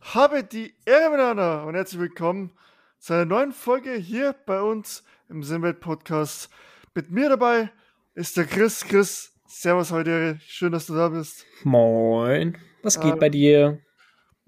Habe 0.00 0.42
die 0.42 0.74
Ehre 0.86 1.10
miteinander 1.10 1.66
und 1.66 1.74
herzlich 1.74 2.00
willkommen 2.00 2.50
zu 2.98 3.12
einer 3.12 3.26
neuen 3.26 3.52
Folge 3.52 3.92
hier 3.92 4.34
bei 4.46 4.60
uns 4.60 5.04
im 5.28 5.44
Sinnwelt 5.44 5.78
Podcast. 5.80 6.48
Mit 6.94 7.10
mir 7.10 7.28
dabei 7.28 7.70
ist 8.14 8.36
der 8.36 8.46
Chris. 8.46 8.80
Chris, 8.80 9.32
servus 9.46 9.92
heute, 9.92 10.40
schön, 10.46 10.72
dass 10.72 10.86
du 10.86 10.94
da 10.94 11.10
bist. 11.10 11.44
Moin, 11.62 12.56
was 12.82 12.98
geht 12.98 13.14
äh, 13.14 13.18
bei 13.18 13.28
dir? 13.28 13.78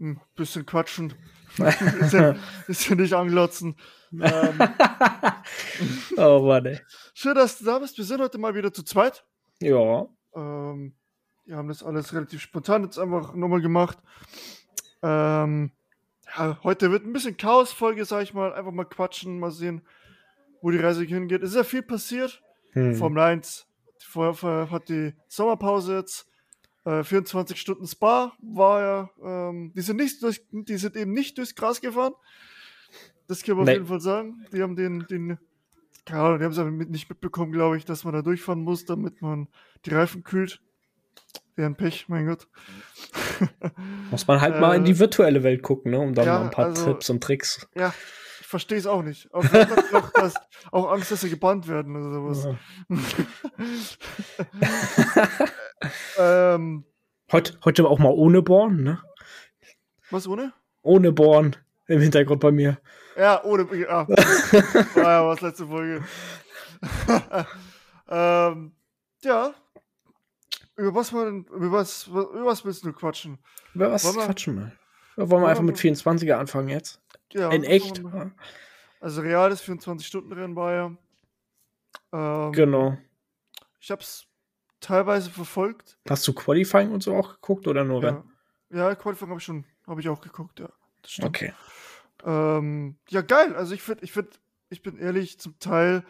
Ein 0.01 0.21
bisschen 0.35 0.67
quatschen, 0.67 1.15
bisschen, 1.59 2.41
bisschen 2.66 2.96
nicht 2.98 3.12
anglotzen. 3.12 3.77
Ähm, 4.11 4.59
oh 6.16 6.41
Mann, 6.41 6.66
ey. 6.66 6.80
Schön, 7.14 7.34
dass 7.34 7.59
du 7.59 7.66
da 7.66 7.79
bist. 7.79 7.96
Wir 7.98 8.05
sind 8.05 8.21
heute 8.21 8.39
mal 8.39 8.55
wieder 8.55 8.73
zu 8.73 8.82
zweit. 8.82 9.25
Ja. 9.61 10.07
Ähm, 10.34 10.96
wir 11.45 11.57
haben 11.57 11.69
das 11.69 11.84
alles 11.84 12.12
relativ 12.14 12.41
spontan 12.41 12.84
jetzt 12.84 12.98
einfach 12.98 13.34
nochmal 13.34 13.61
gemacht. 13.61 13.98
Ähm, 15.03 15.73
ja, 16.37 16.59
heute 16.62 16.91
wird 16.91 17.05
ein 17.05 17.12
bisschen 17.12 17.37
Chaos-Folge, 17.37 18.05
sag 18.05 18.23
ich 18.23 18.34
mal. 18.34 18.52
Einfach 18.52 18.73
mal 18.73 18.84
quatschen, 18.84 19.38
mal 19.38 19.51
sehen, 19.51 19.83
wo 20.61 20.70
die 20.70 20.78
Reise 20.78 21.05
hingeht. 21.05 21.42
Es 21.42 21.51
ist 21.51 21.56
ja 21.56 21.65
viel 21.65 21.83
passiert. 21.83 22.42
Hm. 22.73 22.95
Formel 22.95 23.23
1 23.23 23.66
vorher 24.12 24.70
hat 24.70 24.88
die 24.88 25.15
Sommerpause 25.28 25.97
jetzt. 25.97 26.28
Äh, 26.84 27.05
24 27.05 27.61
Stunden 27.61 27.87
Spa 27.87 28.33
war 28.42 28.80
ja, 28.80 29.11
ähm, 29.23 29.73
die 29.75 29.83
sind 29.83 29.98
nicht 29.98 30.23
durch, 30.23 30.45
die 30.51 30.77
sind 30.77 30.97
eben 30.97 31.12
nicht 31.12 31.39
durchs 31.39 31.55
Gras 31.55 31.80
gefahren. 31.80 32.12
Das 33.28 33.42
können 33.42 33.59
wir 33.59 33.64
nee. 33.64 33.70
auf 33.70 33.77
jeden 33.77 33.87
Fall 33.87 34.00
sagen. 34.00 34.45
Die 34.53 34.62
haben 34.62 34.75
den, 34.75 35.06
den, 35.09 35.39
keine 36.05 36.23
Ahnung, 36.23 36.39
die 36.39 36.45
haben 36.45 36.53
es 36.53 36.59
aber 36.59 36.70
nicht 36.70 37.09
mitbekommen, 37.09 37.53
glaube 37.53 37.77
ich, 37.77 37.84
dass 37.84 38.05
man 38.05 38.14
da 38.14 38.23
durchfahren 38.23 38.62
muss, 38.62 38.84
damit 38.84 39.23
man 39.23 39.48
die 39.87 39.91
Reifen 39.91 40.25
kühlt. 40.25 40.61
Deren 41.57 41.77
Pech, 41.77 42.09
mein 42.09 42.27
Gott. 42.27 42.48
Muss 44.11 44.27
man 44.27 44.41
halt 44.41 44.57
äh, 44.57 44.61
mal 44.61 44.75
in 44.75 44.84
die 44.84 44.98
virtuelle 44.98 45.43
Welt 45.43 45.62
gucken, 45.62 45.93
ne? 45.93 45.98
um 45.98 46.15
dann 46.15 46.27
ja, 46.27 46.39
mal 46.39 46.45
ein 46.45 46.51
paar 46.51 46.66
also, 46.66 46.87
Tipps 46.87 47.11
und 47.11 47.23
Tricks. 47.23 47.69
Ja, 47.75 47.93
ich 48.41 48.47
verstehe 48.47 48.79
es 48.79 48.87
auch 48.87 49.03
nicht. 49.03 49.33
Auch, 49.34 49.45
auch, 49.45 50.11
dass, 50.12 50.34
auch 50.70 50.91
Angst, 50.91 51.12
dass 51.12 51.20
sie 51.20 51.28
gebannt 51.28 51.69
werden 51.69 51.95
oder 51.95 52.11
sowas. 52.11 52.56
Ja. 56.19 56.55
ähm, 56.55 56.84
heute, 57.31 57.58
heute 57.64 57.86
auch 57.86 57.98
mal 57.98 58.12
ohne 58.12 58.41
Born, 58.41 58.83
ne? 58.83 59.03
Was 60.11 60.27
ohne? 60.27 60.55
Ohne 60.81 61.12
Born 61.12 61.56
im 61.86 62.01
Hintergrund 62.01 62.41
bei 62.41 62.51
mir. 62.51 62.79
Ja, 63.17 63.45
ohne. 63.45 63.69
Ja. 63.77 64.08
War 64.95 65.05
ja 65.05 65.27
was 65.27 65.42
letzte 65.42 65.67
Folge. 65.67 66.03
ähm, 68.08 68.73
ja, 69.23 69.55
über 70.77 70.95
was, 70.95 71.12
wollen, 71.12 71.45
über 71.47 71.73
was, 71.73 72.06
über 72.06 72.47
was 72.47 72.65
willst 72.65 72.84
du 72.84 72.92
quatschen? 72.92 73.39
Über 73.75 73.91
was 73.92 74.05
wollen 74.05 74.27
quatschen 74.27 74.56
wir? 74.56 74.73
Wollen 75.29 75.42
wir 75.42 75.48
einfach 75.48 75.62
mit 75.62 75.77
24er 75.77 76.34
anfangen 76.34 76.69
jetzt? 76.69 77.01
Ja. 77.33 77.51
In 77.51 77.64
echt? 77.64 78.03
Also 79.01 79.20
reales 79.20 79.62
24-Stunden-Rennen 79.64 80.56
war 80.56 80.73
ja. 80.73 80.97
Ähm, 82.12 82.53
genau. 82.53 82.97
Ich 83.81 83.91
hab's 83.91 84.27
teilweise 84.81 85.31
verfolgt. 85.31 85.98
Hast 86.09 86.27
du 86.27 86.33
Qualifying 86.33 86.92
und 86.92 87.03
so 87.03 87.14
auch 87.17 87.34
geguckt 87.34 87.67
oder 87.67 87.84
nur 87.84 88.03
ja. 88.03 88.09
Rennen? 88.09 88.33
Ja, 88.70 88.95
Qualifying 88.95 89.31
habe 89.31 89.39
ich 89.39 89.45
schon, 89.45 89.64
habe 89.86 90.01
ich 90.01 90.09
auch 90.09 90.20
geguckt, 90.20 90.61
ja. 90.61 90.69
Okay. 91.23 91.53
Ähm, 92.25 92.97
ja, 93.09 93.23
geil. 93.23 93.55
Also 93.57 93.75
ich 93.75 93.83
finde, 93.83 94.05
ich 94.05 94.12
finde, 94.12 94.31
ich 94.70 94.83
bin 94.83 94.98
ehrlich, 94.98 95.39
zum 95.39 95.59
Teil, 95.59 96.05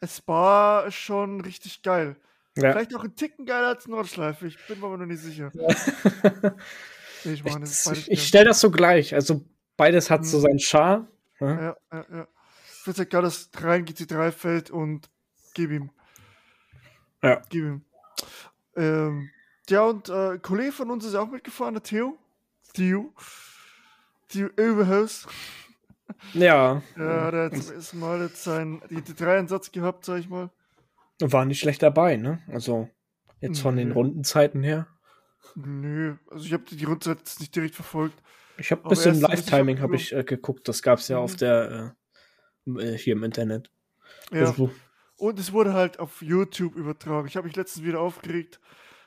es 0.00 0.26
war 0.28 0.90
schon 0.90 1.40
richtig 1.40 1.82
geil. 1.82 2.16
Ja. 2.56 2.72
Vielleicht 2.72 2.94
auch 2.94 3.04
ein 3.04 3.14
Ticken 3.14 3.46
geiler 3.46 3.68
als 3.68 3.86
Nordschleife. 3.86 4.46
Ich 4.46 4.58
bin 4.66 4.80
mir 4.80 4.86
aber 4.86 4.98
noch 4.98 5.06
nicht 5.06 5.22
sicher. 5.22 5.52
ich 7.24 7.44
meine, 7.44 7.64
ich, 7.64 8.10
ich 8.10 8.26
stelle 8.26 8.46
das 8.46 8.60
so 8.60 8.70
gleich. 8.70 9.14
Also 9.14 9.44
beides 9.76 10.10
hat 10.10 10.20
hm. 10.20 10.26
so 10.26 10.38
mhm. 10.38 10.42
seinen 10.42 10.58
Charme. 10.58 11.08
Ja, 11.38 11.48
ja, 11.48 11.76
ja. 11.92 12.04
ja. 12.10 12.28
Ich 12.66 12.84
finde 12.84 13.02
es 13.02 13.08
geil, 13.08 13.22
dass 13.22 13.50
rein 13.58 13.84
GT3 13.84 14.32
fällt 14.32 14.70
und 14.70 15.08
gib 15.54 15.70
ihm. 15.70 15.90
Ja. 17.22 17.42
Gib 17.48 17.64
ihm. 17.64 17.84
Ähm, 18.76 19.30
ja, 19.68 19.82
und 19.82 20.08
äh, 20.08 20.32
ein 20.32 20.42
Kollege 20.42 20.72
von 20.72 20.90
uns 20.90 21.04
ist 21.04 21.14
auch 21.14 21.30
mitgefahren, 21.30 21.74
der 21.74 21.82
Theo. 21.82 22.18
Theo. 22.72 23.12
Theo 24.28 24.48
Überhaus. 24.56 25.26
Ja. 26.32 26.82
Ja, 26.96 27.30
der 27.30 27.44
hat 27.44 27.56
zum 27.56 27.74
ersten 27.74 27.98
Mal 28.00 28.20
jetzt 28.22 28.42
seinen 28.42 28.80
GT3-Einsatz 28.82 29.70
gehabt, 29.70 30.04
sag 30.04 30.18
ich 30.18 30.28
mal. 30.28 30.50
War 31.20 31.44
nicht 31.44 31.60
schlecht 31.60 31.82
dabei, 31.82 32.16
ne? 32.16 32.42
Also 32.48 32.88
jetzt 33.40 33.60
von 33.60 33.74
Nö. 33.74 33.82
den 33.82 33.92
Rundenzeiten 33.92 34.62
her. 34.62 34.86
Nö, 35.54 36.16
also 36.30 36.44
ich 36.44 36.52
habe 36.52 36.64
die 36.64 36.84
Rundenzeit 36.84 37.18
jetzt 37.18 37.40
nicht 37.40 37.54
direkt 37.54 37.74
verfolgt. 37.74 38.22
Ich 38.58 38.70
habe 38.70 38.84
ein 38.84 38.88
bisschen 38.88 39.20
Live-Timing 39.20 39.80
habe 39.80 39.96
ich 39.96 40.12
äh, 40.12 40.22
geguckt. 40.22 40.68
Das 40.68 40.82
gab 40.82 40.98
es 40.98 41.08
ja 41.08 41.18
mhm. 41.18 41.24
auf 41.24 41.36
der 41.36 41.94
äh, 42.66 42.82
äh, 42.82 42.98
hier 42.98 43.14
im 43.14 43.24
Internet. 43.24 43.70
Ja. 44.32 44.46
Also, 44.46 44.70
und 45.16 45.38
es 45.38 45.52
wurde 45.52 45.72
halt 45.74 45.98
auf 45.98 46.22
YouTube 46.22 46.76
übertragen. 46.76 47.26
Ich 47.26 47.36
habe 47.36 47.46
mich 47.46 47.56
letztens 47.56 47.84
wieder 47.84 48.00
aufgeregt, 48.00 48.60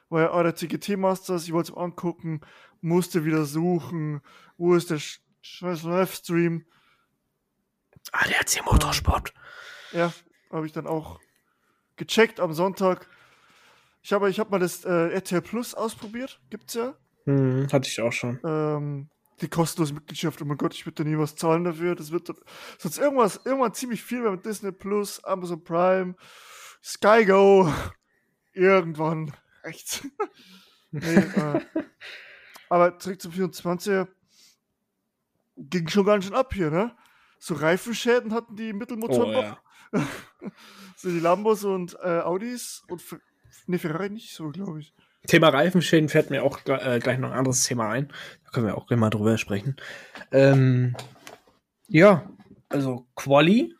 weil 0.09 0.27
ah, 0.27 0.43
der 0.43 0.55
CGT 0.55 0.97
Masters, 0.97 1.45
ich 1.45 1.53
wollte 1.53 1.71
es 1.71 1.77
angucken, 1.77 2.41
musste 2.81 3.25
wieder 3.25 3.45
suchen, 3.45 4.21
wo 4.57 4.75
ist 4.75 4.91
der 4.91 4.99
scheiß 5.41 5.83
Livestream. 5.83 6.65
Ah, 8.11 8.27
der 8.27 8.39
hat 8.39 8.65
Motorsport. 8.65 9.33
Ja, 9.91 10.13
habe 10.51 10.65
ich 10.65 10.71
dann 10.71 10.87
auch 10.87 11.19
gecheckt 11.95 12.39
am 12.39 12.53
Sonntag. 12.53 13.07
Ich 14.01 14.13
habe 14.13 14.29
ich 14.29 14.39
hab 14.39 14.51
mal 14.51 14.59
das 14.59 14.83
äh, 14.85 15.09
RTL 15.09 15.41
Plus 15.41 15.73
ausprobiert. 15.73 16.41
Gibt's 16.49 16.73
ja. 16.73 16.93
Hm, 17.25 17.67
hatte 17.71 17.87
ich 17.87 18.01
auch 18.01 18.11
schon. 18.11 18.39
Ähm, 18.43 19.09
die 19.41 19.47
kostenlose 19.47 19.93
Mitgliedschaft. 19.93 20.41
Oh 20.41 20.45
mein 20.45 20.57
Gott, 20.57 20.73
ich 20.73 20.85
würde 20.85 21.03
da 21.03 21.09
nie 21.09 21.17
was 21.17 21.35
zahlen 21.35 21.63
dafür. 21.63 21.95
Das 21.95 22.11
wird 22.11 22.29
sonst 22.77 22.97
irgendwas, 22.97 23.41
irgendwann 23.45 23.73
ziemlich 23.73 24.03
viel 24.03 24.29
mit 24.29 24.45
Disney 24.45 24.71
Plus, 24.71 25.23
Amazon 25.23 25.63
Prime, 25.63 26.15
Sky 26.83 27.25
Go. 27.25 27.71
Irgendwann 28.53 29.31
rechts. 29.63 30.05
nee, 30.91 31.15
äh, 31.15 31.61
aber 32.69 32.99
zurück 32.99 33.21
zum 33.21 33.31
24 33.31 34.07
ging 35.57 35.87
schon 35.87 36.05
ganz 36.05 36.25
schön 36.25 36.33
ab 36.33 36.53
hier, 36.53 36.69
ne? 36.69 36.95
So 37.39 37.55
Reifenschäden 37.55 38.33
hatten 38.33 38.55
die 38.55 38.73
Mittelmotoren 38.73 39.35
oh, 39.35 39.41
noch. 39.41 39.61
Ja. 39.93 40.07
so 40.97 41.09
die 41.09 41.19
Lambos 41.19 41.63
und 41.63 41.97
äh, 42.03 42.19
Audis 42.19 42.83
und 42.89 43.01
ne, 43.67 43.79
Ferrari 43.79 44.09
nicht 44.09 44.33
so, 44.33 44.49
glaube 44.49 44.79
ich. 44.79 44.93
Thema 45.27 45.49
Reifenschäden 45.49 46.09
fällt 46.09 46.29
mir 46.29 46.43
auch 46.43 46.59
äh, 46.65 46.99
gleich 46.99 47.17
noch 47.17 47.31
ein 47.31 47.37
anderes 47.37 47.63
Thema 47.63 47.89
ein. 47.89 48.09
Da 48.43 48.51
können 48.51 48.65
wir 48.65 48.77
auch 48.77 48.87
gleich 48.87 48.99
mal 48.99 49.09
drüber 49.09 49.37
sprechen. 49.37 49.77
Ähm, 50.31 50.95
ja, 51.87 52.29
also 52.67 53.07
Quali 53.15 53.73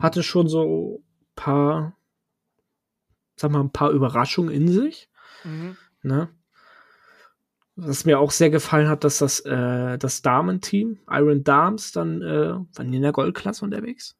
hatte 0.00 0.22
schon 0.22 0.48
so 0.48 1.02
ein 1.20 1.32
paar, 1.36 1.96
sag 3.36 3.50
mal, 3.50 3.60
ein 3.60 3.70
paar 3.70 3.90
Überraschungen 3.90 4.52
in 4.52 4.68
sich. 4.68 5.08
Mhm. 5.44 5.76
Ne? 6.02 6.28
Was 7.76 8.04
mir 8.04 8.18
auch 8.18 8.32
sehr 8.32 8.50
gefallen 8.50 8.88
hat, 8.88 9.04
dass 9.04 9.18
das, 9.18 9.40
äh, 9.40 9.96
das 9.98 10.22
Damenteam, 10.22 10.98
Iron 11.08 11.44
Dams, 11.44 11.92
dann 11.92 12.20
äh, 12.20 12.54
waren 12.54 12.92
in 12.92 13.02
der 13.02 13.12
Goldklasse 13.12 13.64
unterwegs. 13.64 14.16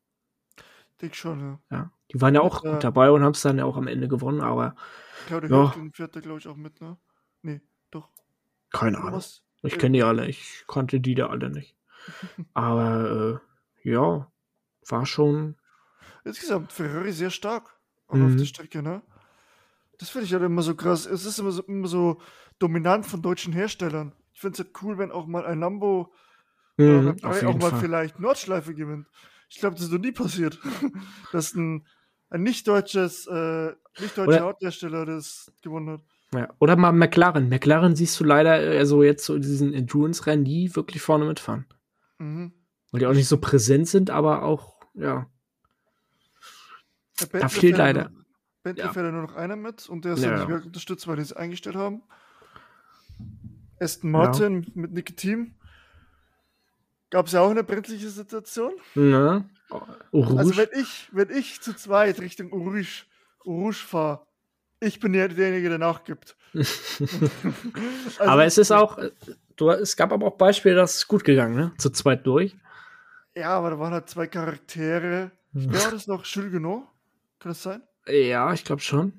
Dick 1.02 1.16
schon, 1.16 1.40
ja. 1.40 1.60
ja. 1.70 1.92
Die 2.12 2.20
waren 2.20 2.34
ja 2.34 2.40
auch 2.40 2.62
mit, 2.62 2.74
äh, 2.74 2.78
dabei 2.78 3.10
und 3.10 3.22
haben 3.22 3.32
es 3.32 3.42
dann 3.42 3.58
ja 3.58 3.64
auch 3.64 3.76
am 3.76 3.88
Ende 3.88 4.08
gewonnen, 4.08 4.40
aber. 4.40 4.76
Claudia 5.26 5.50
ja. 5.50 5.74
Fährt 5.92 6.14
da, 6.14 6.20
glaube 6.20 6.38
ich, 6.38 6.46
auch 6.46 6.56
mit, 6.56 6.80
ne? 6.80 6.96
Nee, 7.42 7.60
doch. 7.90 8.08
Keine 8.70 8.98
Ahnung. 8.98 9.14
Was? 9.14 9.42
Ich 9.62 9.78
kenne 9.78 9.98
die 9.98 10.02
alle, 10.02 10.26
ich 10.26 10.64
kannte 10.66 11.00
die 11.00 11.14
da 11.14 11.26
alle 11.26 11.50
nicht. 11.50 11.76
aber 12.54 13.40
äh, 13.84 13.88
ja, 13.88 14.30
war 14.88 15.06
schon. 15.06 15.56
Insgesamt 16.24 16.72
Ferrari 16.72 17.12
sehr 17.12 17.30
stark 17.30 17.78
mhm. 18.10 18.26
auf 18.26 18.36
der 18.36 18.44
Strecke, 18.44 18.82
ne? 18.82 19.02
Das 19.98 20.08
finde 20.08 20.26
ich 20.26 20.32
halt 20.32 20.42
immer 20.42 20.62
so 20.62 20.74
krass. 20.74 21.06
Es 21.06 21.24
ist 21.24 21.38
immer 21.38 21.52
so, 21.52 21.62
immer 21.62 21.86
so 21.86 22.20
dominant 22.58 23.06
von 23.06 23.22
deutschen 23.22 23.52
Herstellern. 23.52 24.12
Ich 24.32 24.40
finde 24.40 24.54
es 24.54 24.58
halt 24.64 24.82
cool, 24.82 24.98
wenn 24.98 25.12
auch 25.12 25.26
mal 25.26 25.44
ein 25.44 25.60
Lambo 25.60 26.12
mhm, 26.76 27.16
äh, 27.22 27.26
auch 27.26 27.58
mal 27.58 27.70
Fall. 27.70 27.80
vielleicht 27.80 28.18
Nordschleife 28.18 28.74
gewinnt. 28.74 29.08
Ich 29.52 29.60
glaube, 29.60 29.76
das 29.76 29.84
ist 29.84 29.92
noch 29.92 30.00
nie 30.00 30.12
passiert, 30.12 30.58
dass 31.32 31.54
ein, 31.54 31.86
ein 32.30 32.42
nicht 32.42 32.66
deutsches, 32.66 33.26
äh, 33.26 33.72
nicht 34.00 34.16
deutscher 34.16 34.46
Autohersteller 34.46 35.04
das 35.04 35.52
gewonnen 35.60 35.90
hat. 35.90 36.00
Ja, 36.34 36.48
oder 36.58 36.76
mal 36.76 36.92
McLaren. 36.92 37.50
McLaren 37.50 37.94
siehst 37.94 38.18
du 38.18 38.24
leider 38.24 38.52
also 38.52 39.02
jetzt 39.02 39.26
so 39.26 39.34
in 39.34 39.42
diesen 39.42 39.74
Endurance-Rennen 39.74 40.42
nie 40.42 40.74
wirklich 40.74 41.02
vorne 41.02 41.26
mitfahren. 41.26 41.66
Mhm. 42.18 42.54
Weil 42.90 43.00
die 43.00 43.06
auch 43.06 43.12
nicht 43.12 43.28
so 43.28 43.36
präsent 43.36 43.88
sind, 43.88 44.08
aber 44.08 44.42
auch, 44.42 44.80
ja. 44.94 45.26
Da 47.30 47.48
fehlt 47.48 47.76
leider. 47.76 48.10
Bentley 48.62 48.86
ja. 48.86 48.92
fährt 48.92 49.04
ja 49.04 49.12
nur 49.12 49.22
noch 49.22 49.36
einer 49.36 49.56
mit 49.56 49.86
und 49.90 50.06
der 50.06 50.14
ist 50.14 50.22
ja, 50.22 50.38
nicht 50.38 50.48
mehr 50.48 50.64
unterstützt, 50.64 51.06
weil 51.06 51.16
die 51.16 51.22
es 51.22 51.34
eingestellt 51.34 51.76
haben. 51.76 52.02
Aston 53.78 54.10
Martin 54.10 54.62
ja. 54.62 54.70
mit 54.74 54.92
Nicky 54.92 55.14
Team 55.14 55.54
Gab 57.12 57.26
es 57.26 57.32
ja 57.32 57.42
auch 57.42 57.50
eine 57.50 57.62
brenzliche 57.62 58.08
Situation. 58.08 58.72
Ja. 58.94 59.44
Urush. 60.12 60.38
Also 60.38 60.56
wenn 60.56 60.68
ich, 60.80 61.08
wenn 61.12 61.28
ich 61.28 61.60
zu 61.60 61.76
zweit 61.76 62.18
Richtung 62.20 62.50
Urush, 62.50 63.06
Urush 63.44 63.84
fahre, 63.84 64.26
ich 64.80 64.98
bin 64.98 65.12
ja 65.12 65.28
derjenige, 65.28 65.68
der 65.68 65.76
nachgibt. 65.76 66.36
also, 66.54 66.70
aber 68.18 68.46
es 68.46 68.56
ist 68.56 68.70
auch, 68.70 68.98
du, 69.56 69.68
es 69.68 69.94
gab 69.94 70.10
aber 70.10 70.26
auch 70.26 70.38
Beispiele, 70.38 70.74
dass 70.74 70.96
es 70.96 71.06
gut 71.06 71.22
gegangen, 71.22 71.54
ne? 71.54 71.72
Zu 71.76 71.90
zweit 71.90 72.26
durch. 72.26 72.56
Ja, 73.34 73.50
aber 73.50 73.70
da 73.70 73.78
waren 73.78 73.92
halt 73.92 74.08
zwei 74.08 74.26
Charaktere. 74.26 75.32
Wer 75.52 75.84
war 75.84 75.90
das 75.90 76.06
noch? 76.06 76.24
Jules 76.24 76.50
Genot? 76.50 76.84
Kann 77.40 77.50
das 77.50 77.62
sein? 77.62 77.82
Ja, 78.06 78.54
ich 78.54 78.64
glaube 78.64 78.80
schon. 78.80 79.12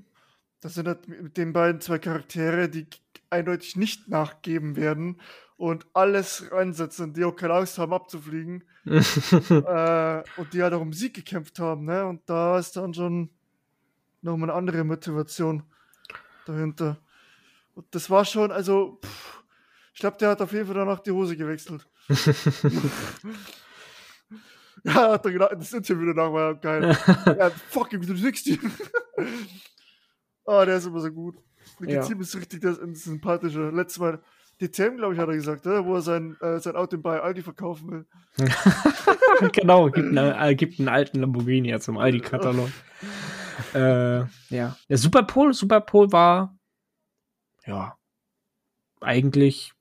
Das 0.62 0.74
sind 0.74 0.88
halt 0.88 1.08
mit 1.08 1.38
den 1.38 1.54
beiden 1.54 1.80
zwei 1.80 2.00
Charaktere, 2.00 2.70
die 2.70 2.88
eindeutig 3.30 3.76
nicht 3.76 4.08
nachgeben 4.08 4.76
werden 4.76 5.22
und 5.64 5.88
alles 5.94 6.52
reinsetzen, 6.52 7.14
die 7.14 7.24
auch 7.24 7.32
keine 7.32 7.54
Angst 7.54 7.78
haben 7.78 7.94
abzufliegen. 7.94 8.66
äh, 8.86 10.24
und 10.36 10.54
die 10.54 10.62
halt 10.62 10.74
auch 10.74 10.82
um 10.82 10.92
Sieg 10.92 11.14
gekämpft 11.14 11.58
haben, 11.58 11.86
ne? 11.86 12.06
Und 12.06 12.22
da 12.26 12.60
ist 12.60 12.76
dann 12.76 12.94
schon 12.94 13.30
nochmal 14.22 14.50
eine 14.50 14.58
andere 14.58 14.84
Motivation 14.84 15.64
dahinter. 16.46 16.98
Und 17.76 17.86
das 17.92 18.10
war 18.10 18.26
schon, 18.26 18.52
also, 18.52 19.00
pff, 19.06 19.42
ich 19.94 20.02
glaube, 20.02 20.18
der 20.18 20.32
hat 20.32 20.42
auf 20.42 20.52
jeden 20.52 20.66
Fall 20.66 20.76
danach 20.76 21.00
die 21.00 21.12
Hose 21.12 21.38
gewechselt. 21.38 21.88
ja, 24.84 25.14
hat 25.14 25.26
er 25.26 25.32
gedacht, 25.32 25.54
das 25.54 25.72
Interview 25.72 26.14
danach 26.14 26.34
war 26.34 26.50
ja 26.50 26.54
geil. 26.58 26.98
ja, 27.26 27.50
fucking, 27.70 28.02
du 28.02 28.18
60. 28.18 28.60
Ah, 30.46 30.66
der 30.66 30.76
ist 30.76 30.88
immer 30.88 31.00
so 31.00 31.10
gut. 31.10 31.38
Legitim 31.80 32.18
ja. 32.18 32.24
ist 32.24 32.36
richtig 32.36 32.60
der 32.60 32.72
ist 32.72 33.06
sympathische. 33.06 33.70
Letztes 33.70 34.00
Mal 34.00 34.22
DTM, 34.68 34.98
glaube 34.98 35.14
ich, 35.14 35.20
hat 35.20 35.28
er 35.28 35.36
gesagt, 35.36 35.66
wo 35.66 35.96
er 35.96 36.02
sein, 36.02 36.38
äh, 36.42 36.60
sein 36.60 36.76
Auto 36.76 36.98
bei 36.98 37.20
Aldi 37.20 37.42
verkaufen 37.42 37.92
will. 37.92 38.06
genau, 39.52 39.90
gibt, 39.90 40.10
eine, 40.10 40.38
äh, 40.40 40.56
gibt 40.56 40.80
einen 40.80 40.90
alten 40.90 41.20
Lamborghini 41.20 41.70
ja 41.70 41.80
zum 41.80 41.98
Aldi-Katalog. 41.98 42.70
äh, 43.74 44.20
ja. 44.50 44.78
Der 44.90 44.98
Superpol, 44.98 45.54
Superpol 45.54 46.12
war 46.12 46.58
ja 47.66 47.98
eigentlich 49.02 49.74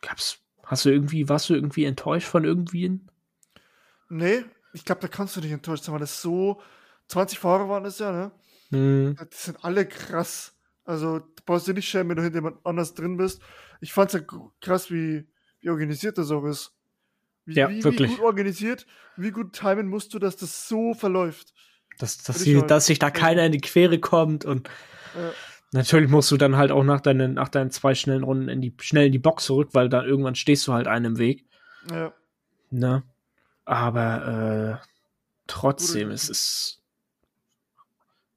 gab's 0.00 0.38
hast 0.64 0.84
du 0.84 0.90
irgendwie 0.90 1.28
warst 1.28 1.48
du 1.50 1.54
irgendwie 1.54 1.84
enttäuscht 1.84 2.28
von 2.28 2.44
irgendwen? 2.44 3.10
Nee, 4.08 4.44
ich 4.72 4.84
glaube, 4.84 5.00
da 5.00 5.08
kannst 5.08 5.36
du 5.36 5.40
nicht 5.40 5.52
enttäuscht 5.52 5.84
sein, 5.84 5.92
weil 5.92 6.00
das 6.00 6.20
so 6.22 6.60
20 7.08 7.38
Fahrer 7.38 7.68
waren 7.68 7.84
es 7.84 7.98
ja, 7.98 8.12
ne? 8.12 8.32
Mhm. 8.70 9.16
Die 9.16 9.36
sind 9.36 9.64
alle 9.64 9.86
krass. 9.86 10.55
Also, 10.86 11.18
du 11.18 11.42
brauchst 11.44 11.66
dir 11.66 11.74
nicht 11.74 11.88
schämen, 11.88 12.10
wenn 12.10 12.16
du 12.16 12.22
hinter 12.22 12.38
jemand 12.38 12.64
anders 12.64 12.94
drin 12.94 13.16
bist. 13.16 13.42
Ich 13.80 13.92
fand's 13.92 14.14
ja 14.14 14.20
krass, 14.60 14.90
wie, 14.90 15.26
wie 15.60 15.68
organisiert 15.68 16.16
das 16.16 16.30
auch 16.30 16.44
ist. 16.44 16.72
Wie, 17.44 17.54
ja, 17.54 17.68
wie, 17.68 17.82
wirklich. 17.84 18.10
wie 18.10 18.14
gut 18.16 18.24
organisiert, 18.24 18.86
wie 19.16 19.30
gut 19.30 19.52
timen 19.52 19.88
musst 19.88 20.14
du, 20.14 20.18
dass 20.18 20.36
das 20.36 20.68
so 20.68 20.94
verläuft. 20.94 21.52
Dass, 21.98 22.18
dass, 22.18 22.40
sie, 22.40 22.60
dass 22.66 22.86
sich 22.86 22.98
da 22.98 23.10
keiner 23.10 23.44
in 23.44 23.52
die 23.52 23.60
Quere 23.60 23.98
kommt 23.98 24.44
und 24.44 24.68
Ja. 25.14 25.32
natürlich 25.72 26.10
musst 26.10 26.30
du 26.30 26.36
dann 26.36 26.56
halt 26.56 26.70
auch 26.70 26.84
nach 26.84 27.00
deinen, 27.00 27.34
nach 27.34 27.48
deinen 27.48 27.70
zwei 27.70 27.94
schnellen 27.94 28.22
Runden 28.22 28.48
in 28.48 28.60
die, 28.60 28.74
schnell 28.80 29.06
in 29.06 29.12
die 29.12 29.18
Box 29.18 29.44
zurück, 29.44 29.70
weil 29.72 29.88
dann 29.88 30.04
irgendwann 30.04 30.34
stehst 30.34 30.66
du 30.66 30.72
halt 30.72 30.88
einem 30.88 31.12
im 31.12 31.18
Weg. 31.18 31.46
Ja. 31.90 32.12
Ne? 32.70 33.02
Aber 33.64 34.80
äh, 34.82 34.88
trotzdem, 35.46 36.10
es 36.10 36.28
ist 36.28 36.82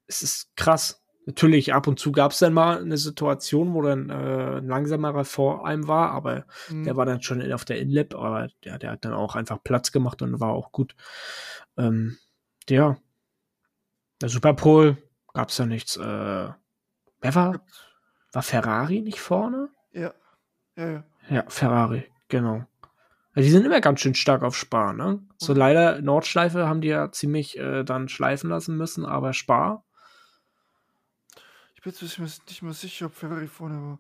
es 0.09 0.23
ist 0.23 0.55
krass. 0.57 0.98
Natürlich, 1.29 1.75
ab 1.75 1.85
und 1.85 1.99
zu 1.99 2.11
gab 2.11 2.31
es 2.31 2.39
dann 2.39 2.53
mal 2.53 2.79
eine 2.81 2.97
Situation, 2.97 3.75
wo 3.75 3.83
dann 3.83 4.09
äh, 4.09 4.57
ein 4.57 4.67
langsamerer 4.67 5.25
vor 5.25 5.63
einem 5.63 5.87
war, 5.87 6.09
aber 6.09 6.45
Mhm. 6.69 6.85
der 6.85 6.95
war 6.97 7.05
dann 7.05 7.21
schon 7.21 7.53
auf 7.53 7.65
der 7.65 7.79
Inlap, 7.79 8.15
aber 8.15 8.47
der, 8.65 8.79
der 8.79 8.89
hat 8.93 9.05
dann 9.05 9.13
auch 9.13 9.35
einfach 9.35 9.63
Platz 9.63 9.91
gemacht 9.91 10.23
und 10.23 10.39
war 10.39 10.49
auch 10.49 10.71
gut. 10.71 10.95
Ähm, 11.77 12.17
ja. 12.67 12.97
Der 14.21 14.29
Superpol 14.29 14.97
gab 15.33 15.49
es 15.49 15.57
ja 15.59 15.67
nichts. 15.67 15.97
Äh, 15.97 16.01
wer 16.01 17.35
war? 17.35 17.61
War 18.33 18.41
Ferrari 18.41 19.01
nicht 19.01 19.19
vorne? 19.21 19.69
Ja. 19.91 20.13
Ja, 20.75 20.89
ja. 20.89 21.03
Ja, 21.29 21.43
Ferrari, 21.47 22.05
genau. 22.27 22.65
Ja, 23.35 23.41
die 23.43 23.51
sind 23.51 23.67
immer 23.67 23.81
ganz 23.81 23.99
schön 23.99 24.15
stark 24.15 24.41
auf 24.41 24.57
Spar, 24.57 24.93
ne? 24.93 25.21
So 25.37 25.53
Mhm. 25.53 25.59
leider 25.59 26.01
Nordschleife 26.01 26.67
haben 26.67 26.81
die 26.81 26.87
ja 26.87 27.11
ziemlich 27.11 27.55
äh, 27.59 27.83
dann 27.83 28.09
schleifen 28.09 28.49
lassen 28.49 28.77
müssen, 28.77 29.05
aber 29.05 29.33
Spar, 29.33 29.85
Ich 31.79 31.83
bin 31.83 31.93
jetzt 31.93 32.01
nicht 32.01 32.19
mehr, 32.19 32.27
nicht 32.27 32.61
mehr 32.61 32.73
sicher, 32.73 33.05
ob 33.05 33.13
Ferrari 33.13 33.47
vorne 33.47 33.81
war. 33.81 33.99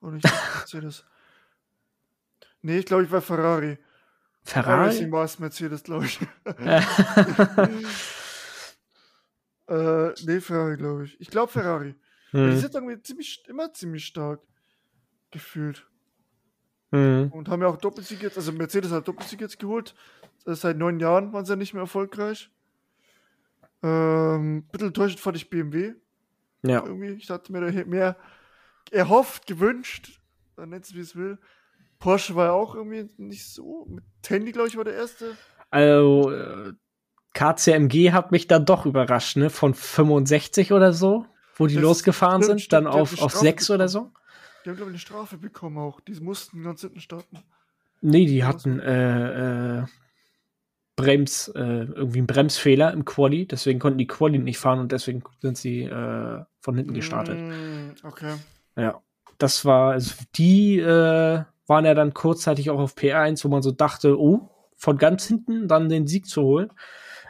Oder 0.00 0.12
nicht 0.12 0.24
Mercedes. 0.54 1.04
nee, 2.62 2.78
ich 2.78 2.86
glaube, 2.86 3.02
ich 3.02 3.10
war 3.10 3.20
Ferrari. 3.20 3.78
Ferrari. 4.44 4.86
Racing 4.86 5.10
war 5.10 5.24
es 5.24 5.40
Mercedes, 5.40 5.82
glaube 5.82 6.04
ich. 6.04 6.20
Äh, 6.44 6.82
äh, 10.10 10.14
nee, 10.24 10.40
Ferrari, 10.40 10.76
glaube 10.76 11.06
ich. 11.06 11.20
Ich 11.20 11.30
glaube 11.30 11.50
Ferrari. 11.50 11.96
Weil 12.30 12.50
Die 12.50 12.52
hm, 12.52 12.60
sind 12.60 12.74
irgendwie 12.76 13.02
ziemlich, 13.02 13.42
immer 13.48 13.72
ziemlich 13.72 14.06
stark 14.06 14.40
gefühlt. 15.32 15.88
hm. 16.92 17.32
Und 17.32 17.48
haben 17.48 17.60
ja 17.60 17.66
auch 17.66 17.76
Doppelsieg 17.76 18.22
jetzt, 18.22 18.36
also 18.36 18.52
Mercedes 18.52 18.92
hat 18.92 19.08
Doppelsieg 19.08 19.40
jetzt 19.40 19.58
geholt. 19.58 19.96
Heißt, 20.46 20.60
seit 20.60 20.76
neun 20.76 21.00
Jahren 21.00 21.32
waren 21.32 21.44
sie 21.44 21.54
ja 21.54 21.56
nicht 21.56 21.74
mehr 21.74 21.82
erfolgreich. 21.82 22.52
Ähm, 23.82 24.58
ein 24.58 24.68
bisschen 24.68 24.88
enttäuschend 24.88 25.18
fand 25.18 25.36
ich 25.36 25.50
BMW. 25.50 25.96
Ja, 26.62 26.84
Irgendwie, 26.84 27.10
ich 27.12 27.28
hatte 27.30 27.52
mir 27.52 27.60
da 27.72 27.84
mehr 27.86 28.16
erhofft, 28.90 29.46
gewünscht. 29.46 30.20
Dann 30.56 30.70
nennt 30.70 30.84
es 30.84 30.94
wie 30.94 31.00
es 31.00 31.16
will. 31.16 31.38
Porsche 31.98 32.34
war 32.34 32.46
ja 32.46 32.52
auch 32.52 32.74
irgendwie 32.74 33.08
nicht 33.18 33.46
so. 33.46 33.86
Mit 33.88 34.04
Tandy, 34.22 34.52
glaube 34.52 34.68
ich, 34.68 34.76
war 34.76 34.84
der 34.84 34.94
erste. 34.94 35.36
also 35.70 36.30
äh, 36.32 36.72
KCMG 37.34 38.12
hat 38.12 38.32
mich 38.32 38.46
dann 38.48 38.64
doch 38.66 38.86
überrascht, 38.86 39.36
ne? 39.36 39.50
Von 39.50 39.74
65 39.74 40.72
oder 40.72 40.92
so, 40.92 41.26
wo 41.54 41.66
die 41.66 41.74
Das- 41.76 41.82
losgefahren 41.82 42.42
stimmt, 42.42 42.60
sind, 42.60 42.72
dann 42.72 42.86
auf, 42.86 43.12
auf 43.22 43.30
Strafe 43.30 43.38
6 43.38 43.70
oder 43.70 43.88
so. 43.88 44.12
Die 44.64 44.70
haben, 44.70 44.76
glaube 44.76 44.90
ich, 44.90 44.94
eine 44.94 44.98
Strafe 44.98 45.38
bekommen 45.38 45.78
auch. 45.78 46.00
Die 46.00 46.12
mussten 46.20 46.62
ganz 46.62 46.80
hinten 46.82 47.00
starten. 47.00 47.38
Nee, 48.02 48.26
die 48.26 48.44
hatten 48.44 48.80
äh, 48.80 49.78
äh, 49.80 49.84
Brems, 51.00 51.48
äh, 51.48 51.60
irgendwie 51.60 52.18
einen 52.18 52.26
Bremsfehler 52.26 52.92
im 52.92 53.04
Quali, 53.04 53.46
deswegen 53.46 53.78
konnten 53.78 53.98
die 53.98 54.06
Quali 54.06 54.38
nicht 54.38 54.58
fahren 54.58 54.80
und 54.80 54.92
deswegen 54.92 55.22
sind 55.40 55.56
sie 55.58 55.82
äh, 55.82 56.44
von 56.60 56.76
hinten 56.76 56.94
gestartet. 56.94 57.38
Mm, 57.38 58.06
okay. 58.06 58.34
Ja, 58.76 59.00
das 59.38 59.64
war, 59.64 59.92
also 59.92 60.14
die 60.36 60.78
äh, 60.78 61.42
waren 61.66 61.84
ja 61.84 61.94
dann 61.94 62.14
kurzzeitig 62.14 62.70
auch 62.70 62.78
auf 62.78 62.96
P1, 62.96 63.44
wo 63.44 63.48
man 63.48 63.62
so 63.62 63.70
dachte, 63.70 64.18
oh, 64.18 64.50
von 64.76 64.98
ganz 64.98 65.26
hinten 65.26 65.68
dann 65.68 65.88
den 65.88 66.06
Sieg 66.06 66.26
zu 66.26 66.42
holen. 66.42 66.70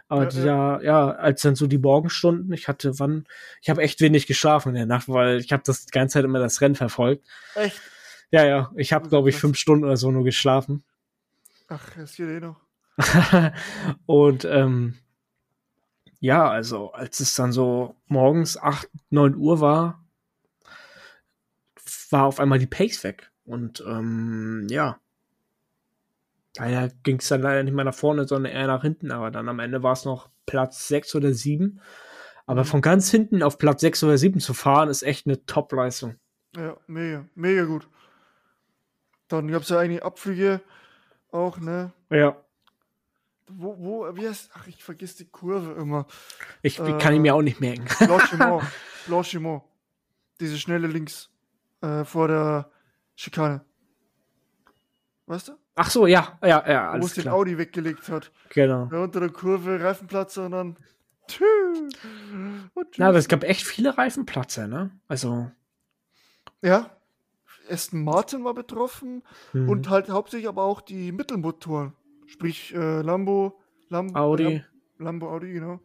Aber 0.09 0.25
Ja, 0.25 0.29
dieser, 0.29 0.85
ja, 0.85 1.11
als 1.13 1.43
dann 1.43 1.55
so 1.55 1.69
die 1.69 1.79
Morgenstunden, 1.79 2.53
ich 2.53 2.67
hatte 2.67 2.99
wann, 2.99 3.27
ich 3.61 3.71
habe 3.71 3.83
echt 3.83 4.01
wenig 4.01 4.27
geschlafen 4.27 4.71
in 4.71 4.75
der 4.75 4.87
Nacht, 4.87 5.09
weil 5.09 5.39
ich 5.39 5.53
habe 5.53 5.63
das 5.65 5.87
die 5.87 5.93
ganze 5.93 6.15
Zeit 6.15 6.25
immer 6.25 6.41
das 6.41 6.61
Rennen 6.61 6.75
verfolgt. 6.75 7.27
Echt? 7.55 7.81
Ja, 8.33 8.45
ja, 8.45 8.73
ich 8.77 8.93
habe, 8.93 9.09
glaube 9.09 9.29
ich, 9.29 9.37
fünf 9.37 9.57
Stunden 9.57 9.85
oder 9.85 9.97
so 9.97 10.11
nur 10.11 10.25
geschlafen. 10.25 10.83
Ach, 11.69 11.95
das 11.97 12.17
geht 12.17 12.29
eh 12.29 12.41
noch. 12.41 12.61
und 14.07 14.45
ähm, 14.45 14.99
ja, 16.21 16.49
also 16.49 16.93
als 16.93 17.21
es 17.21 17.35
dann 17.35 17.53
so 17.53 17.97
morgens 18.07 18.57
8, 18.59 18.89
9 19.11 19.35
Uhr 19.37 19.61
war, 19.61 20.05
war 22.11 22.27
auf 22.27 22.41
einmal 22.41 22.59
die 22.59 22.67
Pace 22.67 23.03
weg. 23.05 23.31
Und 23.45 23.83
ähm, 23.87 24.67
ja, 24.69 24.99
leider 26.57 26.89
ging 27.03 27.19
es 27.19 27.29
dann 27.29 27.43
leider 27.43 27.63
nicht 27.63 27.75
mehr 27.75 27.85
nach 27.85 27.95
vorne, 27.95 28.27
sondern 28.27 28.53
eher 28.53 28.67
nach 28.67 28.83
hinten. 28.83 29.11
Aber 29.13 29.31
dann 29.31 29.49
am 29.49 29.61
Ende 29.61 29.83
war 29.83 29.93
es 29.93 30.05
noch 30.05 30.29
Platz 30.47 30.89
6 30.89 31.15
oder 31.15 31.33
7. 31.33 31.81
Aber 32.47 32.63
Mhm. 32.63 32.67
von 32.67 32.81
ganz 32.83 33.11
hinten 33.11 33.43
auf 33.43 33.59
Platz 33.59 33.81
6 33.81 34.03
oder 34.05 34.19
7 34.19 34.41
zu 34.41 34.55
fahren, 34.55 34.89
ist 34.89 35.03
echt 35.03 35.27
eine 35.27 35.45
Top-Leistung. 35.47 36.17
Ja, 36.57 36.77
mega. 36.87 37.25
Mega 37.35 37.65
gut. 37.65 37.89
Dann 39.29 39.49
gab 39.49 39.63
es 39.63 39.69
ja 39.69 39.79
einige 39.79 40.05
Abflüge 40.05 40.61
auch, 41.31 41.59
ne? 41.59 41.93
Ja. 42.11 42.37
Wo, 43.57 43.77
wo, 43.79 44.17
wie 44.17 44.29
heißt, 44.29 44.51
ach, 44.55 44.67
ich 44.67 44.83
vergesse 44.83 45.19
die 45.19 45.31
Kurve 45.31 45.73
immer. 45.81 46.07
Ich, 46.63 46.79
Äh, 46.79 46.99
kann 46.99 47.15
ich 47.15 47.21
mir 47.21 47.35
auch 47.35 47.43
nicht 47.43 47.61
merken. 47.61 47.85
Blanchiment. 47.99 48.63
Blanchiment. 49.07 49.63
Diese 50.41 50.59
schnelle 50.59 50.87
links 50.87 51.31
äh, 51.83 52.05
vor 52.05 52.29
der 52.29 52.71
Schikane. 53.17 53.65
Weißt 55.27 55.49
du? 55.49 55.53
Ach 55.75 55.91
so, 55.91 56.07
ja, 56.07 56.39
ja, 56.43 56.69
ja, 56.69 56.89
Wo 56.89 56.93
alles 56.93 57.07
es 57.07 57.15
den. 57.15 57.29
Audi 57.29 57.57
weggelegt 57.57 58.09
hat. 58.09 58.33
Genau. 58.51 58.89
Ja, 58.91 58.99
unter 59.03 59.21
der 59.21 59.31
Kurve, 59.31 59.81
Reifenplatzer 59.81 60.47
und 60.47 60.53
dann. 60.53 60.77
Tschü. 61.29 61.45
Und 62.75 62.99
Na, 62.99 63.07
aber 63.07 63.15
tschüss. 63.15 63.25
es 63.25 63.29
gab 63.29 63.45
echt 63.45 63.65
viele 63.65 63.97
Reifenplatzer, 63.97 64.67
ne? 64.67 64.91
Also. 65.09 65.51
Ja. 66.63 66.91
Aston 67.71 68.03
Martin 68.03 68.45
war 68.45 68.55
betroffen 68.55 69.23
mhm. 69.53 69.69
und 69.69 69.89
halt 69.89 70.09
hauptsächlich 70.09 70.49
aber 70.49 70.65
auch 70.65 70.81
die 70.81 71.13
Mittelmotoren. 71.13 71.93
Sprich 72.31 72.75
äh, 72.75 73.03
Lambo, 73.03 73.61
Lam 73.89 74.15
Audi. 74.15 74.45
Lam 74.45 74.63
Lambo, 74.99 75.31
Audi, 75.31 75.53
genau. 75.53 75.81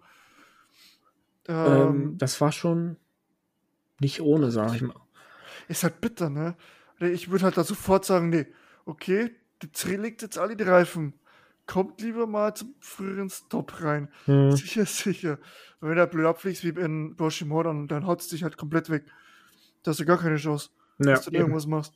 Ähm, 1.47 1.55
Ähm, 1.55 2.17
das 2.17 2.39
war 2.41 2.51
schon 2.51 2.97
nicht 3.99 4.21
ohne, 4.21 4.51
sag 4.51 4.75
ich 4.75 4.81
mal. 4.81 4.95
ist 5.67 5.83
halt 5.83 6.01
bitter, 6.01 6.29
ne? 6.29 6.55
Ich 6.99 7.29
würde 7.29 7.45
halt 7.45 7.57
da 7.57 7.63
sofort 7.63 8.05
sagen, 8.05 8.29
nee, 8.29 8.45
okay, 8.85 9.31
die 9.61 9.95
legt 9.95 10.21
jetzt 10.21 10.37
alle 10.37 10.55
die 10.55 10.63
Reifen 10.63 11.13
kommt 11.67 12.01
lieber 12.01 12.27
mal 12.27 12.53
zum 12.53 12.75
früheren 12.79 13.29
Stop 13.29 13.81
rein. 13.81 14.09
Hm. 14.25 14.51
Sicher, 14.51 14.85
sicher. 14.85 15.39
Und 15.81 15.89
wenn 15.89 15.97
du 15.97 16.07
blöd 16.07 16.25
abfliegst 16.25 16.63
wie 16.63 16.79
in 16.79 17.15
Boschimor, 17.15 17.63
dann, 17.63 17.87
dann 17.87 18.05
haut 18.05 18.21
es 18.21 18.27
dich 18.27 18.43
halt 18.43 18.57
komplett 18.57 18.89
weg. 18.89 19.05
Da 19.83 19.91
hast 19.91 19.99
du 19.99 20.05
gar 20.05 20.17
keine 20.19 20.37
Chance, 20.37 20.69
Ja, 20.99 21.11
dass 21.13 21.25
du 21.25 21.31
da 21.31 21.39
irgendwas 21.39 21.65
machst. 21.67 21.93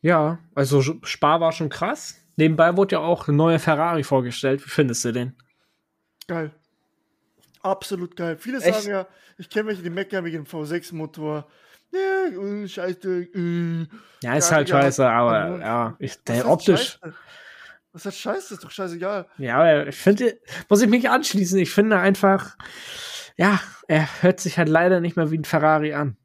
ja, 0.00 0.38
also 0.54 0.80
Spar 1.02 1.40
war 1.40 1.52
schon 1.52 1.68
krass. 1.68 2.22
Nebenbei 2.36 2.76
wurde 2.76 2.96
ja 2.96 3.00
auch 3.00 3.28
ein 3.28 3.36
neuer 3.36 3.58
Ferrari 3.58 4.04
vorgestellt. 4.04 4.64
Wie 4.64 4.70
findest 4.70 5.04
du 5.04 5.12
den? 5.12 5.36
Geil. 6.28 6.52
Absolut 7.62 8.14
geil. 8.16 8.36
Viele 8.36 8.58
Echt? 8.62 8.82
sagen 8.82 8.90
ja, 8.90 9.06
ich 9.38 9.48
kenne 9.50 9.68
welche, 9.68 9.82
die 9.82 9.90
meckern 9.90 10.24
wegen 10.24 10.44
dem 10.44 10.46
V6-Motor. 10.46 11.48
Ja, 11.92 12.26
äh, 12.40 12.68
scheiße. 12.68 13.22
Äh. 13.34 13.86
Ja, 14.22 14.34
ist 14.36 14.52
halt 14.52 14.68
scheiße, 14.68 15.08
aber 15.08 15.38
aber- 15.40 15.60
ja, 15.60 15.96
ich, 15.98 16.22
der 16.24 16.48
optisch. 16.48 16.98
Scheiße? 17.02 17.14
Was 17.92 18.04
heißt 18.04 18.18
scheiße? 18.18 18.54
Ist 18.54 18.64
doch 18.64 18.70
scheißegal. 18.70 19.26
Ja, 19.38 19.56
aber 19.58 19.86
ich 19.86 19.96
finde, 19.96 20.38
muss 20.68 20.82
ich 20.82 20.88
mich 20.88 21.08
anschließen. 21.08 21.58
Ich 21.58 21.70
finde 21.70 21.98
einfach, 21.98 22.56
ja, 23.36 23.58
er 23.88 24.22
hört 24.22 24.40
sich 24.40 24.58
halt 24.58 24.68
leider 24.68 25.00
nicht 25.00 25.16
mehr 25.16 25.30
wie 25.30 25.38
ein 25.38 25.44
Ferrari 25.46 25.94
an. 25.94 26.18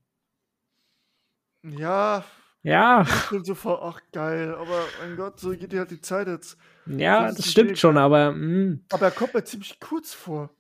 Ja, 1.64 2.26
Ja, 2.64 3.02
ich 3.02 3.30
bin 3.32 3.44
so 3.44 3.54
V8 3.54 4.02
geil, 4.12 4.54
aber 4.54 4.84
mein 5.02 5.16
Gott, 5.18 5.40
so 5.40 5.50
geht 5.50 5.72
dir 5.72 5.80
halt 5.80 5.92
die 5.92 6.02
Zeit 6.02 6.28
jetzt. 6.28 6.58
ja, 6.86 7.26
Das 7.28 7.38
das 7.38 7.48
stimmt 7.52 7.78
schon, 7.80 7.98
aber 7.98 8.32
mh, 8.34 8.78
Aber 8.92 9.06
er 9.06 9.12
kommt 9.12 9.34
mir 9.34 9.44
ziemlich 9.44 9.80
kurz 9.80 10.14
vor. 10.14 10.52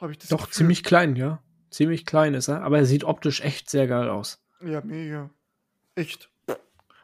Habe 0.00 0.12
ich 0.12 0.18
das 0.18 0.30
doch 0.30 0.38
Gefühl. 0.46 0.52
ziemlich 0.54 0.82
klein, 0.84 1.16
ja. 1.16 1.42
Ziemlich 1.70 2.06
klein 2.06 2.34
ist 2.34 2.48
er, 2.48 2.62
aber 2.62 2.78
er 2.78 2.86
sieht 2.86 3.04
optisch 3.04 3.40
echt 3.42 3.68
sehr 3.70 3.86
geil 3.86 4.08
aus. 4.08 4.42
Ja, 4.64 4.80
mega. 4.82 5.30
Echt. 5.94 6.30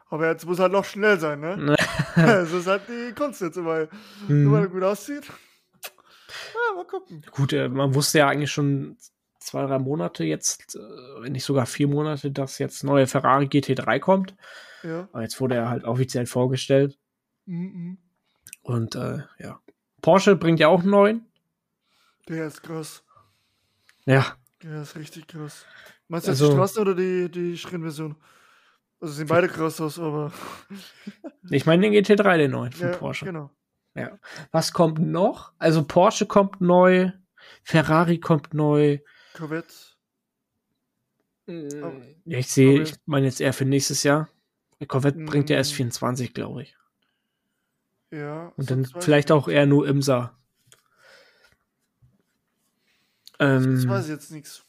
Aber 0.09 0.27
jetzt 0.27 0.45
muss 0.47 0.57
er 0.57 0.63
halt 0.63 0.71
noch 0.73 0.85
schnell 0.85 1.19
sein, 1.19 1.39
ne? 1.39 1.75
das 2.15 2.51
ist 2.51 2.65
halt 2.67 2.81
die 2.87 3.13
Kunst 3.13 3.41
jetzt, 3.41 3.63
weil 3.63 3.89
nur 4.27 4.53
weil 4.53 4.63
er 4.63 4.69
Mhm. 4.69 4.73
gut 4.73 4.83
aussieht. 4.83 5.23
Ja, 5.83 6.75
mal 6.75 6.85
gucken. 6.85 7.21
Gut, 7.31 7.53
äh, 7.53 7.69
man 7.69 7.93
wusste 7.93 8.19
ja 8.19 8.27
eigentlich 8.27 8.51
schon 8.51 8.97
zwei, 9.39 9.65
drei 9.65 9.79
Monate 9.79 10.23
jetzt, 10.23 10.75
äh, 10.75 10.79
wenn 11.21 11.31
nicht 11.33 11.43
sogar 11.43 11.65
vier 11.65 11.87
Monate, 11.87 12.31
dass 12.31 12.57
jetzt 12.59 12.83
neue 12.83 13.07
Ferrari 13.07 13.45
GT3 13.45 13.99
kommt. 13.99 14.35
Ja. 14.83 15.07
Aber 15.11 15.21
jetzt 15.21 15.39
wurde 15.41 15.55
er 15.55 15.69
halt 15.69 15.83
offiziell 15.83 16.25
vorgestellt. 16.25 16.97
Mhm. 17.45 17.97
Und 18.61 18.95
äh, 18.95 19.19
ja. 19.39 19.59
Porsche 20.01 20.35
bringt 20.35 20.59
ja 20.59 20.67
auch 20.67 20.81
einen 20.81 20.91
neuen. 20.91 21.25
Der 22.27 22.47
ist 22.47 22.61
krass. 22.61 23.03
Ja, 24.05 24.35
Der 24.63 24.81
ist 24.81 24.95
richtig 24.95 25.27
krass. 25.27 25.65
Meinst 26.07 26.27
du 26.27 26.31
jetzt 26.31 26.41
Also- 26.41 26.51
die 26.51 26.57
Straßen 26.57 26.81
oder 26.81 26.95
die, 26.95 27.29
die 27.29 27.57
Schrittversion? 27.57 28.15
Also 29.01 29.13
sehen 29.13 29.27
beide 29.27 29.47
krass 29.47 29.79
aus, 29.79 29.97
aber. 29.97 30.31
ich 31.49 31.65
meine 31.65 31.89
den 31.89 31.93
GT3, 31.93 32.37
den 32.37 32.51
neuen 32.51 32.71
von 32.73 32.87
Ja, 32.91 32.95
Porsche. 32.97 33.25
genau. 33.25 33.49
Was 34.51 34.71
kommt 34.71 34.99
noch? 34.99 35.51
Also 35.57 35.83
Porsche 35.83 36.25
kommt 36.25 36.61
neu, 36.61 37.11
Ferrari 37.63 38.19
kommt 38.19 38.53
neu. 38.53 38.99
Corvette. 39.33 39.73
Ja, 41.47 41.91
ich 42.25 42.47
sehe, 42.51 42.81
ich 42.83 42.93
meine 43.05 43.25
jetzt 43.25 43.41
eher 43.41 43.53
für 43.53 43.65
nächstes 43.65 44.03
Jahr. 44.03 44.29
Der 44.79 44.87
Corvette 44.87 45.17
bringt 45.19 45.49
ja 45.49 45.55
erst 45.57 45.73
Mm. 45.73 45.77
24, 45.77 46.33
glaube 46.33 46.61
ich. 46.63 46.77
Ja. 48.11 48.53
Und 48.55 48.69
dann 48.69 48.85
vielleicht 48.85 49.31
auch 49.31 49.47
eher 49.47 49.65
nur 49.65 49.87
Imsa. 49.87 50.35
Das 53.37 53.65
Ähm, 53.65 53.87
weiß 53.89 54.05
ich 54.05 54.09
jetzt 54.11 54.31
nichts. 54.31 54.63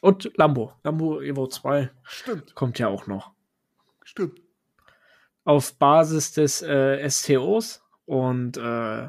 und 0.00 0.30
Lambo. 0.36 0.72
Lambo 0.84 1.20
Evo 1.20 1.48
2 1.48 1.90
Stimmt, 2.04 2.54
kommt 2.54 2.78
ja 2.78 2.88
auch 2.88 3.06
noch. 3.06 3.32
stimmt. 4.04 4.40
Auf 5.44 5.74
Basis 5.78 6.32
des 6.32 6.62
äh, 6.62 7.08
STOs. 7.10 7.82
Und 8.06 8.56
äh, 8.56 9.08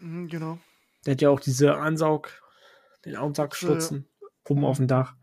Mhm, 0.00 0.28
genau. 0.28 0.58
der 1.06 1.12
hat 1.12 1.20
ja 1.22 1.30
auch 1.30 1.40
diese 1.40 1.76
Ansaug, 1.76 2.42
den 3.04 3.16
Ansaugstutzen 3.16 4.08
oben 4.48 4.64
auf 4.64 4.76
dem 4.78 4.88
Dach. 4.88 5.14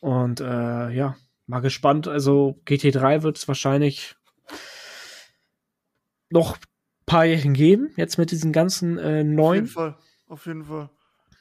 Und 0.00 0.40
äh, 0.40 0.90
ja, 0.90 1.16
mal 1.46 1.60
gespannt. 1.60 2.08
Also 2.08 2.60
GT3 2.66 3.22
wird 3.22 3.38
es 3.38 3.48
wahrscheinlich 3.48 4.16
noch 6.30 6.56
ein 6.56 6.60
paar 7.06 7.24
Jährchen 7.24 7.54
geben, 7.54 7.90
jetzt 7.96 8.18
mit 8.18 8.30
diesen 8.30 8.52
ganzen 8.52 8.98
äh, 8.98 9.00
Auf 9.00 9.16
jeden 9.16 9.34
neuen. 9.34 9.66
Fall. 9.66 9.96
Auf 10.26 10.46
jeden 10.46 10.64
Fall. 10.64 10.90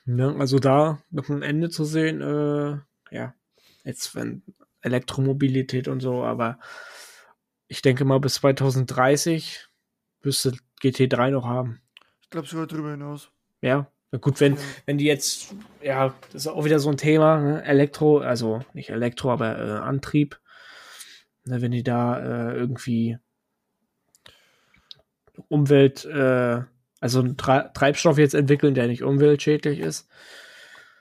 Ne? 0.05 0.35
Also 0.39 0.59
da 0.59 1.03
noch 1.11 1.29
ein 1.29 1.41
Ende 1.41 1.69
zu 1.69 1.83
sehen, 1.83 2.21
äh, 2.21 2.77
ja, 3.13 3.33
jetzt 3.83 4.15
wenn 4.15 4.43
Elektromobilität 4.81 5.89
und 5.89 5.99
so, 5.99 6.23
aber 6.23 6.59
ich 7.67 7.81
denke 7.81 8.05
mal 8.05 8.19
bis 8.19 8.35
2030 8.35 9.67
müsste 10.23 10.53
GT3 10.81 11.31
noch 11.31 11.45
haben. 11.45 11.81
Ich 12.21 12.29
glaube 12.29 12.47
sogar 12.47 12.67
drüber 12.67 12.91
hinaus. 12.91 13.31
Ja, 13.61 13.91
gut, 14.21 14.39
wenn, 14.39 14.57
wenn 14.85 14.97
die 14.97 15.05
jetzt, 15.05 15.53
ja, 15.81 16.15
das 16.31 16.43
ist 16.45 16.47
auch 16.47 16.63
wieder 16.65 16.79
so 16.79 16.89
ein 16.89 16.97
Thema, 16.97 17.39
ne? 17.41 17.63
Elektro, 17.63 18.19
also 18.19 18.61
nicht 18.73 18.89
Elektro, 18.89 19.31
aber 19.31 19.57
äh, 19.59 19.71
Antrieb. 19.79 20.39
Ne, 21.45 21.61
wenn 21.61 21.71
die 21.71 21.83
da 21.83 22.49
äh, 22.51 22.55
irgendwie 22.55 23.17
Umwelt, 25.49 26.03
äh, 26.05 26.61
also 26.99 27.19
einen 27.19 27.37
Tre 27.37 27.71
Treibstoff 27.73 28.17
jetzt 28.17 28.33
entwickeln, 28.33 28.73
der 28.73 28.87
nicht 28.87 29.03
umweltschädlich 29.03 29.79
ist, 29.79 30.09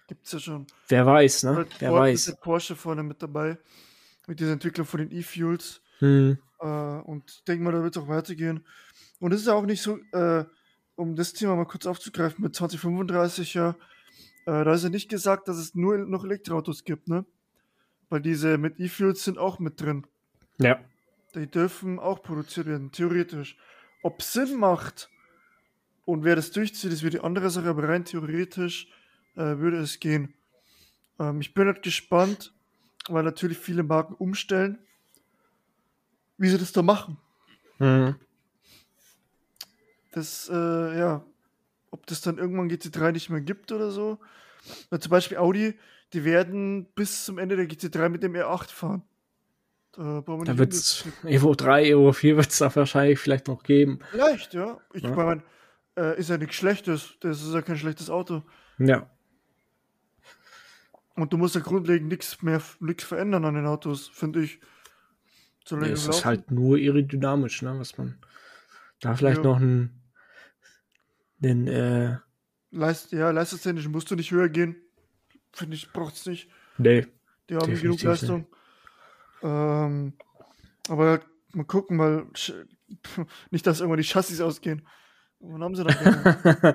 Gibt's 0.09 0.31
ja 0.33 0.39
schon. 0.39 0.67
wer 0.89 1.05
weiß, 1.07 1.45
ne? 1.45 1.67
Wer 1.81 1.89
Ford 1.91 2.09
ist 2.11 2.27
weiß. 2.29 2.35
ja 2.35 2.35
Porsche 2.41 2.77
vorne 2.77 3.03
mit 3.03 3.23
dabei. 3.23 3.59
Mit 4.29 4.39
dieser 4.41 4.53
Entwicklung 4.53 4.87
von 4.87 5.01
den 5.01 5.11
E-Fuels. 5.11 5.81
Hm, 5.99 6.39
Äh, 6.61 6.67
und 6.67 7.31
ich 7.31 7.45
denke 7.45 7.65
mal, 7.65 7.73
da 7.73 7.83
wird 7.83 7.97
es 7.97 8.03
auch 8.03 8.09
weitergehen. 8.09 8.65
Und 9.21 9.33
es 9.33 9.41
ist 9.43 9.47
ja 9.47 9.55
auch 9.55 9.67
nicht 9.67 9.83
so, 9.83 9.99
äh, 10.13 10.45
um 10.97 11.15
das 11.15 11.33
Thema 11.33 11.55
mal 11.57 11.67
kurz 11.67 11.87
aufzugreifen, 11.87 12.43
mit 12.43 12.55
2035 12.57 13.55
ja, 13.55 13.71
äh, 14.47 14.65
da 14.65 14.75
ist 14.75 14.85
ja 14.85 14.88
nicht 14.88 15.09
gesagt, 15.09 15.49
dass 15.49 15.59
es 15.59 15.75
nur 15.75 15.99
noch 15.99 16.25
Elektroautos 16.25 16.85
gibt, 16.85 17.09
ne? 17.09 17.25
Weil 18.09 18.23
diese 18.23 18.59
mit 18.59 18.79
E-Fuels 18.79 19.25
sind 19.25 19.38
auch 19.38 19.59
mit 19.59 19.81
drin. 19.81 20.07
ja. 20.59 20.81
Die 21.35 21.50
dürfen 21.50 21.99
auch 21.99 22.23
produziert 22.23 22.67
werden, 22.67 22.93
theoretisch. 22.93 23.59
Ob 24.03 24.23
Sinn 24.23 24.59
macht 24.59 25.11
und 26.07 26.25
wer 26.25 26.35
das 26.35 26.50
durchzieht, 26.50 26.93
ist 26.93 27.03
wieder 27.03 27.19
die 27.19 27.25
andere 27.25 27.50
Sache, 27.50 27.69
aber 27.69 27.87
rein 27.87 28.07
theoretisch 28.07 28.88
äh, 29.35 29.59
würde 29.59 29.79
es 29.79 30.00
gehen. 30.00 30.33
Ähm, 31.19 31.41
ich 31.43 31.53
bin 31.53 31.67
halt 31.67 31.83
gespannt, 31.83 32.55
weil 33.09 33.23
natürlich 33.23 33.59
viele 33.59 33.83
Marken 33.83 34.15
umstellen, 34.15 34.79
wie 36.38 36.49
sie 36.49 36.57
das 36.57 36.73
da 36.73 36.81
machen. 36.81 37.19
Hm. 37.79 38.15
Das, 40.17 40.49
äh, 40.51 40.99
ja, 40.99 41.23
ob 41.91 42.07
das 42.07 42.23
dann 42.23 42.39
irgendwann 42.39 42.71
GT3 42.71 43.13
nicht 43.13 43.29
mehr 43.29 43.43
gibt 43.43 43.71
oder 43.71 43.91
so. 43.91 44.19
Weil 44.89 44.99
zum 45.01 45.11
Beispiel 45.11 45.37
Audi, 45.37 45.75
die 46.15 46.25
werden 46.25 46.87
bis 46.95 47.27
zum 47.27 47.37
Ende 47.37 47.55
der 47.57 47.67
GT3 47.69 48.09
mit 48.09 48.23
dem 48.23 48.33
R8 48.35 48.71
fahren. 48.71 49.03
Da, 49.93 50.23
Da 50.23 50.59
wird 50.59 50.73
es 50.73 51.05
Evo 51.25 51.55
3, 51.55 51.91
Evo 51.91 52.13
4 52.13 52.37
wird 52.37 52.49
es 52.51 52.59
da 52.59 52.75
wahrscheinlich 52.75 53.19
vielleicht 53.19 53.47
noch 53.47 53.63
geben. 53.63 53.99
Vielleicht, 54.11 54.55
ja. 54.55 54.81
Ich 54.95 55.03
Ja. 55.03 55.11
meine, 55.15 55.43
äh, 55.99 56.19
ist 56.19 56.31
ja 56.31 56.39
nichts 56.39 56.55
Schlechtes. 56.57 57.17
Das 57.21 57.43
ist 57.43 57.53
ja 57.53 57.61
kein 57.61 57.77
schlechtes 57.77 58.09
Auto. 58.09 58.43
Ja. 58.79 59.11
Und 61.15 61.33
du 61.33 61.37
musst 61.39 61.55
ja 61.55 61.61
grundlegend 61.61 62.09
nichts 62.09 62.41
mehr, 62.43 62.63
nichts 62.81 63.05
verändern 63.05 63.45
an 63.45 63.55
den 63.55 63.67
Autos, 63.67 64.09
finde 64.09 64.43
ich. 64.43 64.61
Solange 65.67 65.93
es 65.93 66.07
ist 66.09 66.25
halt 66.25 66.51
nur 66.51 66.77
aerodynamisch, 66.77 67.61
ne, 67.63 67.79
was 67.79 67.99
man 67.99 68.19
da 69.01 69.15
vielleicht 69.15 69.39
Ja. 69.39 69.45
noch 69.45 69.57
einen, 69.57 70.03
einen 71.43 71.66
äh, 71.69 72.16
Leist, 72.71 73.12
ja, 73.12 73.31
leistungstechnisch 73.31 73.88
musst 73.88 74.11
du 74.11 74.16
nicht 74.16 74.31
höher 74.31 74.49
gehen. 74.49 74.76
Finde 75.52 75.76
ich, 75.76 75.90
braucht's 75.93 76.26
nicht. 76.26 76.49
nee, 76.78 77.07
Die 77.49 77.57
haben 77.57 77.75
genug 77.81 78.02
Leistung. 78.02 78.47
Ähm, 79.43 80.14
aber 80.88 81.21
mal 81.52 81.64
gucken, 81.64 81.99
weil 81.99 82.19
sch- 82.35 82.66
nicht, 83.50 83.66
dass 83.66 83.81
irgendwann 83.81 84.00
die 84.00 84.09
Chassis 84.09 84.40
ausgehen. 84.40 84.87
Wann 85.40 85.62
haben 85.62 85.75
sie 85.76 85.85
gerne? 85.85 86.75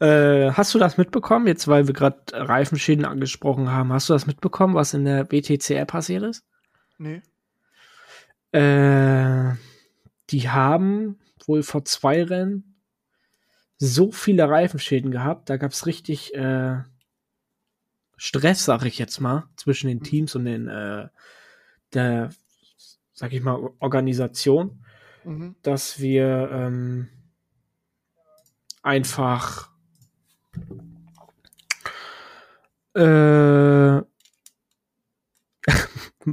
äh, 0.00 0.52
hast 0.52 0.72
du 0.74 0.78
das 0.78 0.96
mitbekommen, 0.96 1.46
jetzt 1.48 1.66
weil 1.68 1.86
wir 1.86 1.94
gerade 1.94 2.20
Reifenschäden 2.32 3.04
angesprochen 3.04 3.70
haben, 3.70 3.92
hast 3.92 4.08
du 4.08 4.12
das 4.12 4.26
mitbekommen, 4.26 4.74
was 4.74 4.94
in 4.94 5.04
der 5.04 5.30
WTCR 5.30 5.84
passiert 5.86 6.22
ist? 6.22 6.44
nee. 6.98 7.20
Äh, 8.52 9.54
die 10.30 10.48
haben 10.48 11.18
wohl 11.46 11.62
vor 11.62 11.84
zwei 11.84 12.22
Rennen 12.22 12.75
so 13.78 14.10
viele 14.12 14.48
Reifenschäden 14.48 15.10
gehabt, 15.10 15.50
da 15.50 15.56
gab 15.56 15.72
es 15.72 15.86
richtig 15.86 16.34
äh, 16.34 16.78
Stress, 18.16 18.64
sag 18.64 18.84
ich 18.84 18.98
jetzt 18.98 19.20
mal, 19.20 19.48
zwischen 19.56 19.88
den 19.88 20.02
Teams 20.02 20.34
und 20.34 20.46
den 20.46 20.68
äh, 20.68 21.08
der, 21.92 22.30
sag 23.12 23.32
ich 23.32 23.42
mal, 23.42 23.70
Organisation, 23.78 24.82
Mhm. 25.24 25.56
dass 25.62 25.98
wir 25.98 26.48
ähm, 26.52 27.08
einfach 28.84 29.70
äh, 32.94 33.96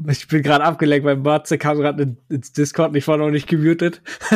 Ich 0.08 0.28
bin 0.28 0.42
gerade 0.44 0.64
abgelenkt, 0.64 1.06
weil 1.06 1.18
Matze 1.18 1.58
kam 1.58 1.78
gerade 1.78 2.18
ins 2.30 2.52
Discord 2.54 2.90
und 2.90 2.96
ich 2.96 3.08
war 3.08 3.18
noch 3.18 3.30
nicht 3.30 3.48
gemutet. 3.48 4.02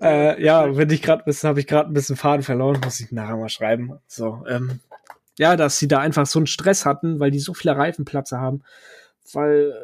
äh, 0.00 0.42
ja, 0.42 0.66
bin 0.66 0.90
ich 0.90 1.02
gerade 1.02 1.24
habe 1.24 1.60
ich 1.60 1.66
gerade 1.66 1.90
ein 1.90 1.94
bisschen 1.94 2.16
Faden 2.16 2.42
verloren, 2.42 2.80
muss 2.82 3.00
ich 3.00 3.12
nachher 3.12 3.36
mal 3.36 3.48
schreiben. 3.48 3.98
So, 4.06 4.44
ähm, 4.48 4.80
ja, 5.38 5.56
dass 5.56 5.78
sie 5.78 5.88
da 5.88 5.98
einfach 5.98 6.26
so 6.26 6.38
einen 6.38 6.46
Stress 6.46 6.86
hatten, 6.86 7.20
weil 7.20 7.30
die 7.30 7.40
so 7.40 7.54
viele 7.54 7.76
Reifenplatze 7.76 8.38
haben, 8.38 8.62
weil 9.32 9.74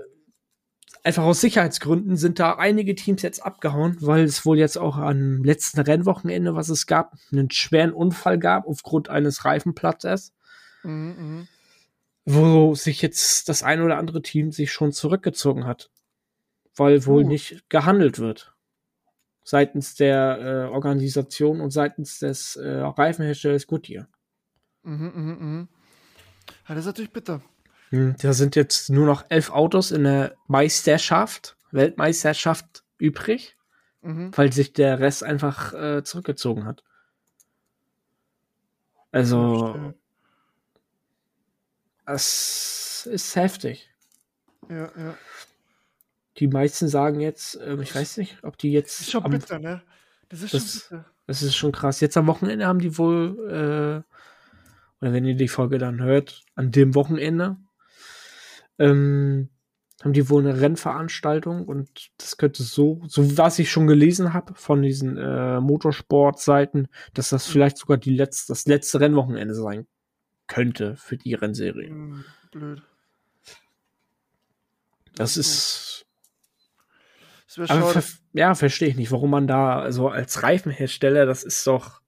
einfach 1.02 1.24
aus 1.24 1.40
Sicherheitsgründen 1.40 2.16
sind 2.16 2.38
da 2.38 2.54
einige 2.54 2.94
Teams 2.94 3.22
jetzt 3.22 3.44
abgehauen, 3.44 3.96
weil 4.00 4.24
es 4.24 4.44
wohl 4.44 4.58
jetzt 4.58 4.78
auch 4.78 4.96
am 4.96 5.42
letzten 5.42 5.80
Rennwochenende, 5.80 6.54
was 6.54 6.68
es 6.68 6.86
gab, 6.86 7.14
einen 7.32 7.50
schweren 7.50 7.92
Unfall 7.92 8.38
gab 8.38 8.66
aufgrund 8.66 9.08
eines 9.08 9.44
Reifenplatzes. 9.44 10.32
Mhm, 10.82 11.16
mh. 11.18 11.46
wo 12.24 12.74
sich 12.74 13.02
jetzt 13.02 13.50
das 13.50 13.62
ein 13.62 13.82
oder 13.82 13.98
andere 13.98 14.22
Team 14.22 14.50
sich 14.50 14.72
schon 14.72 14.92
zurückgezogen 14.92 15.66
hat, 15.66 15.90
weil 16.74 17.04
wohl 17.04 17.24
uh. 17.24 17.28
nicht 17.28 17.68
gehandelt 17.68 18.18
wird 18.18 18.54
seitens 19.50 19.96
der 19.96 20.38
äh, 20.38 20.72
Organisation 20.72 21.60
und 21.60 21.72
seitens 21.72 22.20
des 22.20 22.54
äh, 22.54 22.68
Reifenherstellers 22.68 23.66
Goodyear. 23.66 24.06
Mhm, 24.84 25.12
mh, 25.12 25.34
mh. 25.34 25.68
Ja, 26.68 26.74
das 26.76 26.78
ist 26.78 26.86
natürlich 26.86 27.12
bitter. 27.12 27.42
Hm, 27.88 28.14
da 28.22 28.32
sind 28.32 28.54
jetzt 28.54 28.90
nur 28.90 29.06
noch 29.06 29.24
elf 29.28 29.50
Autos 29.50 29.90
in 29.90 30.04
der 30.04 30.36
Meisterschaft, 30.46 31.56
Weltmeisterschaft 31.72 32.84
übrig, 32.98 33.56
mhm. 34.02 34.30
weil 34.36 34.52
sich 34.52 34.72
der 34.72 35.00
Rest 35.00 35.24
einfach 35.24 35.72
äh, 35.72 36.04
zurückgezogen 36.04 36.64
hat. 36.64 36.84
Also, 39.10 39.92
es 42.06 43.08
ist 43.10 43.34
heftig. 43.34 43.90
Ja, 44.68 44.92
ja. 44.96 45.18
Die 46.38 46.48
meisten 46.48 46.88
sagen 46.88 47.20
jetzt, 47.20 47.56
äh, 47.56 47.76
ich 47.82 47.94
weiß 47.94 48.16
nicht, 48.18 48.38
ob 48.42 48.56
die 48.58 48.72
jetzt. 48.72 49.00
Das 49.00 49.06
ist 49.06 49.12
schon 49.12 49.24
am, 49.24 49.30
bitter, 49.30 49.58
ne? 49.58 49.82
Das 50.28 50.42
ist 50.42 50.54
das, 50.54 50.62
schon 50.62 50.98
bitter. 50.98 51.10
Das 51.26 51.42
ist 51.42 51.56
schon 51.56 51.72
krass. 51.72 52.00
Jetzt 52.00 52.16
am 52.16 52.26
Wochenende 52.26 52.66
haben 52.66 52.78
die 52.78 52.96
wohl, 52.98 53.36
äh, 53.48 55.00
oder 55.00 55.12
wenn 55.12 55.24
ihr 55.24 55.34
die 55.34 55.48
Folge 55.48 55.78
dann 55.78 56.02
hört, 56.02 56.44
an 56.54 56.70
dem 56.70 56.94
Wochenende 56.94 57.56
ähm, 58.78 59.50
haben 60.02 60.12
die 60.12 60.28
wohl 60.30 60.46
eine 60.46 60.60
Rennveranstaltung 60.60 61.66
und 61.66 62.10
das 62.16 62.38
könnte 62.38 62.62
so, 62.62 63.02
so 63.06 63.36
was 63.36 63.58
ich 63.58 63.70
schon 63.70 63.86
gelesen 63.86 64.32
habe 64.32 64.54
von 64.54 64.82
diesen 64.82 65.18
äh, 65.18 65.60
Motorsportseiten, 65.60 66.88
dass 67.12 67.28
das 67.28 67.46
vielleicht 67.46 67.76
sogar 67.76 67.98
die 67.98 68.14
letzte, 68.14 68.52
das 68.52 68.66
letzte 68.66 69.00
Rennwochenende 69.00 69.54
sein 69.54 69.86
könnte 70.46 70.96
für 70.96 71.16
die 71.16 71.34
Rennserie. 71.34 71.90
Mhm, 71.90 72.24
blöd. 72.50 72.82
Das, 75.14 75.34
das 75.34 75.36
ist. 75.36 75.89
Ver 77.52 78.02
ja, 78.32 78.54
verstehe 78.54 78.88
ich 78.88 78.96
nicht, 78.96 79.10
warum 79.10 79.30
man 79.30 79.48
da 79.48 79.90
so 79.90 80.08
als 80.08 80.42
Reifenhersteller, 80.42 81.26
das 81.26 81.42
ist 81.42 81.66
doch 81.66 82.00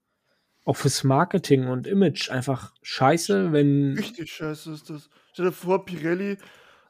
auch 0.64 0.76
fürs 0.76 1.02
Marketing 1.02 1.66
und 1.66 1.88
Image 1.88 2.30
einfach 2.30 2.72
scheiße, 2.82 3.52
wenn. 3.52 3.94
Richtig 3.96 4.32
scheiße 4.32 4.72
ist 4.72 4.88
das. 4.88 5.10
Stell 5.32 5.46
dir 5.46 5.52
vor, 5.52 5.84
Pirelli 5.84 6.38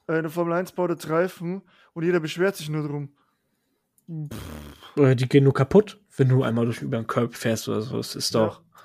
äh, 0.07 0.13
eine 0.13 0.29
Formel 0.29 0.53
1 0.53 0.73
baut 0.73 0.91
jetzt 0.91 1.09
Reifen 1.09 1.63
und 1.95 2.05
jeder 2.05 2.21
beschwert 2.21 2.57
sich 2.57 2.69
nur 2.69 2.87
drum. 2.87 3.17
Oder 4.97 5.15
die 5.15 5.29
gehen 5.29 5.45
nur 5.45 5.55
kaputt, 5.55 6.01
wenn 6.17 6.29
du 6.29 6.43
einmal 6.43 6.67
durch 6.67 6.83
über 6.83 6.99
den 6.99 7.07
Curb 7.07 7.35
fährst 7.35 7.69
oder 7.69 7.81
so. 7.81 7.97
Das 7.97 8.15
ist 8.15 8.35
doch. 8.35 8.61
Ja. 8.61 8.81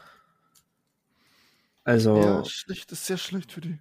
Also. 1.84 2.22
Ja, 2.22 2.46
schlecht, 2.46 2.92
das 2.92 3.00
ist 3.00 3.08
sehr 3.08 3.18
schlecht 3.18 3.52
für 3.52 3.62
die. 3.62 3.80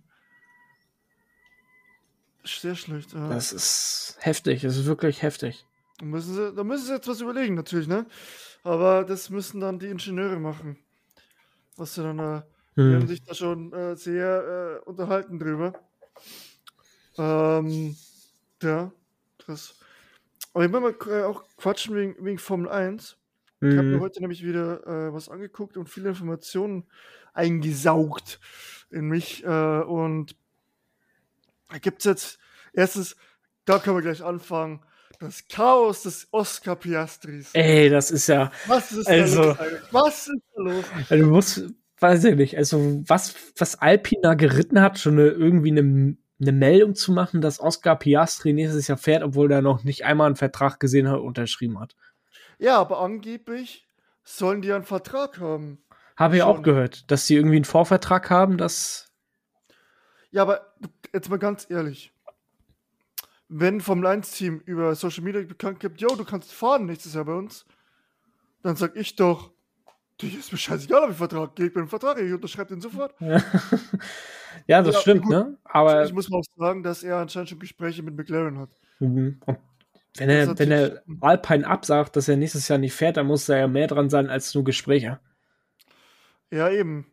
Sehr 2.45 2.75
schlecht, 2.77 3.13
ja. 3.13 3.29
Das 3.29 3.53
ist 3.53 4.17
heftig, 4.21 4.63
das 4.63 4.77
ist 4.77 4.87
wirklich 4.87 5.23
heftig. 5.23 5.67
Da 5.99 6.05
müssen 6.05 6.35
sie, 6.35 6.53
da 6.53 6.65
müssen 6.65 6.87
sie 6.87 6.93
jetzt 6.93 7.09
was 7.09 7.21
überlegen, 7.21 7.55
natürlich, 7.55 7.89
ne? 7.89 8.07
Aber 8.63 9.05
das 9.05 9.31
müssen 9.31 9.61
dann 9.61 9.79
die 9.79 9.89
Ingenieure 9.89 10.39
machen. 10.39 10.79
Was 11.77 11.95
sie 11.95 12.03
dann, 12.03 12.19
äh, 12.19 12.43
hm. 12.75 12.91
die 12.91 12.95
haben 12.95 13.07
sich 13.07 13.23
da 13.23 13.35
schon 13.35 13.73
äh, 13.73 13.97
sehr 13.97 14.83
äh, 14.85 14.89
unterhalten 14.89 15.39
drüber. 15.39 15.73
Ähm, 17.19 17.97
ja, 18.63 18.93
das. 19.47 19.75
Aber 20.53 20.65
ich 20.65 20.73
will 20.73 20.81
mal 20.81 20.97
äh, 21.07 21.23
auch 21.25 21.45
quatschen 21.57 21.95
wegen, 21.95 22.17
wegen 22.25 22.39
Formel 22.39 22.69
1. 22.71 23.17
Mhm. 23.61 23.71
Ich 23.71 23.79
habe 23.79 23.89
mir 23.89 24.01
heute 24.01 24.21
nämlich 24.21 24.45
wieder 24.45 24.87
äh, 24.87 25.13
was 25.13 25.29
angeguckt 25.29 25.77
und 25.77 25.89
viele 25.89 26.11
Informationen 26.11 26.85
eingesaugt 27.33 28.41
in 28.91 29.09
mich. 29.09 29.45
Äh, 29.45 29.81
und 29.81 30.37
da 31.69 31.79
gibt 31.79 31.99
es 31.99 32.05
jetzt 32.05 32.39
erstens, 32.73 33.17
da 33.65 33.79
können 33.79 33.97
wir 33.97 34.03
gleich 34.03 34.23
anfangen, 34.23 34.81
das 35.19 35.47
Chaos 35.49 36.03
des 36.03 36.29
Oscar 36.31 36.77
Piastris. 36.77 37.51
Ey, 37.53 37.91
das 37.91 38.11
ist 38.11 38.27
ja. 38.29 38.51
Was 38.67 38.93
ist 38.93 39.07
also, 39.07 39.55
da 39.55 39.65
los? 39.65 39.81
Was 39.91 40.29
ist 40.29 40.43
da 40.55 40.63
los? 40.63 40.85
Also, 41.11 41.25
du 41.25 41.31
musst, 41.31 41.65
weiß 42.01 42.25
ich 42.25 42.37
nicht, 42.37 42.57
also 42.57 43.03
was, 43.07 43.35
was 43.59 43.81
Alpina 43.81 44.35
geritten 44.35 44.81
hat, 44.81 44.99
schon 44.99 45.19
eine, 45.19 45.29
irgendwie 45.29 45.71
eine 45.71 46.17
eine 46.41 46.53
Meldung 46.53 46.95
zu 46.95 47.13
machen, 47.13 47.41
dass 47.41 47.61
Oscar 47.61 47.97
Piastri 47.97 48.53
nächstes 48.53 48.89
Jahr 48.89 48.99
fährt, 48.99 49.23
obwohl 49.23 49.51
er 49.51 49.63
noch 49.63 49.85
nicht 49.85 50.05
einmal 50.05 50.27
einen 50.27 50.37
Vertrag 50.37 50.81
gesehen 50.81 51.09
hat, 51.09 51.21
unterschrieben 51.21 51.81
hat. 51.81 51.97
Ja, 52.59 52.79
aber 52.79 53.01
angeblich 53.01 53.87
sollen 54.25 54.63
die 54.63 54.73
einen 54.73 54.85
Vertrag 54.85 55.41
haben. 55.41 55.83
Habe 56.17 56.37
ich 56.37 56.43
auch 56.43 56.63
gehört, 56.63 57.11
dass 57.11 57.27
sie 57.27 57.37
irgendwie 57.37 57.57
einen 57.57 57.65
Vorvertrag 57.65 58.31
haben, 58.31 58.57
dass. 58.57 59.13
Ja, 60.31 60.43
aber 60.43 60.75
jetzt 61.13 61.29
mal 61.29 61.39
ganz 61.39 61.67
ehrlich. 61.69 62.13
Wenn 63.49 63.81
vom 63.81 64.05
1-Team 64.05 64.61
über 64.65 64.95
Social 64.95 65.23
Media 65.23 65.43
bekannt 65.43 65.81
gibt, 65.81 66.01
yo, 66.01 66.09
du 66.17 66.25
kannst 66.25 66.53
fahren 66.53 66.87
nächstes 66.87 67.15
Jahr 67.15 67.25
bei 67.25 67.35
uns, 67.35 67.65
dann 68.63 68.75
sag 68.77 68.97
ich 68.97 69.15
doch, 69.15 69.53
Du 70.19 70.27
ist 70.27 70.51
mir 70.51 70.59
scheißegal, 70.59 71.05
ob 71.05 71.11
ich 71.11 71.17
Vertrag 71.17 71.55
gehe. 71.55 71.67
Ich 71.67 71.75
bin 71.75 71.83
ein 71.83 71.89
Vertrag, 71.89 72.19
ich 72.19 72.33
unterschreibe 72.33 72.69
den 72.71 72.81
sofort. 72.81 73.15
ja, 73.21 73.39
das 74.83 74.95
ja, 74.95 75.01
stimmt, 75.01 75.23
gut. 75.23 75.31
ne? 75.31 75.59
Aber 75.65 76.05
ich 76.05 76.13
muss 76.13 76.31
mal 76.31 76.39
auch 76.39 76.45
sagen, 76.57 76.83
dass 76.83 77.03
er 77.03 77.19
anscheinend 77.19 77.51
schon 77.51 77.59
Gespräche 77.59 78.03
mit 78.03 78.17
McLaren 78.17 78.59
hat. 78.59 78.71
Mhm. 78.99 79.41
wenn 80.17 80.31
er, 80.31 80.59
wenn 80.59 80.71
er 80.71 81.03
Alpine 81.21 81.67
absagt, 81.67 82.17
dass 82.17 82.29
er 82.29 82.39
nächstes 82.39 82.67
Jahr 82.69 82.79
nicht 82.79 82.95
fährt, 82.95 83.19
dann 83.19 83.27
muss 83.27 83.45
da 83.45 83.59
ja 83.59 83.69
mehr 83.69 83.89
dran 83.89 84.09
sein 84.09 84.31
als 84.31 84.55
nur 84.55 84.65
Gespräche. 84.65 85.21
Ja, 86.51 86.71
eben. 86.71 87.07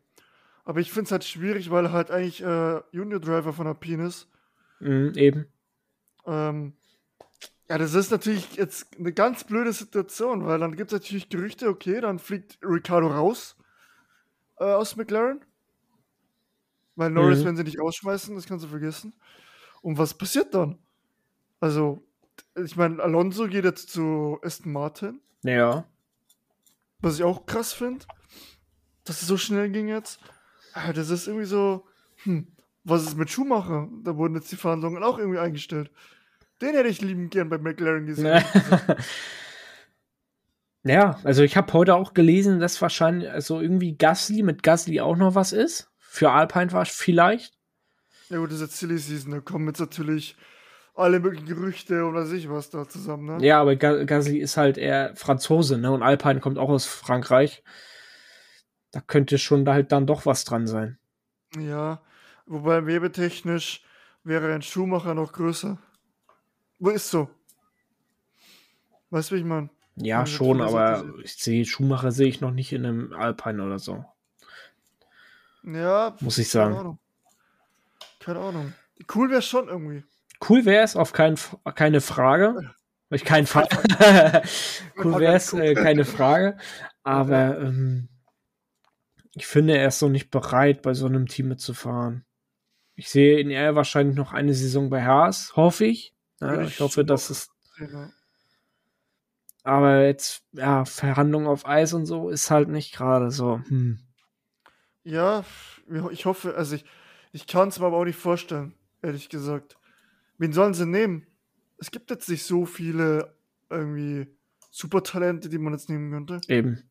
Aber 0.64 0.80
ich 0.80 0.90
finde 0.90 1.04
es 1.04 1.12
halt 1.12 1.24
schwierig, 1.24 1.70
weil 1.70 1.86
er 1.86 1.92
halt 1.92 2.10
eigentlich 2.10 2.42
äh, 2.42 2.80
Junior 2.90 3.20
Driver 3.20 3.52
von 3.52 3.66
Alpine 3.66 4.06
ist. 4.06 4.30
Mhm, 4.80 5.12
eben. 5.16 5.46
Ähm, 6.26 6.74
ja, 7.68 7.78
das 7.78 7.94
ist 7.94 8.10
natürlich 8.10 8.56
jetzt 8.56 8.88
eine 8.98 9.12
ganz 9.12 9.44
blöde 9.44 9.72
Situation, 9.72 10.44
weil 10.44 10.58
dann 10.58 10.76
gibt 10.76 10.92
es 10.92 11.00
natürlich 11.00 11.28
Gerüchte, 11.28 11.68
okay, 11.68 12.00
dann 12.00 12.18
fliegt 12.18 12.58
Ricardo 12.62 13.08
raus 13.08 13.56
äh, 14.58 14.64
aus 14.64 14.96
McLaren. 14.96 15.40
Weil 16.96 17.10
Norris, 17.10 17.40
mhm. 17.40 17.46
wenn 17.46 17.56
sie 17.56 17.64
nicht 17.64 17.80
rausschmeißen, 17.80 18.34
das 18.34 18.46
kannst 18.46 18.64
du 18.64 18.68
vergessen. 18.68 19.14
Und 19.82 19.98
was 19.98 20.14
passiert 20.14 20.54
dann? 20.54 20.78
Also, 21.60 22.06
ich 22.54 22.76
meine, 22.76 23.02
Alonso 23.02 23.48
geht 23.48 23.64
jetzt 23.64 23.90
zu 23.90 24.38
Aston 24.42 24.72
Martin. 24.72 25.20
Ja. 25.42 25.86
Was 27.00 27.16
ich 27.16 27.24
auch 27.24 27.46
krass 27.46 27.72
finde, 27.72 28.04
dass 29.04 29.22
es 29.22 29.28
so 29.28 29.36
schnell 29.36 29.70
ging 29.70 29.88
jetzt. 29.88 30.20
Ah, 30.72 30.92
das 30.92 31.10
ist 31.10 31.26
irgendwie 31.26 31.46
so, 31.46 31.86
hm, 32.22 32.46
was 32.84 33.02
ist 33.02 33.16
mit 33.16 33.30
Schumacher? 33.30 33.88
Da 34.02 34.16
wurden 34.16 34.34
jetzt 34.34 34.52
die 34.52 34.56
Verhandlungen 34.56 35.02
auch 35.02 35.18
irgendwie 35.18 35.38
eingestellt. 35.38 35.90
Den 36.60 36.74
hätte 36.74 36.88
ich 36.88 37.00
lieben 37.00 37.30
gern 37.30 37.48
bei 37.48 37.58
McLaren 37.58 38.06
gesehen. 38.06 38.44
ja, 40.84 41.18
also 41.24 41.42
ich 41.42 41.56
habe 41.56 41.72
heute 41.72 41.96
auch 41.96 42.14
gelesen, 42.14 42.60
dass 42.60 42.80
wahrscheinlich 42.80 43.30
also 43.30 43.60
irgendwie 43.60 43.96
Gasly 43.96 44.42
mit 44.42 44.62
Gasly 44.62 45.00
auch 45.00 45.16
noch 45.16 45.34
was 45.34 45.52
ist. 45.52 45.90
Für 45.98 46.30
Alpine 46.30 46.72
war 46.72 46.84
vielleicht. 46.84 47.58
Ja 48.28 48.38
gut, 48.38 48.50
das 48.50 48.56
ist 48.56 48.62
jetzt 48.62 48.78
Silly 48.78 48.98
Season, 48.98 49.32
da 49.32 49.40
kommen 49.40 49.66
jetzt 49.66 49.80
natürlich 49.80 50.36
alle 50.94 51.18
möglichen 51.18 51.46
Gerüchte 51.46 52.04
oder 52.04 52.24
sich 52.24 52.48
was 52.48 52.70
da 52.70 52.88
zusammen, 52.88 53.38
ne? 53.38 53.44
Ja, 53.44 53.60
aber 53.60 53.74
Gasly 53.74 54.38
ist 54.38 54.56
halt 54.56 54.78
eher 54.78 55.14
Franzose, 55.16 55.76
ne? 55.76 55.90
Und 55.90 56.02
Alpine 56.02 56.38
kommt 56.38 56.58
auch 56.58 56.68
aus 56.68 56.86
Frankreich. 56.86 57.64
Da 58.92 59.00
könnte 59.00 59.38
schon 59.38 59.64
da 59.64 59.72
halt 59.72 59.90
dann 59.90 60.06
doch 60.06 60.24
was 60.24 60.44
dran 60.44 60.68
sein. 60.68 60.98
Ja, 61.58 62.00
wobei 62.46 62.86
webetechnisch 62.86 63.82
wäre 64.22 64.54
ein 64.54 64.62
Schuhmacher 64.62 65.14
noch 65.14 65.32
größer. 65.32 65.78
Wo 66.78 66.90
ist 66.90 67.10
so? 67.10 67.28
Weißt 69.10 69.30
du, 69.30 69.36
wie 69.36 69.40
ich 69.40 69.44
meine? 69.44 69.70
Ja, 69.96 70.18
meine, 70.18 70.26
schon, 70.26 70.60
aber 70.60 71.04
ich 71.22 71.36
sehe, 71.36 71.64
Schumacher 71.64 72.10
sehe 72.10 72.26
ich 72.26 72.40
noch 72.40 72.50
nicht 72.50 72.72
in 72.72 72.84
einem 72.84 73.12
Alpine 73.12 73.62
oder 73.62 73.78
so. 73.78 74.04
Ja. 75.62 76.16
Muss 76.20 76.38
ich 76.38 76.50
sagen. 76.50 76.72
Keine 76.74 76.80
Ahnung. 76.80 76.98
Keine 78.20 78.38
Ahnung. 78.40 78.74
Cool 79.14 79.30
wäre 79.30 79.38
es 79.38 79.46
schon 79.46 79.68
irgendwie. 79.68 80.04
Cool 80.48 80.64
wäre 80.64 80.84
es, 80.84 80.96
auf 80.96 81.12
kein, 81.12 81.36
keine 81.74 82.00
Frage. 82.00 82.74
Ich 83.10 83.24
keinen 83.24 83.46
Fall. 83.46 83.68
cool 84.98 85.20
wäre 85.20 85.36
es, 85.36 85.52
äh, 85.52 85.74
keine 85.74 86.04
Frage. 86.04 86.58
Aber 87.02 87.58
ähm, 87.60 88.08
ich 89.34 89.46
finde, 89.46 89.76
er 89.76 89.88
ist 89.88 89.98
so 89.98 90.08
nicht 90.08 90.30
bereit, 90.30 90.82
bei 90.82 90.94
so 90.94 91.06
einem 91.06 91.26
Team 91.26 91.48
mitzufahren. 91.48 92.24
Ich 92.96 93.08
sehe 93.08 93.38
in 93.40 93.50
er 93.50 93.74
wahrscheinlich 93.74 94.16
noch 94.16 94.32
eine 94.32 94.54
Saison 94.54 94.90
bei 94.90 95.04
Haas, 95.04 95.56
hoffe 95.56 95.86
ich. 95.86 96.14
Ja, 96.40 96.62
ich 96.62 96.80
hoffe, 96.80 97.04
dass 97.04 97.30
es. 97.30 97.50
Ja. 97.78 98.10
Aber 99.64 100.04
jetzt, 100.04 100.44
ja, 100.52 100.84
Verhandlungen 100.84 101.46
auf 101.46 101.66
Eis 101.66 101.94
und 101.94 102.06
so 102.06 102.28
ist 102.28 102.50
halt 102.50 102.68
nicht 102.68 102.94
gerade 102.94 103.30
so. 103.30 103.60
Hm. 103.68 103.98
Ja, 105.02 105.44
ich 106.10 106.26
hoffe, 106.26 106.54
also 106.54 106.76
ich, 106.76 106.84
ich 107.32 107.46
kann 107.46 107.68
es 107.68 107.78
mir 107.78 107.86
aber 107.86 107.96
auch 107.96 108.04
nicht 108.04 108.18
vorstellen, 108.18 108.74
ehrlich 109.02 109.28
gesagt. 109.28 109.76
Wen 110.38 110.52
sollen 110.52 110.74
sie 110.74 110.86
nehmen? 110.86 111.26
Es 111.78 111.90
gibt 111.90 112.10
jetzt 112.10 112.28
nicht 112.28 112.44
so 112.44 112.66
viele 112.66 113.34
irgendwie 113.70 114.28
Supertalente, 114.70 115.48
die 115.48 115.58
man 115.58 115.72
jetzt 115.72 115.88
nehmen 115.88 116.10
könnte. 116.10 116.40
Eben. 116.48 116.82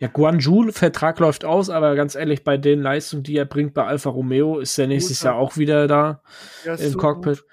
Ja, 0.00 0.08
Guanju, 0.08 0.70
Vertrag 0.72 1.18
läuft 1.18 1.44
aus, 1.44 1.70
aber 1.70 1.94
ganz 1.94 2.14
ehrlich, 2.14 2.44
bei 2.44 2.56
den 2.58 2.82
Leistungen, 2.82 3.22
die 3.22 3.36
er 3.36 3.44
bringt 3.46 3.74
bei 3.74 3.84
Alfa 3.84 4.10
Romeo, 4.10 4.58
ist 4.58 4.78
er 4.78 4.86
nächstes 4.86 5.20
Gut, 5.20 5.24
ja. 5.24 5.30
Jahr 5.32 5.40
auch 5.40 5.56
wieder 5.56 5.88
da 5.88 6.22
im 6.64 6.76
so 6.76 6.98
Cockpit. 6.98 7.44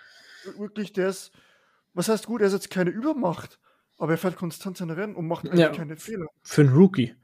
Gut. 0.45 0.59
Wirklich, 0.59 0.93
der 0.93 1.09
ist, 1.09 1.31
was 1.93 2.09
heißt 2.09 2.25
gut, 2.25 2.41
er 2.41 2.47
ist 2.47 2.53
jetzt 2.53 2.69
keine 2.69 2.89
Übermacht, 2.89 3.59
aber 3.97 4.13
er 4.13 4.17
fährt 4.17 4.35
konstant 4.35 4.77
seine 4.77 4.97
Rennen 4.97 5.15
und 5.15 5.27
macht 5.27 5.45
eigentlich 5.45 5.59
Ja. 5.61 5.69
keine 5.69 5.95
Fehler. 5.97 6.27
Für 6.43 6.61
einen 6.61 6.73
Rookie. 6.73 7.15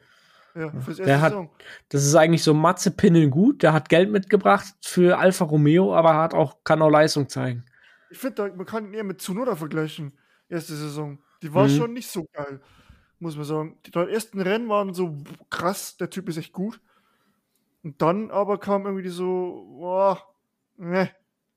Ja, 0.55 0.69
fürs 0.71 0.99
erste 0.99 1.03
Der 1.03 1.19
hat- 1.21 1.31
Saison. 1.33 1.49
Das 1.89 2.05
ist 2.05 2.15
eigentlich 2.15 2.43
so 2.43 2.53
Matze 2.53 2.91
Pinnen 2.91 3.29
gut. 3.29 3.61
Der 3.63 3.73
hat 3.73 3.89
Geld 3.89 4.09
mitgebracht 4.09 4.65
für 4.81 5.17
Alfa 5.17 5.43
Romeo, 5.43 5.93
aber 5.93 6.15
hat 6.15 6.33
auch, 6.33 6.63
kann 6.63 6.81
auch 6.81 6.89
Leistung 6.89 7.27
zeigen. 7.27 7.65
Ich 8.09 8.17
finde, 8.19 8.53
man 8.55 8.65
kann 8.65 8.85
ihn 8.85 8.93
eher 8.93 9.03
mit 9.03 9.19
Tsunoda 9.19 9.55
vergleichen, 9.57 10.17
erste 10.47 10.73
Saison. 10.75 11.19
Die 11.41 11.53
war 11.53 11.65
Mhm. 11.67 11.71
schon 11.77 11.93
nicht 11.93 12.09
so 12.09 12.25
geil, 12.31 12.61
muss 13.25 13.35
man 13.35 13.45
sagen. 13.45 13.77
Die 13.85 13.93
ersten 13.93 14.39
Rennen 14.41 14.69
waren 14.69 14.93
so 14.93 15.17
krass, 15.49 15.97
der 15.97 16.09
Typ 16.09 16.29
ist 16.29 16.37
echt 16.37 16.53
gut. 16.53 16.79
Und 17.83 18.01
dann 18.01 18.31
aber 18.31 18.57
kam 18.59 18.85
irgendwie 18.85 19.09
so, 19.09 19.65
boah, 19.79 20.21
ne, 20.77 21.11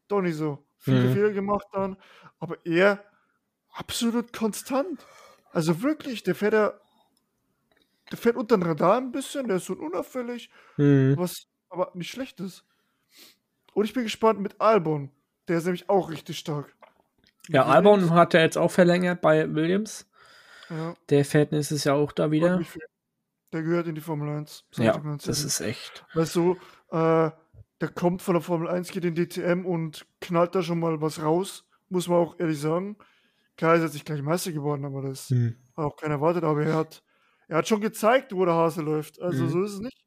doch 0.09 0.20
nicht 0.20 0.37
so. 0.37 0.64
Viele 0.78 1.09
Mhm. 1.09 1.12
Fehler 1.14 1.31
gemacht 1.33 1.66
dann, 1.72 1.96
aber 2.38 2.59
er 2.64 3.04
absolut 3.70 4.33
konstant. 4.33 5.04
Also 5.52 5.83
wirklich, 5.83 6.22
der 6.22 6.35
fährt 6.35 6.54
ja, 6.54 6.74
der 8.11 8.18
fährt 8.18 8.37
unter 8.37 8.57
den 8.57 8.62
Radar 8.62 8.96
ein 8.96 9.12
bisschen, 9.12 9.48
der 9.48 9.59
ist 9.59 9.66
so 9.66 9.74
unauffällig, 9.74 10.50
Hm. 10.76 11.16
was 11.18 11.46
aber 11.68 11.90
nicht 11.94 12.11
schlecht 12.11 12.40
ist. 12.40 12.64
Und 13.74 13.85
ich 13.85 13.92
bin 13.92 14.04
gespannt 14.04 14.40
mit 14.40 14.61
Albon. 14.61 15.11
Der 15.46 15.59
ist 15.59 15.64
nämlich 15.64 15.88
auch 15.88 16.11
richtig 16.11 16.38
stark. 16.38 16.74
Ja, 17.48 17.64
Albon 17.64 18.11
hat 18.11 18.35
er 18.35 18.42
jetzt 18.42 18.59
auch 18.59 18.70
verlängert 18.70 19.20
bei 19.20 19.54
Williams. 19.54 20.07
Ja, 20.70 20.94
Der 21.09 21.24
fährt 21.24 21.52
nächstes 21.52 21.85
Jahr 21.85 21.96
auch 21.96 22.12
da 22.12 22.31
wieder. 22.31 22.61
Der 23.52 23.62
gehört 23.62 23.87
in 23.87 23.94
die 23.94 24.00
Formel 24.00 24.28
1. 24.28 24.64
sag 24.70 24.78
ich 24.81 24.85
Ja, 24.87 24.98
das 24.98 25.26
ehrlich. 25.26 25.44
ist 25.44 25.61
echt. 25.61 26.04
Weißt 26.14 26.37
du, 26.37 26.57
äh, 26.90 27.31
der 27.81 27.88
kommt 27.94 28.20
von 28.22 28.35
der 28.35 28.42
Formel 28.42 28.68
1, 28.68 28.90
geht 28.90 29.04
in 29.04 29.14
DTM 29.14 29.64
und 29.64 30.07
knallt 30.20 30.54
da 30.54 30.62
schon 30.62 30.81
mal 30.81 31.00
was 31.00 31.22
raus. 31.22 31.64
Muss 31.88 32.09
man 32.09 32.18
auch 32.18 32.38
ehrlich 32.38 32.61
sagen. 32.61 32.96
Klar 33.57 33.76
ist 33.76 33.83
jetzt 33.83 33.94
nicht 33.94 34.04
gleich 34.04 34.20
Meister 34.20 34.52
geworden, 34.52 34.85
aber 34.85 35.00
das 35.02 35.31
Hm. 35.31 35.57
hat 35.76 35.85
auch 35.85 35.96
keiner 35.96 36.14
erwartet. 36.14 36.44
Aber 36.44 36.62
er 36.62 36.74
hat, 36.74 37.02
er 37.48 37.59
hat 37.59 37.68
schon 37.68 37.81
gezeigt, 37.81 38.35
wo 38.35 38.44
der 38.44 38.54
Hase 38.54 38.83
läuft. 38.83 39.20
Also 39.22 39.44
Mhm. 39.44 39.48
so 39.48 39.62
ist 39.62 39.72
es 39.72 39.81
nicht. 39.81 40.04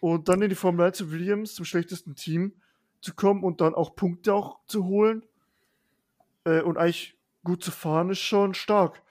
Und 0.00 0.28
dann 0.28 0.40
in 0.42 0.48
die 0.48 0.54
Formel 0.54 0.86
1 0.86 0.96
zu 0.98 1.10
Williams, 1.10 1.54
zum 1.54 1.64
schlechtesten 1.64 2.14
Team 2.14 2.62
zu 3.00 3.14
kommen 3.14 3.42
und 3.42 3.60
dann 3.60 3.74
auch 3.74 3.96
Punkte 3.96 4.32
auch 4.34 4.64
zu 4.66 4.84
holen 4.84 5.24
äh, 6.44 6.60
und 6.62 6.76
eigentlich 6.78 7.16
gut 7.42 7.64
zu 7.64 7.70
fahren, 7.72 8.10
ist 8.10 8.20
schon 8.20 8.54
stark. 8.54 9.02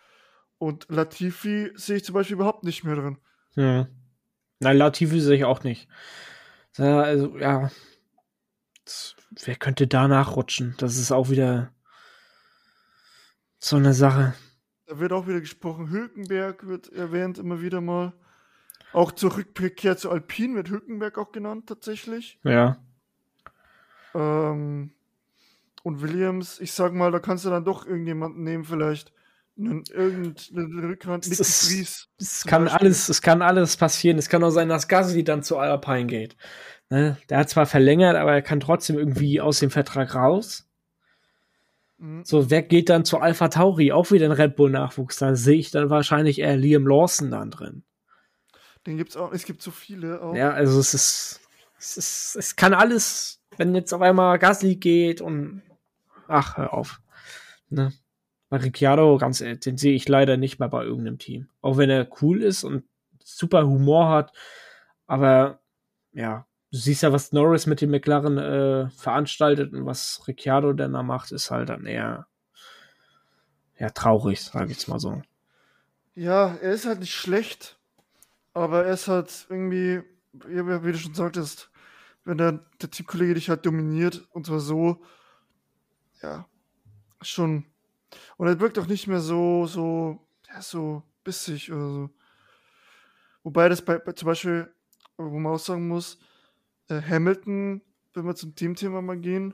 Und 0.57 0.87
Latifi 0.89 1.71
sehe 1.75 1.97
ich 1.97 2.05
zum 2.05 2.13
Beispiel 2.13 2.35
überhaupt 2.35 2.63
nicht 2.63 2.83
mehr 2.83 2.95
drin. 2.95 3.17
Ja. 3.55 3.87
Nein, 4.59 4.77
Latifi 4.77 5.19
sehe 5.19 5.37
ich 5.37 5.45
auch 5.45 5.63
nicht. 5.63 5.87
Ja, 6.77 7.01
also, 7.01 7.37
ja. 7.37 7.71
Das, 8.85 9.15
wer 9.43 9.55
könnte 9.55 9.87
da 9.87 10.07
nachrutschen? 10.07 10.75
Das 10.77 10.97
ist 10.97 11.11
auch 11.11 11.29
wieder 11.29 11.71
so 13.59 13.75
eine 13.75 13.93
Sache. 13.93 14.33
Da 14.85 14.99
wird 14.99 15.11
auch 15.11 15.27
wieder 15.27 15.41
gesprochen. 15.41 15.89
Hülkenberg 15.89 16.67
wird 16.67 16.91
erwähnt 16.93 17.37
immer 17.37 17.61
wieder 17.61 17.81
mal. 17.81 18.13
Auch 18.93 19.11
zur 19.11 19.35
Rückkehr 19.35 19.97
zu 19.97 20.09
Alpine 20.09 20.55
wird 20.55 20.69
Hülkenberg 20.69 21.17
auch 21.17 21.31
genannt, 21.31 21.67
tatsächlich. 21.67 22.39
Ja. 22.43 22.77
Ähm, 24.15 24.91
und 25.83 26.01
Williams, 26.01 26.59
ich 26.59 26.71
sag 26.71 26.93
mal, 26.93 27.11
da 27.11 27.19
kannst 27.19 27.45
du 27.45 27.49
dann 27.49 27.65
doch 27.65 27.85
irgendjemanden 27.85 28.43
nehmen, 28.43 28.63
vielleicht. 28.63 29.11
Einen, 29.57 29.83
irgendeinen 29.91 30.85
Rückhand, 30.85 31.27
Nicky 31.27 31.41
ist- 31.41 31.67
Fries. 31.67 32.07
Es 32.19 32.43
kann 32.45 32.65
Beispiel. 32.65 32.79
alles, 32.79 33.09
es 33.09 33.21
kann 33.21 33.41
alles 33.41 33.75
passieren. 33.77 34.17
Es 34.17 34.29
kann 34.29 34.43
auch 34.43 34.51
sein, 34.51 34.69
dass 34.69 34.87
Gasly 34.87 35.23
dann 35.23 35.41
zu 35.43 35.57
Alpine 35.57 36.05
geht. 36.05 36.35
Ne? 36.89 37.17
Der 37.29 37.39
hat 37.39 37.49
zwar 37.49 37.65
verlängert, 37.65 38.15
aber 38.15 38.33
er 38.33 38.41
kann 38.41 38.59
trotzdem 38.59 38.97
irgendwie 38.97 39.41
aus 39.41 39.59
dem 39.59 39.71
Vertrag 39.71 40.13
raus. 40.15 40.69
Mhm. 41.97 42.23
So, 42.23 42.49
wer 42.51 42.61
geht 42.61 42.89
dann 42.89 43.03
zu 43.05 43.17
Alpha 43.19 43.47
Tauri? 43.47 43.91
Auch 43.91 44.11
wieder 44.11 44.25
ein 44.25 44.31
Red 44.31 44.55
Bull 44.55 44.69
Nachwuchs. 44.69 45.17
Da 45.17 45.35
sehe 45.35 45.57
ich 45.57 45.71
dann 45.71 45.89
wahrscheinlich 45.89 46.39
eher 46.39 46.55
Liam 46.55 46.85
Lawson 46.87 47.31
dann 47.31 47.49
drin. 47.51 47.83
Den 48.85 48.97
gibt's 48.97 49.17
auch, 49.17 49.33
es 49.33 49.43
gibt 49.43 49.61
so 49.61 49.71
viele 49.71 50.21
auch. 50.21 50.35
Ja, 50.35 50.51
also 50.51 50.79
es 50.79 50.93
ist, 50.93 51.41
es 51.79 51.97
ist, 51.97 52.35
es 52.37 52.55
kann 52.55 52.73
alles, 52.73 53.41
wenn 53.57 53.75
jetzt 53.75 53.91
auf 53.93 54.01
einmal 54.01 54.37
Gasly 54.39 54.75
geht 54.75 55.19
und 55.19 55.61
ach, 56.27 56.55
hör 56.57 56.73
auf. 56.73 57.01
Ne? 57.69 57.91
Bei 58.49 58.57
Ricciardo, 58.57 59.17
ganz 59.17 59.41
ehrlich, 59.41 59.59
den 59.59 59.77
sehe 59.77 59.93
ich 59.95 60.07
leider 60.07 60.37
nicht 60.37 60.59
mehr 60.59 60.69
bei 60.69 60.83
irgendeinem 60.83 61.17
Team. 61.17 61.49
Auch 61.61 61.77
wenn 61.77 61.89
er 61.89 62.07
cool 62.21 62.41
ist 62.41 62.63
und 62.63 62.85
super 63.23 63.67
Humor 63.67 64.09
hat, 64.09 64.31
aber 65.05 65.59
ja, 66.13 66.45
du 66.71 66.77
siehst 66.77 67.03
ja, 67.03 67.11
was 67.11 67.31
Norris 67.33 67.65
mit 67.65 67.81
dem 67.81 67.91
McLaren 67.91 68.37
äh, 68.37 68.89
veranstaltet 68.91 69.73
und 69.73 69.85
was 69.85 70.25
Ricciardo 70.27 70.73
denn 70.73 70.93
da 70.93 71.03
macht, 71.03 71.31
ist 71.31 71.51
halt 71.51 71.69
dann 71.69 71.85
eher 71.85 72.27
ja, 73.77 73.89
traurig, 73.89 74.41
sage 74.41 74.65
ich 74.65 74.71
jetzt 74.71 74.87
mal 74.87 74.99
so. 74.99 75.21
Ja, 76.15 76.55
er 76.55 76.71
ist 76.71 76.85
halt 76.85 76.99
nicht 76.99 77.13
schlecht, 77.13 77.77
aber 78.53 78.85
er 78.85 78.93
ist 78.93 79.07
halt 79.07 79.45
irgendwie, 79.49 80.01
wie 80.33 80.91
du 80.91 80.97
schon 80.97 81.13
sagtest, 81.13 81.69
wenn 82.23 82.37
der, 82.37 82.59
der 82.81 82.89
Teamkollege 82.89 83.35
dich 83.35 83.49
halt 83.49 83.65
dominiert 83.65 84.27
und 84.31 84.45
zwar 84.45 84.59
so, 84.59 85.01
ja, 86.21 86.47
schon. 87.21 87.65
Und 88.37 88.47
er 88.47 88.59
wirkt 88.59 88.79
auch 88.79 88.87
nicht 88.87 89.07
mehr 89.07 89.19
so, 89.19 89.67
so, 89.67 90.27
ja, 90.47 90.61
so 90.61 91.03
bissig 91.23 91.71
oder 91.71 91.89
so. 91.89 92.09
Wobei 93.43 93.69
das 93.69 93.81
bei, 93.81 93.97
bei 93.97 94.11
zum 94.13 94.27
Beispiel, 94.27 94.73
wo 95.17 95.39
man 95.39 95.53
auch 95.53 95.59
sagen 95.59 95.87
muss, 95.87 96.19
äh, 96.89 97.01
Hamilton, 97.01 97.81
wenn 98.13 98.25
wir 98.25 98.35
zum 98.35 98.55
Teamthema 98.55 99.01
mal 99.01 99.17
gehen, 99.17 99.53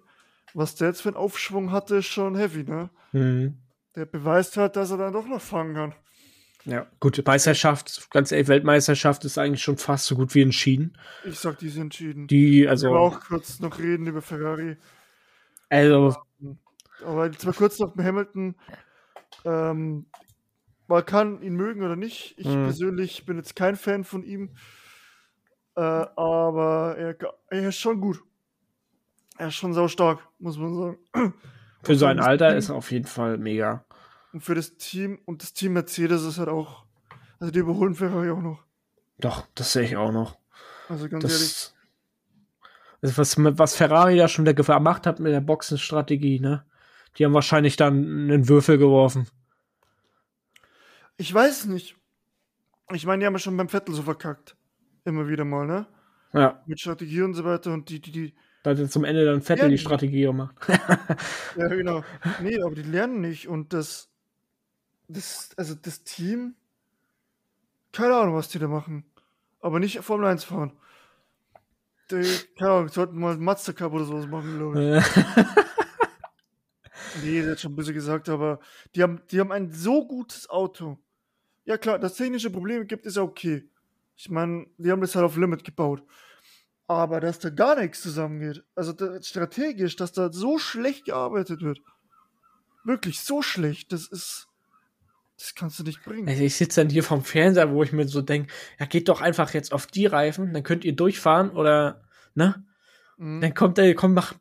was 0.53 0.75
der 0.75 0.89
jetzt 0.89 1.01
für 1.01 1.09
einen 1.09 1.17
Aufschwung 1.17 1.71
hatte, 1.71 1.97
ist 1.97 2.07
schon 2.07 2.35
heavy, 2.35 2.63
ne? 2.63 2.89
Mhm. 3.11 3.57
Der 3.95 4.05
beweist 4.05 4.57
halt, 4.57 4.75
dass 4.75 4.91
er 4.91 4.97
dann 4.97 5.13
doch 5.13 5.27
noch 5.27 5.41
fangen 5.41 5.75
kann. 5.75 5.95
Ja, 6.65 6.87
gut, 6.99 7.21
Meisterschaft, 7.25 8.09
ganz 8.09 8.31
ehrlich, 8.31 8.47
Weltmeisterschaft 8.47 9.25
ist 9.25 9.37
eigentlich 9.37 9.61
schon 9.61 9.77
fast 9.77 10.05
so 10.05 10.15
gut 10.15 10.33
wie 10.33 10.41
entschieden. 10.41 10.97
Ich 11.25 11.37
sag, 11.39 11.59
die 11.59 11.69
sind 11.69 11.83
entschieden. 11.83 12.27
Die, 12.27 12.67
Also, 12.67 12.87
also, 12.87 12.97
auch 12.97 13.19
kurz 13.19 13.59
noch 13.59 13.79
reden 13.79 14.07
über 14.07 14.21
Ferrari. 14.21 14.77
also, 15.69 16.15
Aber 17.03 17.25
jetzt 17.27 17.45
mal 17.45 17.53
kurz 17.53 17.79
noch 17.79 17.95
mit 17.95 18.05
Hamilton. 18.05 18.55
Ähm, 19.45 20.05
man 20.87 21.05
kann 21.05 21.41
ihn 21.41 21.55
mögen 21.55 21.83
oder 21.83 21.95
nicht. 21.95 22.35
Ich 22.37 22.47
Mhm. 22.47 22.63
persönlich 22.65 23.25
bin 23.25 23.37
jetzt 23.37 23.55
kein 23.55 23.75
Fan 23.75 24.03
von 24.03 24.23
ihm. 24.23 24.51
Äh, 25.75 25.81
aber 25.81 26.95
er, 26.97 27.17
er 27.49 27.69
ist 27.69 27.79
schon 27.79 27.99
gut. 27.99 28.21
Er 29.37 29.47
ist 29.47 29.55
schon 29.55 29.73
sau 29.73 29.87
stark, 29.87 30.19
muss 30.39 30.57
man 30.57 30.75
sagen. 30.75 31.33
für 31.83 31.95
sein 31.95 32.19
Alter 32.19 32.49
Team- 32.49 32.57
ist 32.57 32.69
er 32.69 32.75
auf 32.75 32.91
jeden 32.91 33.07
Fall 33.07 33.37
mega. 33.37 33.83
Und 34.31 34.41
für 34.41 34.55
das 34.55 34.77
Team 34.77 35.19
und 35.25 35.41
das 35.41 35.53
Team 35.53 35.73
Mercedes 35.73 36.23
ist 36.23 36.37
halt 36.37 36.49
auch. 36.49 36.85
Also 37.39 37.51
die 37.51 37.59
überholen 37.59 37.95
Ferrari 37.95 38.29
auch 38.29 38.41
noch. 38.41 38.63
Doch, 39.19 39.47
das 39.55 39.73
sehe 39.73 39.83
ich 39.83 39.97
auch 39.97 40.11
noch. 40.11 40.37
Also 40.89 41.09
ganz 41.09 41.23
ehrlich. 41.23 41.39
Das, 41.39 41.75
also 43.01 43.17
was, 43.17 43.57
was 43.59 43.75
Ferrari 43.75 44.17
da 44.17 44.27
schon 44.27 44.45
wieder 44.45 44.53
gemacht 44.53 45.05
hat 45.07 45.19
mit 45.19 45.33
der 45.33 45.41
Boxenstrategie, 45.41 46.39
ne? 46.39 46.65
Die 47.17 47.25
haben 47.25 47.33
wahrscheinlich 47.33 47.75
dann 47.75 47.93
einen 48.29 48.49
Würfel 48.49 48.77
geworfen. 48.77 49.27
Ich 51.17 51.33
weiß 51.33 51.59
es 51.59 51.65
nicht. 51.65 51.95
Ich 52.91 53.05
meine, 53.05 53.21
die 53.21 53.25
haben 53.25 53.33
ja 53.33 53.39
schon 53.39 53.57
beim 53.57 53.69
Vettel 53.69 53.93
so 53.93 54.03
verkackt. 54.03 54.55
Immer 55.05 55.27
wieder 55.27 55.45
mal, 55.45 55.65
ne? 55.65 55.87
Ja, 56.33 56.63
Mit 56.65 56.79
Strategie 56.79 57.21
und 57.21 57.35
so 57.35 57.43
weiter 57.43 57.71
und 57.73 57.89
die, 57.89 57.99
die, 57.99 58.11
die, 58.11 58.33
da 58.63 58.71
hat 58.71 58.91
zum 58.91 59.03
Ende 59.03 59.25
dann 59.25 59.41
Vettel 59.41 59.69
die 59.69 59.77
Strategie 59.77 60.21
gemacht. 60.21 60.55
Ja, 61.57 61.67
genau. 61.67 62.03
Nee, 62.41 62.59
aber 62.61 62.73
die 62.73 62.81
lernen 62.81 63.21
nicht 63.21 63.47
und 63.47 63.73
das, 63.73 64.09
das, 65.07 65.51
also 65.57 65.75
das 65.75 66.03
Team, 66.03 66.55
keine 67.91 68.15
Ahnung, 68.15 68.35
was 68.35 68.49
die 68.49 68.57
da 68.57 68.67
machen. 68.67 69.05
Aber 69.61 69.79
nicht 69.79 69.99
Formel 69.99 70.25
1 70.27 70.45
fahren. 70.45 70.71
Die, 72.09 72.25
keine 72.57 72.71
Ahnung, 72.71 72.87
sollten 72.87 73.19
mal 73.19 73.37
Mazda 73.37 73.73
Cup 73.73 73.93
oder 73.93 74.05
sowas 74.05 74.27
machen, 74.27 74.57
glaube 74.57 74.97
ich. 74.97 75.63
Nee, 77.21 77.41
das 77.41 77.51
hat 77.51 77.59
schon 77.59 77.73
ein 77.73 77.75
bisschen 77.75 77.93
gesagt, 77.93 78.29
aber 78.29 78.59
die 78.95 79.03
haben, 79.03 79.21
die 79.29 79.39
haben 79.39 79.51
ein 79.51 79.71
so 79.71 80.07
gutes 80.07 80.49
Auto. 80.49 80.97
Ja 81.65 81.77
klar, 81.77 81.99
dass 81.99 82.15
technische 82.15 82.49
Probleme 82.49 82.85
gibt, 82.85 83.05
ist 83.05 83.17
ja 83.17 83.23
okay. 83.23 83.69
Ich 84.15 84.29
meine, 84.29 84.67
die 84.77 84.91
haben 84.91 85.01
das 85.01 85.15
halt 85.15 85.25
auf 85.25 85.37
Limit 85.37 85.63
gebaut. 85.63 86.03
Aber 86.87 87.19
dass 87.19 87.39
da 87.39 87.49
gar 87.49 87.79
nichts 87.79 88.01
zusammengeht, 88.01 88.63
also 88.75 88.91
da, 88.93 89.21
strategisch, 89.21 89.95
dass 89.95 90.11
da 90.11 90.31
so 90.31 90.57
schlecht 90.57 91.05
gearbeitet 91.05 91.61
wird, 91.61 91.79
wirklich 92.83 93.21
so 93.21 93.41
schlecht, 93.41 93.93
das 93.93 94.07
ist, 94.07 94.47
das 95.37 95.55
kannst 95.55 95.79
du 95.79 95.83
nicht 95.83 96.03
bringen. 96.03 96.27
Also 96.27 96.43
ich 96.43 96.55
sitze 96.55 96.81
dann 96.81 96.89
hier 96.89 97.03
vom 97.03 97.23
Fernseher, 97.23 97.71
wo 97.71 97.83
ich 97.83 97.93
mir 97.93 98.07
so 98.07 98.21
denke, 98.21 98.51
ja, 98.79 98.85
geht 98.85 99.07
doch 99.07 99.21
einfach 99.21 99.53
jetzt 99.53 99.71
auf 99.71 99.87
die 99.87 100.05
Reifen, 100.05 100.53
dann 100.53 100.63
könnt 100.63 100.83
ihr 100.83 100.95
durchfahren 100.95 101.51
oder, 101.51 102.03
ne? 102.35 102.65
Mhm. 103.17 103.41
Dann 103.41 103.53
kommt 103.53 103.77
der, 103.77 103.95
kommt, 103.95 104.15
mach, 104.15 104.33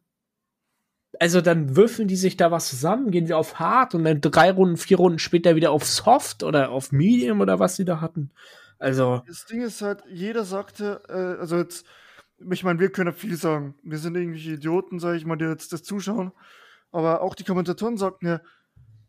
also 1.20 1.40
dann 1.40 1.77
würfeln 1.77 2.09
die 2.09 2.16
sich 2.16 2.37
da 2.37 2.51
was 2.51 2.68
zusammen, 2.68 3.11
gehen 3.11 3.27
sie 3.27 3.35
auf 3.35 3.59
hart 3.59 3.94
und 3.94 4.05
dann 4.05 4.20
drei 4.20 4.51
Runden, 4.51 4.77
vier 4.77 4.96
Runden 4.96 5.18
später 5.18 5.57
wieder 5.57 5.70
auf 5.70 5.85
soft 5.85 6.42
oder 6.42 6.70
auf 6.70 6.92
medium 6.92 7.40
oder 7.40 7.59
was 7.59 7.77
sie 7.77 7.85
da 7.85 8.01
hatten. 8.01 8.31
Also. 8.79 9.22
Das 9.27 9.46
Ding 9.46 9.62
ist 9.62 9.83
halt, 9.83 10.03
jeder 10.09 10.44
sagte, 10.44 11.03
äh, 11.09 11.40
also 11.40 11.57
jetzt, 11.57 11.87
ich 12.51 12.64
meine, 12.64 12.81
wir 12.81 12.90
können 12.90 13.12
viel 13.12 13.37
sagen. 13.37 13.75
Wir 13.83 13.98
sind 13.98 14.16
irgendwelche 14.16 14.53
Idioten, 14.53 14.98
sage 14.98 15.16
ich 15.16 15.25
mal, 15.25 15.37
die 15.37 15.44
jetzt 15.44 15.72
das 15.72 15.83
zuschauen. 15.83 16.33
Aber 16.90 17.22
auch 17.22 17.35
die 17.35 17.44
Kommentatoren 17.44 17.96
sagten 17.96 18.27
ja, 18.27 18.40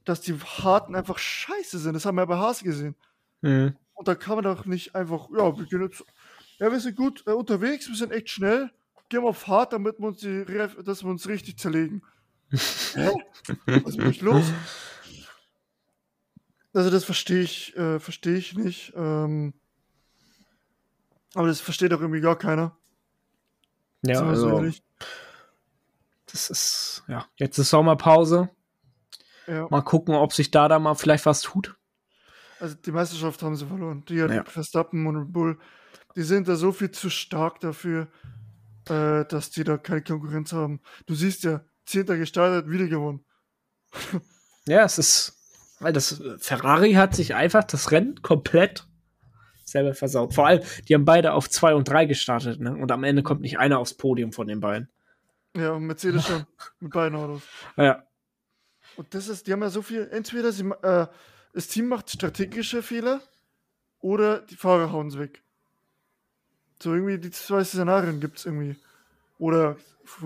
dass 0.05 0.21
die 0.21 0.35
Harten 0.35 0.95
einfach 0.95 1.17
scheiße 1.17 1.79
sind. 1.79 1.93
Das 1.93 2.05
haben 2.05 2.15
wir 2.15 2.21
ja 2.21 2.25
bei 2.25 2.37
Haas 2.37 2.63
gesehen. 2.63 2.95
Mhm. 3.41 3.75
Und 3.93 4.07
da 4.07 4.15
kann 4.15 4.35
man 4.35 4.43
doch 4.43 4.65
nicht 4.65 4.95
einfach, 4.95 5.29
ja, 5.35 5.57
wir 5.57 5.65
gehen 5.65 5.81
jetzt, 5.81 6.03
ja, 6.59 6.71
wir 6.71 6.79
sind 6.79 6.95
gut 6.95 7.23
äh, 7.25 7.31
unterwegs, 7.31 7.87
wir 7.87 7.95
sind 7.95 8.11
echt 8.11 8.29
schnell 8.29 8.71
gehen 9.13 9.21
wir 9.21 9.29
auf 9.29 9.45
hart, 9.47 9.73
damit 9.73 9.99
wir 9.99 10.07
uns, 10.07 10.21
die, 10.21 10.43
dass 10.83 11.03
wir 11.03 11.09
uns 11.11 11.27
richtig 11.27 11.59
zerlegen. 11.59 12.01
Hä? 12.49 13.11
Was 13.67 13.91
ist 13.91 13.97
mit 13.97 14.21
los? 14.21 14.45
Also 16.73 16.89
das 16.89 17.03
verstehe 17.03 17.43
ich, 17.43 17.77
äh, 17.77 17.99
verstehe 17.99 18.37
ich 18.37 18.55
nicht. 18.55 18.91
Ähm, 18.95 19.53
aber 21.35 21.45
das 21.45 21.61
versteht 21.61 21.93
auch 21.93 22.01
irgendwie 22.01 22.21
gar 22.21 22.39
keiner. 22.39 22.75
Ja, 24.01 24.25
also, 24.25 24.49
so 24.49 24.71
das 26.31 26.49
ist, 26.49 27.03
ja, 27.07 27.27
jetzt 27.35 27.59
ist 27.59 27.69
Sommerpause. 27.69 28.49
Ja. 29.45 29.67
Mal 29.69 29.83
gucken, 29.83 30.15
ob 30.15 30.33
sich 30.33 30.49
da 30.49 30.67
da 30.67 30.79
mal 30.79 30.95
vielleicht 30.95 31.27
was 31.27 31.41
tut. 31.41 31.75
Also 32.59 32.75
die 32.83 32.91
Meisterschaft 32.91 33.43
haben 33.43 33.55
sie 33.55 33.67
verloren. 33.67 34.03
Die 34.09 34.15
ja. 34.15 34.43
Verstappen 34.43 35.05
und 35.05 35.31
Bull, 35.31 35.59
die 36.15 36.23
sind 36.23 36.47
da 36.47 36.55
so 36.55 36.71
viel 36.71 36.89
zu 36.89 37.11
stark 37.11 37.59
dafür 37.59 38.07
äh, 38.89 39.25
dass 39.25 39.51
die 39.51 39.63
da 39.63 39.77
keine 39.77 40.01
Konkurrenz 40.01 40.53
haben. 40.53 40.81
Du 41.05 41.15
siehst 41.15 41.43
ja, 41.43 41.61
Zehnter 41.85 42.17
gestartet, 42.17 42.69
wieder 42.69 42.87
gewonnen. 42.87 43.25
ja, 44.65 44.83
es 44.83 44.97
ist, 44.97 45.37
weil 45.79 45.93
das 45.93 46.21
Ferrari 46.39 46.93
hat 46.93 47.15
sich 47.15 47.35
einfach 47.35 47.63
das 47.63 47.91
Rennen 47.91 48.21
komplett 48.21 48.87
selber 49.65 49.93
versaut. 49.93 50.33
Vor 50.33 50.47
allem, 50.47 50.63
die 50.87 50.93
haben 50.93 51.05
beide 51.05 51.33
auf 51.33 51.49
2 51.49 51.75
und 51.75 51.89
3 51.89 52.05
gestartet, 52.05 52.59
ne? 52.59 52.75
Und 52.75 52.91
am 52.91 53.03
Ende 53.03 53.23
kommt 53.23 53.41
nicht 53.41 53.59
einer 53.59 53.79
aufs 53.79 53.93
Podium 53.93 54.31
von 54.31 54.47
den 54.47 54.59
beiden. 54.59 54.89
Ja, 55.55 55.71
und 55.71 55.83
Mercedes 55.85 56.25
schon 56.25 56.45
mit 56.79 56.93
beiden 56.93 57.17
Autos. 57.17 57.43
Ja. 57.75 58.03
Und 58.95 59.13
das 59.13 59.27
ist, 59.27 59.47
die 59.47 59.53
haben 59.53 59.61
ja 59.61 59.69
so 59.69 59.81
viel, 59.81 60.07
entweder 60.11 60.51
sie, 60.51 60.69
äh, 60.83 61.07
das 61.53 61.67
Team 61.67 61.87
macht 61.87 62.09
strategische 62.09 62.83
Fehler 62.83 63.21
oder 63.99 64.39
die 64.39 64.55
Fahrer 64.55 64.91
hauen 64.91 65.07
es 65.07 65.17
weg. 65.17 65.43
So 66.83 66.93
irgendwie 66.93 67.17
die 67.17 67.31
zwei 67.31 67.63
Szenarien 67.63 68.19
gibt 68.19 68.39
es 68.39 68.45
irgendwie. 68.45 68.75
Oder 69.37 69.77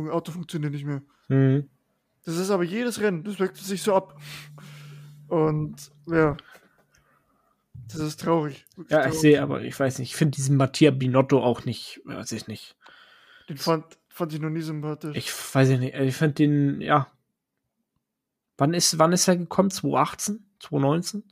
Auto 0.09 0.31
funktioniert 0.31 0.73
nicht 0.73 0.85
mehr. 0.85 1.03
Mhm. 1.27 1.69
Das 2.25 2.35
ist 2.35 2.49
aber 2.49 2.63
jedes 2.63 2.99
Rennen, 2.99 3.23
das 3.23 3.39
wechselt 3.39 3.67
sich 3.67 3.83
so 3.83 3.93
ab. 3.93 4.19
Und 5.27 5.91
ja, 6.07 6.35
das 7.89 8.01
ist 8.01 8.19
traurig. 8.19 8.65
Ja, 8.89 9.01
traurig. 9.01 9.13
ich 9.13 9.19
sehe, 9.19 9.39
aber 9.39 9.61
ich 9.61 9.79
weiß 9.79 9.99
nicht, 9.99 10.09
ich 10.09 10.15
finde 10.15 10.35
diesen 10.35 10.57
Mattia 10.57 10.89
Binotto 10.89 11.43
auch 11.43 11.63
nicht, 11.63 12.01
weiß 12.05 12.31
ich 12.31 12.47
nicht. 12.47 12.75
Den 13.49 13.57
fand, 13.57 13.85
fand 14.09 14.33
ich 14.33 14.39
noch 14.39 14.49
nie 14.49 14.61
sympathisch. 14.61 15.15
Ich 15.15 15.31
weiß 15.31 15.69
nicht, 15.77 15.93
ich 15.93 16.15
finde 16.15 16.33
den, 16.33 16.81
ja. 16.81 17.07
Wann 18.57 18.73
ist, 18.73 18.97
wann 18.97 19.13
ist 19.13 19.27
er 19.27 19.37
gekommen? 19.37 19.69
2018? 19.69 20.43
2019? 20.59 21.23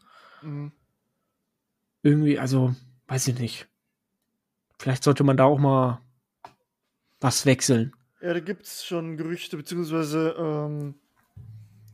Mhm. 0.43 0.71
Irgendwie, 2.03 2.37
also, 2.37 2.75
weiß 3.07 3.27
ich 3.29 3.39
nicht. 3.39 3.67
Vielleicht 4.77 5.03
sollte 5.03 5.23
man 5.23 5.37
da 5.37 5.45
auch 5.45 5.59
mal 5.59 6.01
was 7.19 7.45
wechseln. 7.45 7.95
Ja, 8.21 8.33
da 8.33 8.39
gibt 8.39 8.65
es 8.65 8.85
schon 8.85 9.17
Gerüchte, 9.17 9.57
beziehungsweise 9.57 10.35
ähm, 10.37 10.95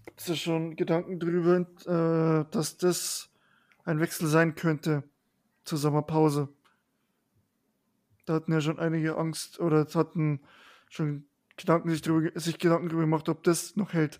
gibt 0.05 0.21
es 0.21 0.27
ja 0.27 0.35
schon 0.35 0.75
Gedanken 0.75 1.19
drüber, 1.19 1.57
äh, 1.57 2.45
dass 2.51 2.77
das 2.77 3.29
ein 3.83 3.99
Wechsel 3.99 4.27
sein 4.27 4.55
könnte 4.55 5.03
zur 5.63 5.77
Sommerpause. 5.77 6.49
Da 8.25 8.35
hatten 8.35 8.53
ja 8.53 8.61
schon 8.61 8.79
einige 8.79 9.17
Angst 9.17 9.59
oder 9.59 9.85
hatten 9.93 10.41
schon 10.89 11.25
Gedanken 11.57 11.89
sich, 11.89 12.01
drüber, 12.01 12.39
sich 12.39 12.59
Gedanken 12.59 12.87
darüber 12.87 13.03
gemacht, 13.03 13.29
ob 13.29 13.43
das 13.43 13.75
noch 13.75 13.93
hält. 13.93 14.19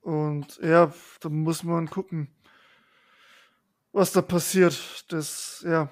Und 0.00 0.58
ja, 0.62 0.92
da 1.20 1.28
muss 1.28 1.62
man 1.62 1.88
gucken, 1.88 2.28
was 3.92 4.12
da 4.12 4.20
passiert. 4.20 5.04
Das, 5.12 5.64
ja, 5.66 5.90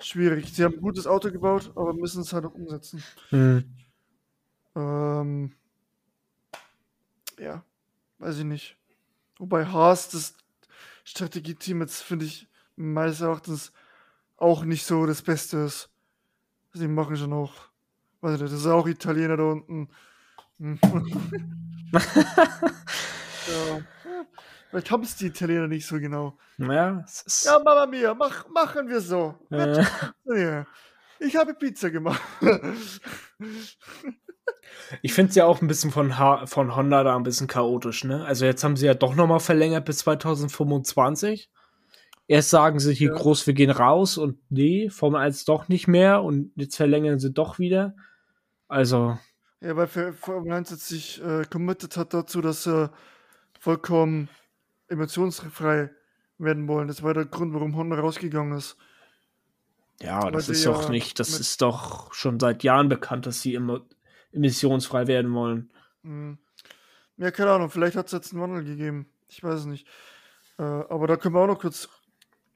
schwierig. 0.00 0.52
Sie 0.52 0.64
haben 0.64 0.74
ein 0.74 0.80
gutes 0.80 1.06
Auto 1.06 1.30
gebaut, 1.30 1.72
aber 1.74 1.92
müssen 1.94 2.22
es 2.22 2.32
halt 2.32 2.44
auch 2.44 2.54
umsetzen. 2.54 3.02
Mhm. 3.30 3.64
Ähm, 4.76 5.52
ja, 7.38 7.64
weiß 8.18 8.38
ich 8.38 8.44
nicht. 8.44 8.76
Wobei 9.38 9.66
Haas, 9.66 10.10
das 10.10 10.34
Strategieteam 11.04 11.80
jetzt, 11.80 12.02
finde 12.02 12.26
ich, 12.26 12.48
meines 12.76 13.20
Erachtens 13.20 13.72
auch 14.36 14.64
nicht 14.64 14.84
so 14.86 15.06
das 15.06 15.22
Beste 15.22 15.58
ist. 15.58 15.90
Sie 16.72 16.88
machen 16.88 17.16
schon 17.16 17.32
auch, 17.32 17.52
weiß 18.20 18.34
ich 18.36 18.42
nicht, 18.42 18.52
das 18.52 18.60
ist 18.60 18.66
auch 18.66 18.86
Italiener 18.86 19.36
da 19.36 19.44
unten. 19.44 19.88
ja. 21.92 22.00
Vielleicht 24.70 24.90
haben 24.92 25.02
es 25.02 25.16
die 25.16 25.26
Italiener 25.26 25.66
nicht 25.66 25.86
so 25.86 25.98
genau. 25.98 26.38
Ja, 26.58 27.04
ja 27.44 27.58
Mama 27.58 27.86
Mia, 27.86 28.14
mach, 28.14 28.48
machen 28.48 28.88
wir 28.88 29.00
so. 29.00 29.34
Äh. 29.50 30.64
Ich 31.18 31.36
habe 31.36 31.54
Pizza 31.54 31.90
gemacht. 31.90 32.22
ich 35.02 35.12
finde 35.12 35.30
es 35.30 35.34
ja 35.34 35.44
auch 35.44 35.60
ein 35.60 35.66
bisschen 35.66 35.90
von, 35.90 36.16
H 36.18 36.46
von 36.46 36.74
Honda 36.76 37.02
da 37.02 37.16
ein 37.16 37.24
bisschen 37.24 37.48
chaotisch, 37.48 38.04
ne? 38.04 38.24
Also 38.24 38.46
jetzt 38.46 38.62
haben 38.62 38.76
sie 38.76 38.86
ja 38.86 38.94
doch 38.94 39.14
nochmal 39.16 39.40
verlängert 39.40 39.84
bis 39.84 39.98
2025. 39.98 41.50
Erst 42.28 42.50
sagen 42.50 42.78
sie 42.78 42.94
hier 42.94 43.10
ja. 43.10 43.16
groß, 43.16 43.48
wir 43.48 43.54
gehen 43.54 43.70
raus 43.70 44.16
und 44.16 44.38
nee, 44.50 44.88
Formel 44.88 45.20
1 45.20 45.44
doch 45.46 45.68
nicht 45.68 45.88
mehr 45.88 46.22
und 46.22 46.52
jetzt 46.54 46.76
verlängern 46.76 47.18
sie 47.18 47.32
doch 47.32 47.58
wieder. 47.58 47.94
Also. 48.68 49.18
Ja, 49.60 49.76
weil 49.76 49.88
Formel 49.88 50.52
1 50.52 50.70
jetzt 50.70 50.86
sich 50.86 51.20
äh, 51.22 51.42
committed 51.50 51.96
hat 51.96 52.14
dazu, 52.14 52.40
dass 52.40 52.66
er 52.66 52.84
äh, 52.84 52.88
vollkommen 53.58 54.28
emotionsfrei 54.90 55.90
werden 56.38 56.68
wollen. 56.68 56.88
Das 56.88 57.02
war 57.02 57.14
der 57.14 57.26
Grund, 57.26 57.54
warum 57.54 57.76
Honda 57.76 57.98
rausgegangen 57.98 58.56
ist. 58.56 58.76
Ja, 60.02 60.30
das 60.30 60.48
ist 60.48 60.64
doch 60.64 60.84
ja 60.84 60.90
nicht, 60.90 61.18
das 61.18 61.38
ist 61.38 61.60
doch 61.60 62.12
schon 62.14 62.40
seit 62.40 62.62
Jahren 62.62 62.88
bekannt, 62.88 63.26
dass 63.26 63.42
sie 63.42 63.54
immer 63.54 63.84
emissionsfrei 64.32 65.06
werden 65.06 65.34
wollen. 65.34 65.70
Mhm. 66.02 66.38
Ja, 67.18 67.30
keine 67.30 67.50
Ahnung, 67.50 67.68
vielleicht 67.68 67.96
hat 67.96 68.06
es 68.06 68.12
jetzt 68.12 68.32
einen 68.32 68.40
Wandel 68.40 68.64
gegeben. 68.64 69.10
Ich 69.28 69.42
weiß 69.44 69.60
es 69.60 69.66
nicht. 69.66 69.86
Äh, 70.58 70.62
aber 70.62 71.06
da 71.06 71.16
können 71.16 71.34
wir 71.34 71.42
auch 71.42 71.46
noch 71.46 71.60
kurz 71.60 71.88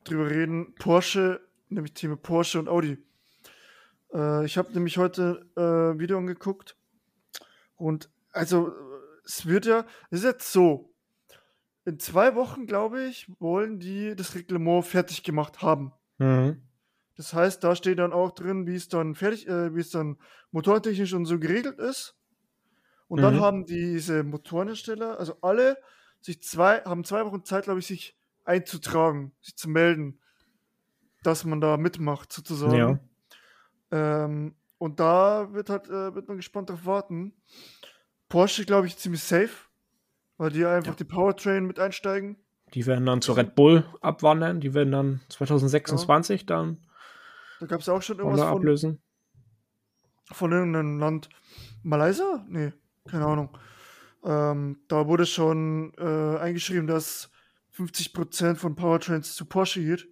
drüber 0.05 0.31
reden. 0.31 0.75
Porsche, 0.77 1.41
nämlich 1.69 1.93
Thema 1.93 2.17
Porsche 2.17 2.59
und 2.59 2.69
Audi. 2.69 2.97
Äh, 4.15 4.47
ich 4.47 4.57
habe 4.57 4.73
nämlich 4.73 4.97
heute 4.97 5.47
äh, 5.57 5.99
Video 5.99 6.17
angeguckt 6.17 6.77
und 7.77 8.09
also 8.33 8.73
es 9.25 9.47
wird 9.47 9.67
ja, 9.67 9.85
es 10.11 10.21
ist 10.21 10.25
jetzt 10.25 10.53
so, 10.53 10.94
in 11.85 11.99
zwei 11.99 12.35
Wochen, 12.35 12.67
glaube 12.67 13.05
ich, 13.05 13.31
wollen 13.39 13.79
die 13.79 14.17
das 14.17 14.35
Reglement 14.35 14.85
fertig 14.85 15.23
gemacht 15.23 15.63
haben. 15.63 15.93
Mhm. 16.19 16.63
Das 17.17 17.33
heißt, 17.33 17.63
da 17.63 17.77
steht 17.77 17.99
dann 17.99 18.13
auch 18.13 18.33
drin, 18.33 18.67
wie 18.67 18.75
es 18.75 18.89
dann 18.89 19.15
fertig, 19.15 19.47
äh, 19.47 19.75
wie 19.75 19.81
es 19.81 19.91
dann 19.91 20.17
motortechnisch 20.51 21.13
und 21.13 21.27
so 21.27 21.39
geregelt 21.39 21.79
ist. 21.79 22.17
Und 23.09 23.19
mhm. 23.19 23.23
dann 23.23 23.41
haben 23.41 23.67
diese 23.67 24.25
Motorenhersteller, 24.25 25.19
also 25.19 25.37
alle, 25.43 25.79
sich 26.21 26.43
zwei, 26.43 26.81
haben 26.81 27.05
zwei 27.05 27.25
Wochen 27.27 27.45
Zeit, 27.45 27.65
glaube 27.65 27.81
ich, 27.81 27.87
sich 27.87 28.17
einzutragen, 28.45 29.33
sich 29.41 29.57
zu 29.57 29.69
melden, 29.69 30.21
dass 31.23 31.45
man 31.45 31.61
da 31.61 31.77
mitmacht, 31.77 32.33
sozusagen. 32.33 33.01
Ja. 33.93 34.25
Ähm, 34.25 34.57
und 34.79 35.01
da 35.01 35.53
wird 35.53 35.71
halt, 35.71 35.89
äh, 35.89 36.15
wird 36.15 36.29
man 36.29 36.37
gespannt 36.39 36.71
darauf 36.71 36.87
warten. 36.87 37.35
Porsche, 38.29 38.65
glaube 38.65 38.87
ich, 38.87 38.97
ziemlich 38.97 39.23
safe. 39.23 39.51
Weil 40.37 40.51
die 40.51 40.65
einfach 40.65 40.93
ja. 40.93 40.97
die 40.97 41.05
Powertrain 41.05 41.67
mit 41.67 41.79
einsteigen. 41.79 42.37
Die 42.75 42.87
werden 42.87 43.07
dann 43.07 43.23
zu 43.23 43.33
Red 43.33 43.55
Bull 43.55 43.85
abwandern. 44.01 44.61
Die 44.61 44.75
werden 44.75 44.93
dann 44.93 45.21
2026 45.29 46.43
ja. 46.43 46.47
dann. 46.47 46.79
Da 47.61 47.67
gab 47.67 47.81
es 47.81 47.89
auch 47.89 48.03
schon 48.03 48.19
irgendwas 48.19 48.41
von, 48.41 48.57
ablösen. 48.57 49.03
von 50.33 50.53
irgendeinem 50.53 50.99
Land. 50.99 51.29
Malaysia? 51.83 52.45
Nee, 52.49 52.73
keine 53.07 53.27
Ahnung. 53.27 53.57
Ähm, 54.25 54.81
da 54.89 55.07
wurde 55.07 55.27
schon 55.27 55.93
äh, 55.99 56.39
eingeschrieben, 56.39 56.87
dass 56.87 57.31
50% 57.77 58.57
von 58.57 58.75
Powertrains 58.75 59.35
zu 59.35 59.45
Porsche 59.45 59.81
geht. 59.83 60.09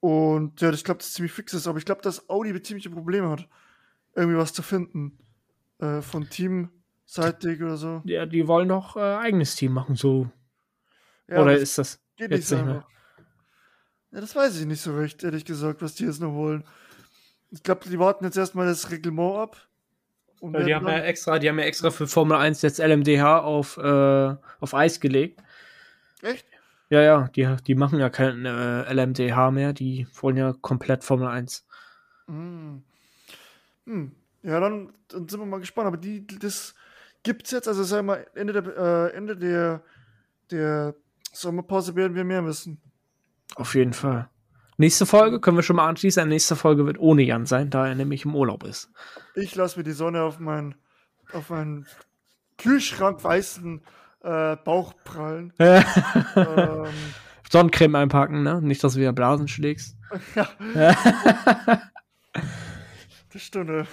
Und 0.00 0.60
ja, 0.60 0.70
ich 0.70 0.84
glaube, 0.84 0.98
das 0.98 1.12
ziemlich 1.12 1.32
fix 1.32 1.52
ist, 1.52 1.66
aber 1.66 1.78
ich 1.78 1.84
glaube, 1.84 2.02
dass 2.02 2.28
Audi 2.28 2.60
ziemliche 2.62 2.90
Probleme 2.90 3.28
hat, 3.28 3.48
irgendwie 4.14 4.38
was 4.38 4.52
zu 4.52 4.62
finden. 4.62 5.18
Äh, 5.78 6.02
von 6.02 6.28
Teamseitig 7.10 7.62
oder 7.62 7.76
so. 7.76 8.02
Ja, 8.04 8.26
die 8.26 8.46
wollen 8.46 8.68
doch 8.68 8.96
äh, 8.96 9.00
eigenes 9.00 9.56
Team 9.56 9.72
machen, 9.72 9.96
so. 9.96 10.30
Ja, 11.28 11.42
Oder 11.42 11.52
das 11.52 11.62
ist 11.62 11.78
das 11.78 12.00
geht 12.16 12.30
jetzt 12.30 12.50
nicht 12.50 12.60
nicht 12.60 12.66
mehr? 12.66 12.86
Ja, 14.12 14.20
das 14.20 14.34
weiß 14.34 14.58
ich 14.60 14.66
nicht 14.66 14.80
so 14.80 14.96
recht, 14.96 15.22
ehrlich 15.22 15.44
gesagt, 15.44 15.82
was 15.82 15.94
die 15.94 16.04
jetzt 16.04 16.20
noch 16.20 16.34
wollen. 16.34 16.64
Ich 17.50 17.62
glaube, 17.62 17.88
die 17.88 17.98
warten 17.98 18.24
jetzt 18.24 18.36
erstmal 18.36 18.66
das 18.66 18.90
Reglement 18.90 19.36
ab. 19.36 19.68
Weil 20.40 20.64
Die 20.64 20.74
haben 20.74 20.88
ja 20.88 20.98
extra, 21.00 21.38
die 21.38 21.48
haben 21.48 21.58
ja 21.58 21.66
extra 21.66 21.90
für 21.90 22.06
Formel 22.06 22.36
1 22.36 22.62
jetzt 22.62 22.78
LMDH 22.78 23.40
auf, 23.40 23.76
äh, 23.76 24.34
auf 24.60 24.74
Eis 24.74 24.98
gelegt. 24.98 25.42
Echt? 26.22 26.46
Ja, 26.88 27.02
ja, 27.02 27.28
die, 27.28 27.56
die 27.66 27.74
machen 27.74 28.00
ja 28.00 28.08
kein 28.08 28.46
äh, 28.46 28.92
LMDH 28.92 29.50
mehr, 29.50 29.72
die 29.72 30.06
wollen 30.20 30.36
ja 30.36 30.54
komplett 30.60 31.04
Formel 31.04 31.28
1. 31.28 31.66
Hm. 32.26 32.82
Hm. 33.86 34.12
Ja, 34.42 34.60
dann, 34.60 34.92
dann 35.08 35.28
sind 35.28 35.40
wir 35.40 35.46
mal 35.46 35.60
gespannt. 35.60 35.88
Aber 35.88 35.98
die, 35.98 36.26
das 36.26 36.74
gibt's 37.22 37.50
jetzt, 37.50 37.68
also 37.68 37.82
sagen 37.84 38.06
wir 38.06 38.16
mal, 38.16 38.26
Ende 38.34 38.62
der, 38.62 38.76
äh, 38.76 39.16
Ende 39.16 39.36
der, 39.36 39.82
der 40.50 40.94
Sommerpause 41.32 41.94
werden 41.96 42.14
wir 42.14 42.24
mehr 42.24 42.44
wissen. 42.44 42.80
Auf 43.56 43.74
jeden 43.74 43.92
Fall. 43.92 44.28
Nächste 44.76 45.04
Folge 45.04 45.40
können 45.40 45.58
wir 45.58 45.62
schon 45.62 45.76
mal 45.76 45.88
anschließen. 45.88 46.26
Nächste 46.26 46.56
Folge 46.56 46.86
wird 46.86 46.98
ohne 46.98 47.22
Jan 47.22 47.44
sein, 47.44 47.68
da 47.68 47.86
er 47.86 47.94
nämlich 47.94 48.24
im 48.24 48.34
Urlaub 48.34 48.64
ist. 48.64 48.90
Ich 49.34 49.54
lasse 49.54 49.78
mir 49.78 49.84
die 49.84 49.92
Sonne 49.92 50.22
auf 50.22 50.38
meinen, 50.38 50.74
auf 51.32 51.50
meinen 51.50 51.86
Kühlschrank 52.56 53.22
weißen 53.22 53.82
äh, 54.22 54.56
Bauch 54.56 54.94
prallen. 55.04 55.52
ähm, 55.58 56.86
Sonnencreme 57.50 57.96
einpacken, 57.96 58.42
ne? 58.42 58.62
Nicht, 58.62 58.82
dass 58.82 58.94
du 58.94 59.00
wieder 59.00 59.12
Blasen 59.12 59.48
schlägst. 59.48 59.96
ja, 60.34 60.48
das 63.32 63.42
stimmt. 63.42 63.70
ja. 63.70 63.86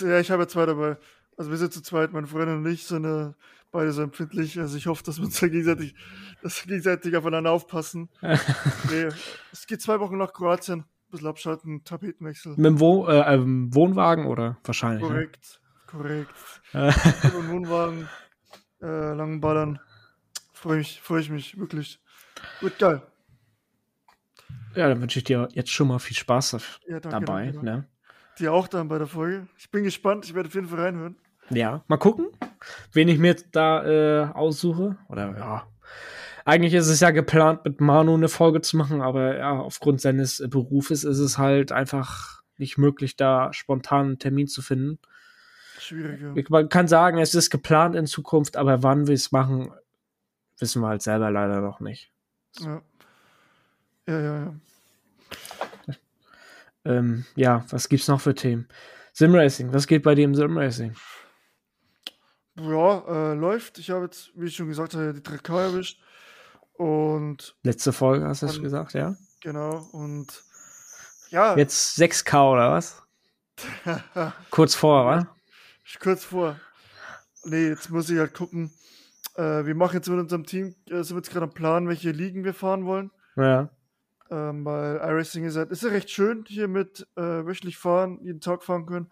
Ja, 0.00 0.20
ich 0.20 0.30
habe 0.30 0.42
ja 0.42 0.48
zwei 0.48 0.66
dabei. 0.66 0.96
Also 1.38 1.50
wir 1.50 1.56
sind 1.56 1.72
zu 1.72 1.80
zweit, 1.82 2.12
meine 2.12 2.26
Freundin 2.26 2.56
und 2.58 2.66
ich 2.66 2.84
sind 2.84 3.04
äh, 3.04 3.32
beide 3.70 3.92
so 3.92 4.02
empfindlich. 4.02 4.58
Also 4.58 4.76
ich 4.76 4.86
hoffe, 4.88 5.04
dass 5.04 5.18
wir 5.18 5.24
uns 5.24 5.38
da 5.40 5.46
gegenseitig, 5.48 5.94
dass 6.42 6.64
wir 6.64 6.68
gegenseitig 6.68 7.16
aufeinander 7.16 7.52
aufpassen. 7.52 8.08
nee, 8.22 9.08
es 9.52 9.66
geht 9.66 9.80
zwei 9.80 10.00
Wochen 10.00 10.18
nach 10.18 10.32
Kroatien. 10.32 10.80
Ein 10.80 11.10
bisschen 11.12 11.28
abschalten, 11.28 11.84
Tapetenwechsel. 11.84 12.52
Mit 12.56 12.66
dem 12.66 12.80
Wo 12.80 13.06
äh, 13.06 13.34
ähm, 13.34 13.72
Wohnwagen 13.74 14.26
oder 14.26 14.58
wahrscheinlich? 14.64 15.02
Ne? 15.02 15.08
Korrekt, 15.08 15.60
korrekt. 15.86 16.34
Äh, 16.74 16.92
Und 17.34 17.48
Wohnwagen, 17.48 18.08
äh, 18.82 19.14
langen 19.14 19.40
Ballern. 19.40 19.78
Freue 20.52 20.78
mich, 20.78 21.00
freue 21.00 21.20
ich 21.22 21.30
mich, 21.30 21.56
wirklich. 21.58 21.98
Wird 22.60 22.78
geil. 22.78 23.00
ja, 24.74 24.88
dann 24.88 25.00
wünsche 25.00 25.18
ich 25.20 25.24
dir 25.24 25.48
jetzt 25.52 25.70
schon 25.70 25.88
mal 25.88 25.98
viel 25.98 26.16
Spaß 26.16 26.78
Ja, 26.88 27.00
danke, 27.00 27.08
dabei. 27.24 27.46
danke. 27.52 27.64
Ne? 27.64 27.88
Dir 28.38 28.52
auch 28.52 28.68
dann 28.68 28.88
bei 28.88 28.98
der 28.98 29.06
Folge. 29.06 29.46
Ich 29.56 29.70
bin 29.70 29.84
gespannt, 29.84 30.26
ich 30.26 30.34
werde 30.34 30.48
auf 30.48 30.54
jeden 30.54 30.68
Fall 30.68 30.80
reinhören. 30.80 31.16
Ja, 31.50 31.82
mal 31.88 31.96
gucken, 31.96 32.26
wen 32.92 33.08
ich 33.08 33.18
mir 33.18 33.36
da 33.52 33.84
äh, 33.84 34.32
aussuche. 34.32 34.96
Oder 35.08 35.36
ja. 35.36 35.66
Eigentlich 36.44 36.74
ist 36.74 36.88
es 36.88 37.00
ja 37.00 37.10
geplant, 37.10 37.64
mit 37.64 37.80
Manu 37.80 38.14
eine 38.14 38.28
Folge 38.28 38.62
zu 38.62 38.76
machen, 38.76 39.02
aber 39.02 39.36
ja, 39.36 39.58
aufgrund 39.58 40.00
seines 40.00 40.42
Berufes 40.48 41.04
ist 41.04 41.18
es 41.18 41.36
halt 41.36 41.72
einfach 41.72 42.42
nicht 42.56 42.78
möglich, 42.78 43.16
da 43.16 43.52
spontan 43.52 44.06
einen 44.06 44.18
Termin 44.18 44.48
zu 44.48 44.62
finden. 44.62 44.98
Schwieriger. 45.78 46.34
Man 46.48 46.68
kann 46.68 46.88
sagen, 46.88 47.18
es 47.18 47.34
ist 47.34 47.50
geplant 47.50 47.94
in 47.94 48.06
Zukunft, 48.06 48.56
aber 48.56 48.82
wann 48.82 49.06
wir 49.06 49.14
es 49.14 49.30
machen, 49.30 49.72
wissen 50.58 50.82
wir 50.82 50.88
halt 50.88 51.02
selber 51.02 51.30
leider 51.30 51.60
noch 51.60 51.80
nicht. 51.80 52.10
Ja. 52.60 52.82
Ja, 54.06 54.20
ja, 54.20 54.38
ja. 55.86 55.94
Ähm, 56.84 57.26
ja, 57.36 57.66
was 57.68 57.88
gibt's 57.88 58.08
noch 58.08 58.20
für 58.20 58.34
Themen? 58.34 58.66
Simracing, 59.12 59.72
was 59.74 59.86
geht 59.86 60.02
bei 60.02 60.14
dir 60.14 60.24
im 60.24 60.34
Simracing? 60.34 60.94
Ja, 62.60 63.32
äh, 63.32 63.34
läuft. 63.34 63.78
Ich 63.78 63.90
habe 63.90 64.04
jetzt, 64.04 64.30
wie 64.34 64.46
ich 64.46 64.56
schon 64.56 64.68
gesagt 64.68 64.94
habe, 64.94 65.14
die 65.14 65.20
3K 65.20 65.60
erwischt. 65.60 66.00
Und 66.74 67.56
Letzte 67.62 67.92
Folge 67.92 68.26
hast 68.26 68.42
du 68.42 68.46
es 68.46 68.60
gesagt, 68.60 68.94
ja? 68.94 69.16
genau, 69.40 69.88
und 69.92 70.44
ja, 71.30 71.56
Jetzt 71.56 71.98
6K 71.98 72.52
oder 72.52 72.70
was? 72.70 73.02
Kurz 74.50 74.74
vor, 74.74 75.04
wa? 75.04 75.26
kurz 76.00 76.24
vor. 76.24 76.56
Nee, 77.44 77.68
jetzt 77.68 77.90
muss 77.90 78.10
ich 78.10 78.18
halt 78.18 78.34
gucken. 78.34 78.70
Äh, 79.34 79.64
wir 79.64 79.74
machen 79.74 79.94
jetzt 79.94 80.08
mit 80.08 80.18
unserem 80.18 80.44
Team, 80.44 80.74
äh, 80.88 81.02
sind 81.02 81.16
wir 81.16 81.18
jetzt 81.18 81.30
gerade 81.30 81.44
am 81.44 81.54
Plan, 81.54 81.88
welche 81.88 82.10
Ligen 82.10 82.44
wir 82.44 82.54
fahren 82.54 82.84
wollen. 82.84 83.10
Ja. 83.36 83.70
Ähm, 84.30 84.64
weil 84.64 84.96
iRacing 84.96 85.44
ist 85.44 85.56
halt, 85.56 85.70
ist 85.70 85.82
ja 85.82 85.88
recht 85.88 86.10
schön 86.10 86.44
hier 86.46 86.68
mit 86.68 87.06
äh, 87.16 87.22
wöchentlich 87.46 87.78
fahren, 87.78 88.18
jeden 88.22 88.40
Tag 88.40 88.62
fahren 88.62 88.86
können. 88.86 89.10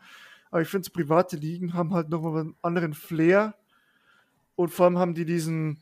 Aber 0.50 0.62
ich 0.62 0.68
finde, 0.68 0.86
so 0.86 0.92
private 0.92 1.36
Ligen 1.36 1.74
haben 1.74 1.92
halt 1.92 2.08
nochmal 2.08 2.40
einen 2.40 2.56
anderen 2.62 2.94
Flair. 2.94 3.54
Und 4.54 4.70
vor 4.70 4.86
allem 4.86 4.98
haben 4.98 5.14
die 5.14 5.24
diesen, 5.24 5.78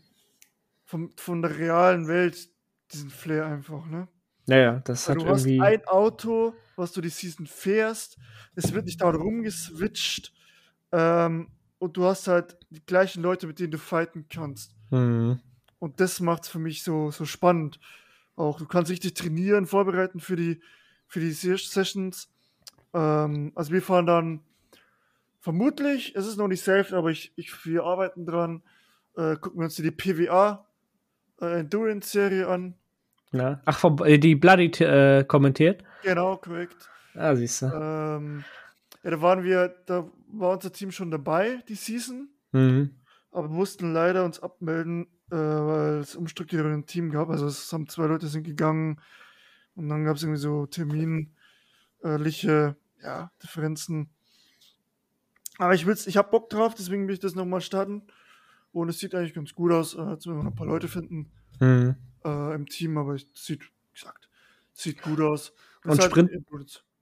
vom, 0.84 1.10
von 1.16 1.42
der 1.42 1.58
realen 1.58 2.08
Welt, 2.08 2.48
diesen 2.92 3.10
Flair 3.10 3.46
einfach, 3.46 3.86
ne? 3.86 4.08
Naja, 4.46 4.80
das 4.84 5.08
Weil 5.08 5.16
hat 5.16 5.22
du 5.22 5.28
hast 5.28 5.46
irgendwie. 5.46 5.60
ein 5.60 5.86
Auto, 5.86 6.54
was 6.76 6.92
du 6.92 7.00
die 7.00 7.08
Season 7.08 7.46
fährst, 7.46 8.18
es 8.54 8.72
wird 8.72 8.84
nicht 8.84 9.00
dauernd 9.00 9.18
rumgeswitcht 9.18 10.34
ähm, 10.92 11.48
und 11.78 11.96
du 11.96 12.04
hast 12.04 12.28
halt 12.28 12.58
die 12.70 12.84
gleichen 12.84 13.22
Leute, 13.22 13.46
mit 13.46 13.58
denen 13.58 13.70
du 13.70 13.78
fighten 13.78 14.26
kannst. 14.28 14.74
Hm. 14.90 15.40
Und 15.78 16.00
das 16.00 16.20
macht 16.20 16.44
es 16.44 16.48
für 16.50 16.58
mich 16.58 16.82
so, 16.82 17.10
so 17.10 17.24
spannend. 17.24 17.80
Auch 18.36 18.58
du 18.58 18.66
kannst 18.66 18.90
richtig 18.90 19.14
trainieren, 19.14 19.66
vorbereiten 19.66 20.20
für 20.20 20.36
die, 20.36 20.60
für 21.06 21.20
die 21.20 21.32
Se- 21.32 21.56
Sessions. 21.56 22.28
Ähm, 22.92 23.52
also 23.54 23.72
wir 23.72 23.82
fahren 23.82 24.06
dann 24.06 24.40
vermutlich, 25.44 26.16
es 26.16 26.26
ist 26.26 26.38
noch 26.38 26.48
nicht 26.48 26.62
safe, 26.62 26.96
aber 26.96 27.10
ich, 27.10 27.32
ich, 27.36 27.66
wir 27.66 27.84
arbeiten 27.84 28.24
dran, 28.24 28.62
äh, 29.14 29.36
gucken 29.36 29.60
wir 29.60 29.64
uns 29.64 29.76
die 29.76 29.90
PWA 29.90 30.66
äh, 31.40 31.60
Endurance-Serie 31.60 32.48
an. 32.48 32.74
Ja. 33.32 33.60
Ach, 33.66 33.78
vom, 33.78 33.98
äh, 34.04 34.18
die 34.18 34.36
Bloody 34.36 34.70
äh, 34.82 35.22
kommentiert? 35.24 35.84
Genau, 36.02 36.38
korrekt. 36.38 36.88
Ah, 37.14 37.36
siehst 37.36 37.60
du. 37.60 37.66
Ähm, 37.66 38.44
ja, 39.02 39.10
da 39.10 39.20
waren 39.20 39.44
wir, 39.44 39.74
da 39.84 40.08
war 40.28 40.52
unser 40.54 40.72
Team 40.72 40.90
schon 40.90 41.10
dabei, 41.10 41.62
die 41.68 41.74
Season, 41.74 42.30
Mhm. 42.52 42.94
aber 43.30 43.48
mussten 43.48 43.92
leider 43.92 44.24
uns 44.24 44.40
abmelden, 44.40 45.08
äh, 45.30 45.36
weil 45.36 45.98
es 45.98 46.16
Umstrukturierung 46.16 46.72
im 46.72 46.86
Team 46.86 47.10
gab. 47.10 47.28
Also 47.28 47.46
es 47.46 47.70
haben 47.70 47.86
zwei 47.88 48.06
Leute 48.06 48.28
sind 48.28 48.44
gegangen 48.44 48.98
und 49.74 49.88
dann 49.90 50.04
gab 50.04 50.16
es 50.16 50.22
irgendwie 50.22 50.40
so 50.40 50.64
terminliche 50.66 51.34
ja, 53.02 53.30
Differenzen. 53.42 54.08
Aber 55.58 55.74
ich 55.74 55.86
will's, 55.86 56.06
ich 56.06 56.16
habe 56.16 56.30
Bock 56.30 56.50
drauf, 56.50 56.74
deswegen 56.74 57.06
will 57.06 57.14
ich 57.14 57.20
das 57.20 57.34
nochmal 57.34 57.60
starten. 57.60 58.02
Und 58.72 58.88
es 58.88 58.98
sieht 58.98 59.14
eigentlich 59.14 59.34
ganz 59.34 59.54
gut 59.54 59.70
aus. 59.72 59.94
Äh, 59.94 60.02
jetzt 60.10 60.26
müssen 60.26 60.38
wir 60.38 60.44
noch 60.44 60.50
ein 60.50 60.56
paar 60.56 60.66
Leute 60.66 60.88
finden 60.88 61.30
Mhm. 61.60 61.94
äh, 62.24 62.54
im 62.54 62.66
Team, 62.66 62.98
aber 62.98 63.14
es 63.14 63.26
sieht, 63.34 63.62
wie 63.62 63.92
gesagt, 63.94 64.28
sieht 64.72 65.00
gut 65.02 65.20
aus. 65.20 65.52
Und 65.84 66.00
halt 66.00 66.10
Sprint? 66.10 66.30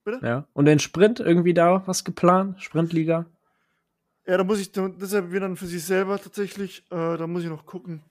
Bitte? 0.05 0.21
Ja. 0.27 0.47
Und 0.53 0.65
den 0.67 0.81
Sprint 0.81 1.21
irgendwie 1.21 1.55
da 1.55 1.87
was 1.87 2.05
geplant? 2.05 2.61
Sprintliga? 2.63 3.25
Ja, 4.27 4.37
da 4.37 4.45
muss 4.45 4.61
ich, 4.61 4.75
ja 4.75 5.33
wieder 5.33 5.41
dann 5.41 5.57
für 5.57 5.67
sich 5.67 5.85
selber 5.85 6.19
tatsächlich. 6.19 6.85
Äh, 6.91 7.17
da 7.17 7.27
muss 7.27 7.43
ich 7.43 7.49
noch 7.49 7.67
gucken, 7.67 8.03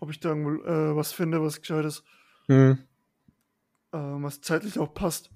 ob 0.00 0.10
ich 0.10 0.20
da 0.20 0.30
irgendwo 0.30 0.62
äh, 0.64 0.94
was 0.96 1.12
finde, 1.12 1.42
was 1.42 1.60
gescheites, 1.60 2.02
Mhm. 2.48 2.78
äh, 3.92 3.98
was 3.98 4.40
zeitlich 4.40 4.78
auch 4.78 4.94
passt. 4.94 5.30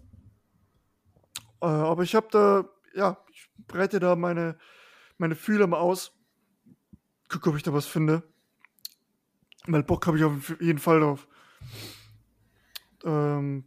Äh, 1.60 1.66
aber 1.66 2.02
ich 2.02 2.14
habe 2.14 2.28
da, 2.30 2.68
ja, 2.96 3.18
ich 3.30 3.48
breite 3.68 4.00
da 4.00 4.16
meine, 4.16 4.56
meine 5.18 5.37
Fühler 5.37 5.66
mal 5.66 5.78
aus. 5.78 6.12
Gucke, 7.28 7.50
ob 7.50 7.56
ich 7.56 7.62
da 7.62 7.72
was 7.72 7.87
finde. 7.87 8.22
Weil 9.66 9.82
Bock 9.82 10.06
habe 10.06 10.16
ich 10.16 10.24
auf 10.24 10.61
jeden 10.61 10.78
Fall 10.78 11.00
drauf. 11.00 11.28
Ähm, 13.04 13.64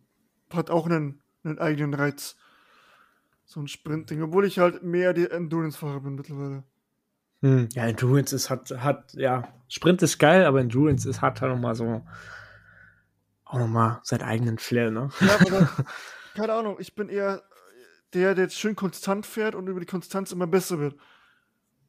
hat 0.52 0.70
auch 0.70 0.86
einen, 0.86 1.22
einen 1.44 1.60
eigenen 1.60 1.94
Reiz. 1.94 2.36
So 3.46 3.60
ein 3.60 3.68
Sprintding, 3.68 4.22
obwohl 4.22 4.46
ich 4.46 4.60
halt 4.60 4.84
mehr 4.84 5.14
die 5.14 5.30
Endurance-Fahrer 5.30 6.02
bin 6.02 6.16
mittlerweile. 6.16 6.64
Hm. 7.42 7.70
Ja, 7.74 7.88
Endurance 7.88 8.36
ist 8.36 8.50
hat, 8.50 8.72
hat, 8.72 9.14
ja, 9.14 9.48
Sprint 9.68 10.02
ist 10.02 10.20
geil, 10.20 10.46
aber 10.46 10.60
Endurance 10.60 11.10
ist 11.10 11.22
hat 11.22 11.42
halt 11.42 11.52
nochmal 11.52 11.76
so 11.76 12.06
auch 13.46 13.58
nochmal 13.58 14.00
seinen 14.04 14.22
eigenen 14.22 14.60
Flair, 14.60 14.92
ne? 14.92 15.10
Ja, 15.22 15.36
aber 15.36 15.70
keine 16.36 16.54
Ahnung, 16.54 16.78
ich 16.80 16.96
bin 16.96 17.10
eher 17.10 17.42
der, 18.14 18.36
der 18.36 18.46
jetzt 18.46 18.60
schön 18.60 18.76
konstant 18.76 19.26
fährt 19.26 19.56
und 19.56 19.68
über 19.68 19.80
die 19.80 19.86
Konstanz 19.86 20.32
immer 20.32 20.48
besser 20.48 20.80
wird. 20.80 20.96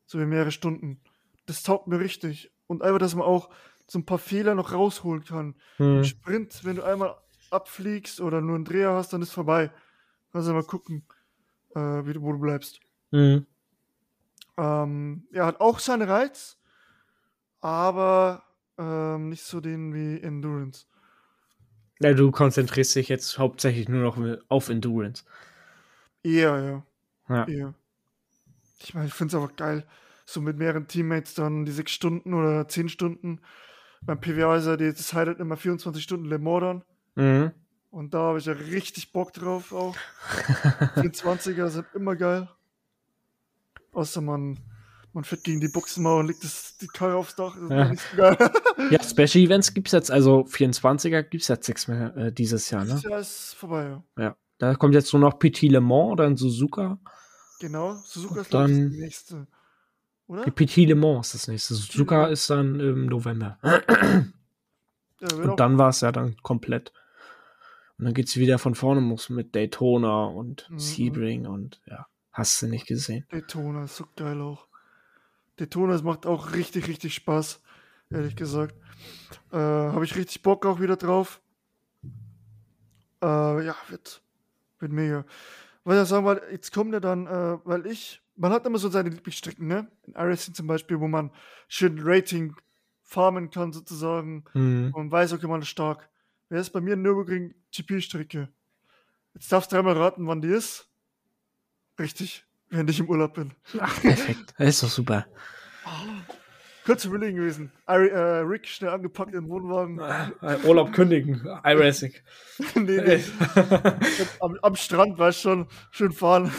So 0.06 0.18
wie 0.18 0.26
mehrere 0.26 0.52
Stunden. 0.52 1.00
Das 1.46 1.62
taugt 1.62 1.86
mir 1.86 2.00
richtig. 2.00 2.52
Und 2.66 2.82
einfach, 2.82 2.98
dass 2.98 3.14
man 3.14 3.24
auch 3.24 3.50
so 3.86 3.98
ein 3.98 4.06
paar 4.06 4.18
Fehler 4.18 4.54
noch 4.54 4.72
rausholen 4.72 5.24
kann. 5.24 5.54
Hm. 5.76 6.04
Sprint, 6.04 6.64
wenn 6.64 6.76
du 6.76 6.84
einmal 6.84 7.16
abfliegst 7.50 8.20
oder 8.20 8.40
nur 8.40 8.54
einen 8.54 8.64
Dreher 8.64 8.92
hast, 8.92 9.12
dann 9.12 9.22
ist 9.22 9.32
vorbei. 9.32 9.70
Kannst 10.32 10.48
du 10.48 10.52
mal 10.52 10.62
gucken, 10.62 11.04
äh, 11.74 11.80
wie 11.80 12.12
du, 12.12 12.22
wo 12.22 12.32
du 12.32 12.38
bleibst. 12.38 12.80
Hm. 13.10 13.46
Ähm, 14.56 15.26
ja, 15.32 15.46
hat 15.46 15.60
auch 15.60 15.78
seinen 15.78 16.08
Reiz, 16.08 16.58
aber 17.60 18.44
ähm, 18.78 19.30
nicht 19.30 19.42
so 19.42 19.60
den 19.60 19.94
wie 19.94 20.20
Endurance. 20.20 20.86
Ja, 22.00 22.14
du 22.14 22.30
konzentrierst 22.30 22.94
dich 22.94 23.08
jetzt 23.08 23.38
hauptsächlich 23.38 23.88
nur 23.88 24.02
noch 24.02 24.18
auf 24.48 24.68
Endurance. 24.68 25.24
Eher, 26.22 26.84
ja. 27.28 27.34
Ja. 27.36 27.48
Eher. 27.48 27.74
Ich 28.82 28.94
meine, 28.94 29.06
ich 29.06 29.14
finde 29.14 29.36
es 29.36 29.42
aber 29.42 29.52
geil, 29.52 29.84
so 30.26 30.40
mit 30.40 30.56
mehreren 30.58 30.86
Teammates 30.88 31.34
dann 31.34 31.64
die 31.64 31.72
sechs 31.72 31.92
Stunden 31.92 32.34
oder 32.34 32.66
zehn 32.68 32.88
Stunden. 32.88 33.40
Beim 34.02 34.20
PWA 34.20 34.56
ist 34.56 34.66
ja 34.66 34.76
die- 34.76 34.92
das 34.92 35.12
Highlight 35.12 35.38
immer 35.40 35.56
24 35.56 36.02
Stunden 36.02 36.26
Le 36.26 36.38
Mans 36.38 36.60
dann. 36.62 36.82
Mhm. 37.44 37.50
Und 37.90 38.14
da 38.14 38.18
habe 38.20 38.38
ich 38.38 38.46
ja 38.46 38.52
richtig 38.52 39.12
Bock 39.12 39.32
drauf 39.32 39.72
auch. 39.72 39.96
24er 40.96 41.68
sind 41.68 41.86
immer 41.94 42.16
geil. 42.16 42.48
Außer 43.92 44.20
man, 44.20 44.58
man 45.12 45.24
fährt 45.24 45.42
gegen 45.44 45.60
die 45.60 45.68
Boxenmauer 45.68 46.20
und 46.20 46.28
legt 46.28 46.44
das, 46.44 46.78
die 46.78 46.86
Karre 46.86 47.16
aufs 47.16 47.34
Dach. 47.34 47.56
Ja. 47.68 47.92
so. 47.94 48.22
Ja, 48.90 49.02
Special 49.02 49.44
Events 49.44 49.74
gibt's 49.74 49.92
jetzt, 49.92 50.10
also 50.10 50.44
24er 50.44 51.22
gibt's 51.24 51.48
jetzt 51.48 51.66
nichts 51.68 51.88
mehr 51.88 52.16
äh, 52.16 52.32
dieses 52.32 52.70
Jahr, 52.70 52.84
ne? 52.84 52.92
Das 52.92 53.02
Jahr 53.02 53.18
ist 53.20 53.54
vorbei, 53.54 53.84
ja. 54.16 54.22
Ja. 54.22 54.36
Da 54.60 54.74
kommt 54.76 54.94
jetzt 54.94 55.12
nur 55.12 55.20
noch 55.20 55.38
PT 55.38 55.62
Le 55.62 55.80
Mans 55.80 56.12
oder 56.12 56.26
ein 56.26 56.36
Suzuka. 56.36 56.98
Genau. 57.60 57.94
Suzuka 57.94 58.42
ist 58.42 58.54
dann- 58.54 58.90
das 58.90 58.98
nächste. 58.98 59.46
Oder? 60.28 60.44
PT 60.50 60.84
Le 60.86 60.94
Mans 60.94 61.26
ist 61.28 61.34
das 61.34 61.48
nächste. 61.48 61.74
Suzuka 61.74 62.26
Le 62.26 62.32
ist 62.32 62.48
dann 62.50 62.78
im 62.78 63.06
November. 63.06 63.58
Ja, 63.62 65.28
Und 65.50 65.58
dann 65.60 65.76
war 65.78 65.88
es 65.90 66.00
ja 66.02 66.12
dann 66.12 66.36
komplett. 66.42 66.92
Und 67.98 68.04
dann 68.06 68.14
geht's 68.14 68.36
wieder 68.36 68.58
von 68.58 68.74
vorne 68.74 69.00
muss 69.02 69.28
mit 69.28 69.54
Daytona 69.54 70.24
und 70.26 70.68
Mhm. 70.70 70.78
Sebring 70.78 71.46
und 71.46 71.80
ja, 71.86 72.06
hast 72.32 72.62
du 72.62 72.66
nicht 72.68 72.86
gesehen. 72.86 73.26
Daytona 73.30 73.84
ist 73.84 73.96
so 73.96 74.04
geil 74.16 74.40
auch. 74.40 74.66
Daytona 75.58 75.92
das 75.92 76.02
macht 76.02 76.24
auch 76.26 76.52
richtig, 76.52 76.88
richtig 76.88 77.14
Spaß, 77.14 77.60
ehrlich 78.10 78.36
gesagt. 78.36 78.74
Äh, 79.52 79.56
Habe 79.58 80.04
ich 80.06 80.16
richtig 80.16 80.42
Bock 80.42 80.64
auch 80.64 80.80
wieder 80.80 80.96
drauf. 80.96 81.42
Äh, 83.22 83.66
ja, 83.66 83.74
wird, 83.88 84.22
wird 84.80 84.92
mega. 84.92 85.24
Was 85.84 86.02
ich 86.02 86.08
sagen 86.08 86.24
wollte, 86.26 86.46
jetzt 86.50 86.72
kommt 86.72 86.92
ja 86.92 87.00
dann, 87.00 87.26
äh, 87.26 87.58
weil 87.64 87.86
ich, 87.86 88.22
man 88.36 88.52
hat 88.52 88.66
immer 88.66 88.78
so 88.78 88.88
seine 88.88 89.08
Lieblingsstrecken, 89.10 89.66
ne? 89.66 89.90
In 90.06 90.14
iRacing 90.14 90.54
zum 90.54 90.66
Beispiel, 90.66 91.00
wo 91.00 91.08
man 91.08 91.30
schön 91.68 91.98
Rating 92.02 92.54
farmen 93.02 93.50
kann 93.50 93.72
sozusagen 93.72 94.44
Mhm. 94.54 94.92
und 94.94 95.10
weiß, 95.10 95.32
okay, 95.32 95.46
man 95.46 95.62
ist 95.62 95.68
stark. 95.68 96.08
Wer 96.48 96.60
ist 96.60 96.70
bei 96.70 96.80
mir 96.80 96.94
in 96.94 97.02
Nürburgring 97.02 97.54
GP-Strecke? 97.72 98.48
Jetzt 99.34 99.50
darfst 99.50 99.70
du 99.72 99.76
dreimal 99.76 99.96
raten, 99.96 100.26
wann 100.26 100.40
die 100.42 100.48
ist. 100.48 100.88
Richtig, 101.98 102.44
während 102.68 102.90
ich 102.90 102.98
im 103.00 103.08
Urlaub 103.08 103.34
bin. 103.34 103.52
Ach, 103.78 104.00
perfekt. 104.00 104.54
Das 104.58 104.68
ist 104.68 104.82
doch 104.82 104.88
super. 104.88 105.26
Kurz 106.84 107.04
überlegen 107.04 107.36
gewesen. 107.36 107.72
Äh, 107.86 107.92
Rick 107.94 108.66
schnell 108.66 108.90
angepackt 108.90 109.34
in 109.34 109.42
den 109.42 109.50
Wohnwagen. 109.50 109.98
Äh, 109.98 110.56
Urlaub 110.66 110.92
kündigen. 110.92 111.46
iRacing. 111.64 112.14
nee, 112.74 113.00
nee. 113.00 113.22
am, 114.40 114.58
am 114.62 114.76
Strand 114.76 115.18
war 115.18 115.28
ich 115.30 115.36
schon 115.38 115.66
schön 115.90 116.12
fahren. 116.12 116.50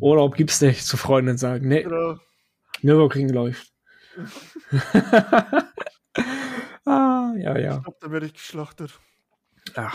Urlaub 0.00 0.36
gibt's 0.36 0.60
nicht, 0.60 0.84
zu 0.84 0.96
Freunden 0.96 1.38
sagen. 1.38 1.68
Nee, 1.68 1.82
Genau. 1.82 2.18
Nürburgring 2.82 3.28
läuft. 3.30 3.72
ah, 6.84 7.32
ja, 7.36 7.58
ja. 7.58 7.76
Ich 7.76 7.82
glaube, 7.82 7.96
da 8.00 8.10
werde 8.10 8.26
ich 8.26 8.34
geschlachtet. 8.34 8.98
Ach. 9.74 9.94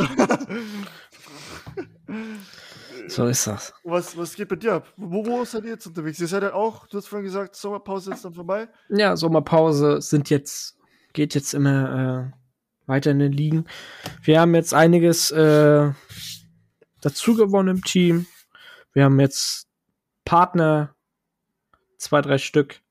So 3.08 3.26
ist 3.26 3.48
das. 3.48 3.74
Was, 3.84 4.18
was 4.18 4.36
geht 4.36 4.50
bei 4.50 4.56
dir 4.56 4.74
ab? 4.74 4.94
Wo, 4.98 5.26
wo 5.26 5.46
seid 5.46 5.64
ihr 5.64 5.72
jetzt 5.72 5.88
unterwegs? 5.88 6.20
Ihr 6.20 6.28
seid 6.28 6.44
ja 6.44 6.54
auch, 6.54 6.88
du 6.88 6.98
hast 6.98 7.08
vorhin 7.08 7.26
gesagt, 7.26 7.56
Sommerpause 7.56 8.14
ist 8.14 8.26
dann 8.26 8.34
vorbei. 8.34 8.68
Ja, 8.90 9.16
Sommerpause 9.16 10.02
sind 10.02 10.30
jetzt, 10.30 10.78
geht 11.14 11.36
jetzt 11.36 11.54
immer 11.54 12.32
äh, 12.34 12.88
weiter 12.88 13.12
in 13.12 13.20
den 13.20 13.32
Ligen. 13.32 13.66
Wir 14.22 14.42
haben 14.42 14.56
jetzt 14.56 14.74
einiges 14.74 15.32
äh, 15.32 15.92
dazu 17.02 17.36
gewonnen 17.36 17.78
im 17.78 17.84
Team. 17.84 18.26
Wir 18.94 19.06
haben 19.06 19.20
jetzt 19.20 19.68
Partner, 20.26 20.96
zwei, 21.98 22.22
drei 22.22 22.38
Stück. 22.38 22.82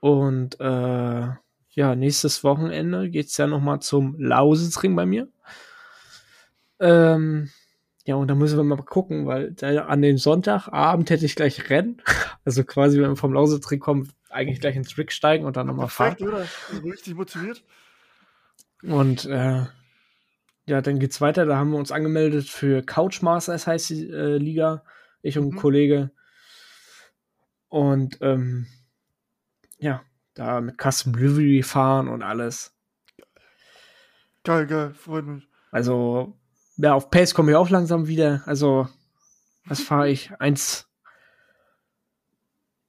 Und 0.00 0.60
äh, 0.60 1.28
ja, 1.70 1.94
nächstes 1.96 2.44
Wochenende 2.44 3.10
geht's 3.10 3.36
ja 3.36 3.46
noch 3.46 3.60
mal 3.60 3.80
zum 3.80 4.16
Lausitzring 4.18 4.94
bei 4.94 5.06
mir. 5.06 5.28
Ähm, 6.78 7.50
ja, 8.06 8.16
und 8.16 8.28
da 8.28 8.34
müssen 8.34 8.56
wir 8.58 8.64
mal 8.64 8.76
gucken, 8.82 9.26
weil 9.26 9.54
an 9.62 10.02
dem 10.02 10.18
Sonntagabend 10.18 11.08
hätte 11.10 11.24
ich 11.24 11.36
gleich 11.36 11.70
Rennen. 11.70 12.02
Also 12.46 12.62
quasi, 12.62 13.00
wenn 13.00 13.08
wir 13.12 13.16
vom 13.16 13.32
Lausitzring 13.32 13.80
kommen, 13.80 14.12
eigentlich 14.28 14.60
gleich 14.60 14.76
ins 14.76 14.90
Trick 14.90 15.12
steigen 15.12 15.46
und 15.46 15.56
dann 15.56 15.66
nochmal 15.66 15.88
fahren. 15.88 16.14
Oder? 16.20 16.46
Also 16.70 16.82
richtig 16.82 17.14
motiviert. 17.14 17.64
Und 18.82 19.24
äh, 19.24 19.64
ja, 20.66 20.80
dann 20.82 20.98
geht's 20.98 21.22
weiter. 21.22 21.46
Da 21.46 21.56
haben 21.56 21.70
wir 21.70 21.78
uns 21.78 21.90
angemeldet 21.90 22.46
für 22.46 22.82
Couchmasters, 22.82 23.66
heißt 23.66 23.88
die 23.88 24.10
äh, 24.10 24.36
Liga. 24.36 24.84
Ich 25.22 25.38
und 25.38 25.44
ein 25.44 25.54
Mhm. 25.54 25.56
Kollege. 25.56 26.10
Und 27.68 28.18
ähm, 28.20 28.66
ja, 29.78 30.02
da 30.34 30.60
mit 30.60 30.76
Custom 30.78 31.14
Livery 31.14 31.62
fahren 31.62 32.08
und 32.08 32.22
alles. 32.22 32.76
Geil, 34.42 34.66
geil, 34.66 34.92
freut 34.92 35.24
mich. 35.24 35.48
Also, 35.70 36.38
ja, 36.76 36.94
auf 36.94 37.10
Pace 37.10 37.34
komme 37.34 37.52
ich 37.52 37.56
auch 37.56 37.70
langsam 37.70 38.06
wieder. 38.06 38.42
Also, 38.46 38.88
was 39.66 39.80
fahre 39.80 40.10
ich? 40.10 40.30
1, 40.38 40.88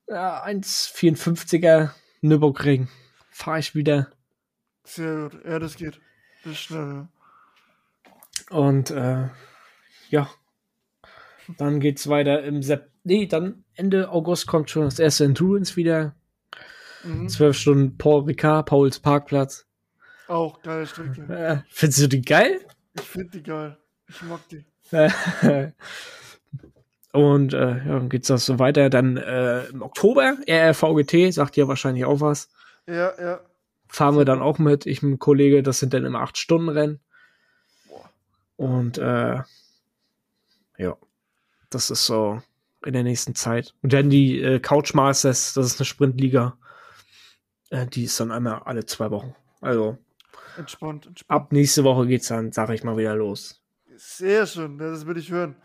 ja, 0.07 0.43
1,54er 0.45 1.91
Nürburgring. 2.21 2.87
Fahre 3.29 3.59
ich 3.59 3.75
wieder. 3.75 4.11
Sehr 4.83 5.29
gut. 5.29 5.45
Ja, 5.45 5.59
das 5.59 5.75
geht. 5.75 5.99
Das 6.43 6.53
ist 6.53 6.59
schnell, 6.59 6.87
ja. 6.87 7.09
Und 8.49 8.91
äh, 8.91 9.29
ja, 10.09 10.29
dann 11.57 11.79
geht's 11.79 12.07
weiter 12.07 12.43
im 12.43 12.61
Sep 12.61 12.91
nee, 13.03 13.25
dann 13.25 13.63
Ende 13.73 14.09
August 14.09 14.47
kommt 14.47 14.69
schon 14.69 14.83
das 14.83 14.99
erste 14.99 15.25
Endurance 15.25 15.75
wieder. 15.75 16.15
Mhm. 17.03 17.29
Zwölf 17.29 17.57
Stunden 17.57 17.97
Paul 17.97 18.23
Ricard, 18.23 18.67
Pauls 18.67 18.99
Parkplatz. 18.99 19.65
Auch 20.27 20.61
geile 20.61 20.87
Strecke. 20.87 21.21
Äh, 21.33 21.57
findest 21.69 22.03
du 22.03 22.07
die 22.07 22.21
geil? 22.21 22.59
Ich 22.95 23.03
finde 23.03 23.31
die 23.31 23.43
geil. 23.43 23.77
Ich 24.07 24.21
mag 24.23 24.41
die. 24.49 24.65
Und 27.11 27.53
äh, 27.53 27.77
ja, 27.77 27.93
dann 27.93 28.09
geht's 28.09 28.27
das 28.27 28.45
so 28.45 28.59
weiter. 28.59 28.89
Dann 28.89 29.17
äh, 29.17 29.65
im 29.67 29.81
Oktober, 29.81 30.37
RRVGT, 30.47 31.33
sagt 31.33 31.55
ja 31.55 31.67
wahrscheinlich 31.67 32.05
auch 32.05 32.19
was. 32.19 32.49
Ja, 32.87 33.13
ja. 33.19 33.39
Fahren 33.87 34.17
wir 34.17 34.25
dann 34.25 34.41
auch 34.41 34.59
mit. 34.59 34.85
Ich 34.85 35.01
mit 35.01 35.11
einem 35.11 35.19
Kollege, 35.19 35.63
das 35.63 35.79
sind 35.79 35.93
dann 35.93 36.05
immer 36.05 36.21
acht 36.21 36.37
Stunden 36.37 36.69
Rennen. 36.69 36.99
Und 38.57 38.97
äh, 38.97 39.39
ja, 40.77 40.97
das 41.69 41.89
ist 41.89 42.05
so 42.05 42.41
in 42.85 42.93
der 42.93 43.03
nächsten 43.03 43.33
Zeit. 43.35 43.73
Und 43.81 43.93
dann 43.93 44.09
die 44.09 44.41
äh, 44.41 44.59
Couch 44.59 44.93
Masters, 44.93 45.53
das 45.53 45.67
ist 45.67 45.79
eine 45.79 45.85
Sprintliga. 45.85 46.57
Äh, 47.69 47.87
die 47.87 48.03
ist 48.03 48.19
dann 48.19 48.31
einmal 48.31 48.61
alle 48.65 48.85
zwei 48.85 49.09
Wochen. 49.11 49.35
Also 49.61 49.97
Entspannt, 50.57 51.05
entspannt. 51.07 51.41
ab 51.41 51.51
nächste 51.51 51.83
Woche 51.83 52.07
geht's 52.07 52.27
dann, 52.27 52.51
sag 52.51 52.69
ich 52.69 52.83
mal, 52.83 52.97
wieder 52.97 53.15
los. 53.15 53.61
Sehr 53.95 54.45
schön, 54.45 54.77
das 54.77 55.05
würde 55.05 55.19
ich 55.19 55.31
hören. 55.31 55.55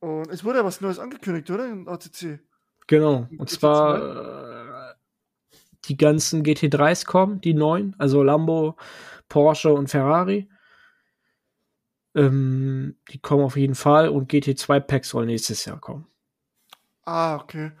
Und 0.00 0.28
es 0.28 0.44
wurde 0.44 0.58
ja 0.58 0.64
was 0.64 0.80
Neues 0.80 0.98
angekündigt, 0.98 1.50
oder? 1.50 1.66
In 1.66 1.88
ATC. 1.88 2.40
Genau. 2.86 3.28
Und 3.38 3.50
GT2? 3.50 3.58
zwar 3.58 4.90
äh, 4.90 4.94
die 5.86 5.96
ganzen 5.96 6.42
GT3s 6.42 7.06
kommen, 7.06 7.40
die 7.40 7.54
neuen, 7.54 7.94
also 7.98 8.22
Lambo, 8.22 8.76
Porsche 9.28 9.72
und 9.72 9.88
Ferrari. 9.88 10.48
Ähm, 12.14 12.96
die 13.10 13.18
kommen 13.18 13.44
auf 13.44 13.56
jeden 13.56 13.74
Fall 13.74 14.08
und 14.08 14.30
GT2 14.30 14.80
Packs 14.80 15.10
soll 15.10 15.26
nächstes 15.26 15.64
Jahr 15.64 15.80
kommen. 15.80 16.06
Ah, 17.04 17.36
okay. 17.36 17.72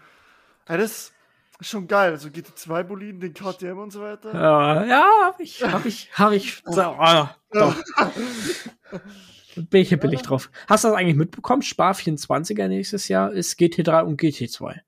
Ja, 0.68 0.76
das 0.76 0.90
ist 0.90 1.15
schon 1.60 1.86
geil. 1.86 2.12
Also 2.12 2.28
GT2-Boliden, 2.28 3.20
den 3.20 3.34
KTM 3.34 3.78
und 3.78 3.90
so 3.90 4.00
weiter. 4.00 4.32
Ja, 4.34 4.84
ja, 4.84 5.10
hab 5.24 5.40
ich, 5.40 5.62
hab 5.62 5.84
ich, 5.86 6.10
hab 6.12 6.32
ich. 6.32 6.62
So, 6.66 6.82
ah, 6.82 7.36
doch. 7.50 7.74
Bin 9.56 9.80
ich 9.80 9.88
hier 9.88 9.98
billig 9.98 10.22
drauf. 10.22 10.50
Hast 10.68 10.84
du 10.84 10.88
das 10.88 10.96
eigentlich 10.96 11.16
mitbekommen? 11.16 11.62
Spar 11.62 11.94
24er 11.94 12.68
nächstes 12.68 13.08
Jahr 13.08 13.32
ist 13.32 13.58
GT3 13.58 14.02
und 14.02 14.20
GT2. 14.20 14.80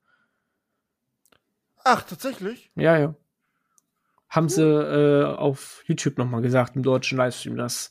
Ach, 1.85 2.03
tatsächlich? 2.03 2.71
Ja, 2.75 2.99
ja. 2.99 3.15
Haben 4.29 4.51
sie 4.51 4.63
äh, 4.63 5.25
auf 5.25 5.83
YouTube 5.87 6.19
nochmal 6.19 6.43
gesagt, 6.43 6.77
im 6.77 6.83
deutschen 6.83 7.17
Livestream, 7.17 7.57
dass 7.57 7.91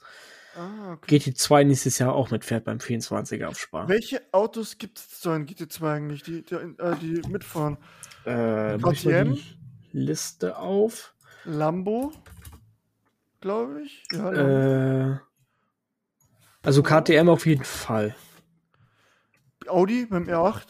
Ah, 0.58 0.94
okay. 0.94 1.18
GT2 1.18 1.66
nächstes 1.66 2.00
Jahr 2.00 2.16
auch 2.16 2.32
mitfährt 2.32 2.66
beim 2.66 2.80
24er 2.80 3.46
auf 3.46 3.60
Spar. 3.60 3.88
Welche 3.88 4.22
Autos 4.32 4.80
gibt 4.80 4.98
es 4.98 5.22
so 5.22 5.32
in 5.34 5.46
GT2 5.46 5.94
eigentlich, 5.94 6.24
die, 6.24 6.42
die, 6.42 6.56
äh, 6.56 6.96
die 7.00 7.22
mitfahren? 7.30 7.78
Äh, 8.26 8.80
KTM? 8.80 9.38
Liste 9.92 10.58
auf. 10.58 11.14
Lambo, 11.46 12.12
glaube 13.40 13.84
ich. 13.84 14.04
Ja, 14.12 14.32
Lambo. 14.32 15.14
Äh, 15.14 15.20
also 16.64 16.82
KTM 16.82 17.30
auf 17.30 17.46
jeden 17.46 17.64
Fall. 17.64 18.16
Audi 19.68 20.08
mit 20.10 20.28
dem 20.28 20.28
R8. 20.28 20.66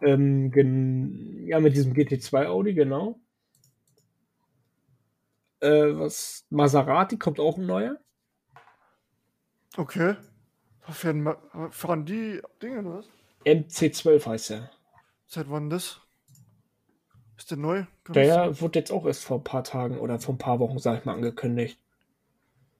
Ähm, 0.00 1.44
ja, 1.46 1.58
mit 1.58 1.74
diesem 1.74 1.92
GT2 1.92 2.46
Audi, 2.46 2.74
genau. 2.74 3.20
äh, 5.60 5.98
was 5.98 6.46
Maserati 6.50 7.18
kommt 7.18 7.40
auch 7.40 7.58
ein 7.58 7.66
neuer. 7.66 7.98
Okay. 9.76 10.16
Fahren, 10.80 11.36
fahren 11.70 12.06
die 12.06 12.40
Dinge 12.62 12.80
oder 12.80 12.98
was? 12.98 13.08
MC12 13.44 14.26
heißt 14.26 14.50
er. 14.52 14.70
Seit 15.26 15.50
wann 15.50 15.70
das? 15.70 16.00
Ist 17.36 17.50
der 17.50 17.58
neu? 17.58 17.84
Kann 18.04 18.14
Der 18.14 18.60
wurde 18.60 18.78
jetzt 18.78 18.90
auch 18.90 19.06
erst 19.06 19.24
vor 19.24 19.38
ein 19.38 19.44
paar 19.44 19.62
Tagen 19.62 19.98
oder 19.98 20.18
vor 20.18 20.34
ein 20.34 20.38
paar 20.38 20.58
Wochen, 20.58 20.78
sag 20.78 20.98
ich 20.98 21.04
mal, 21.04 21.14
angekündigt. 21.14 21.78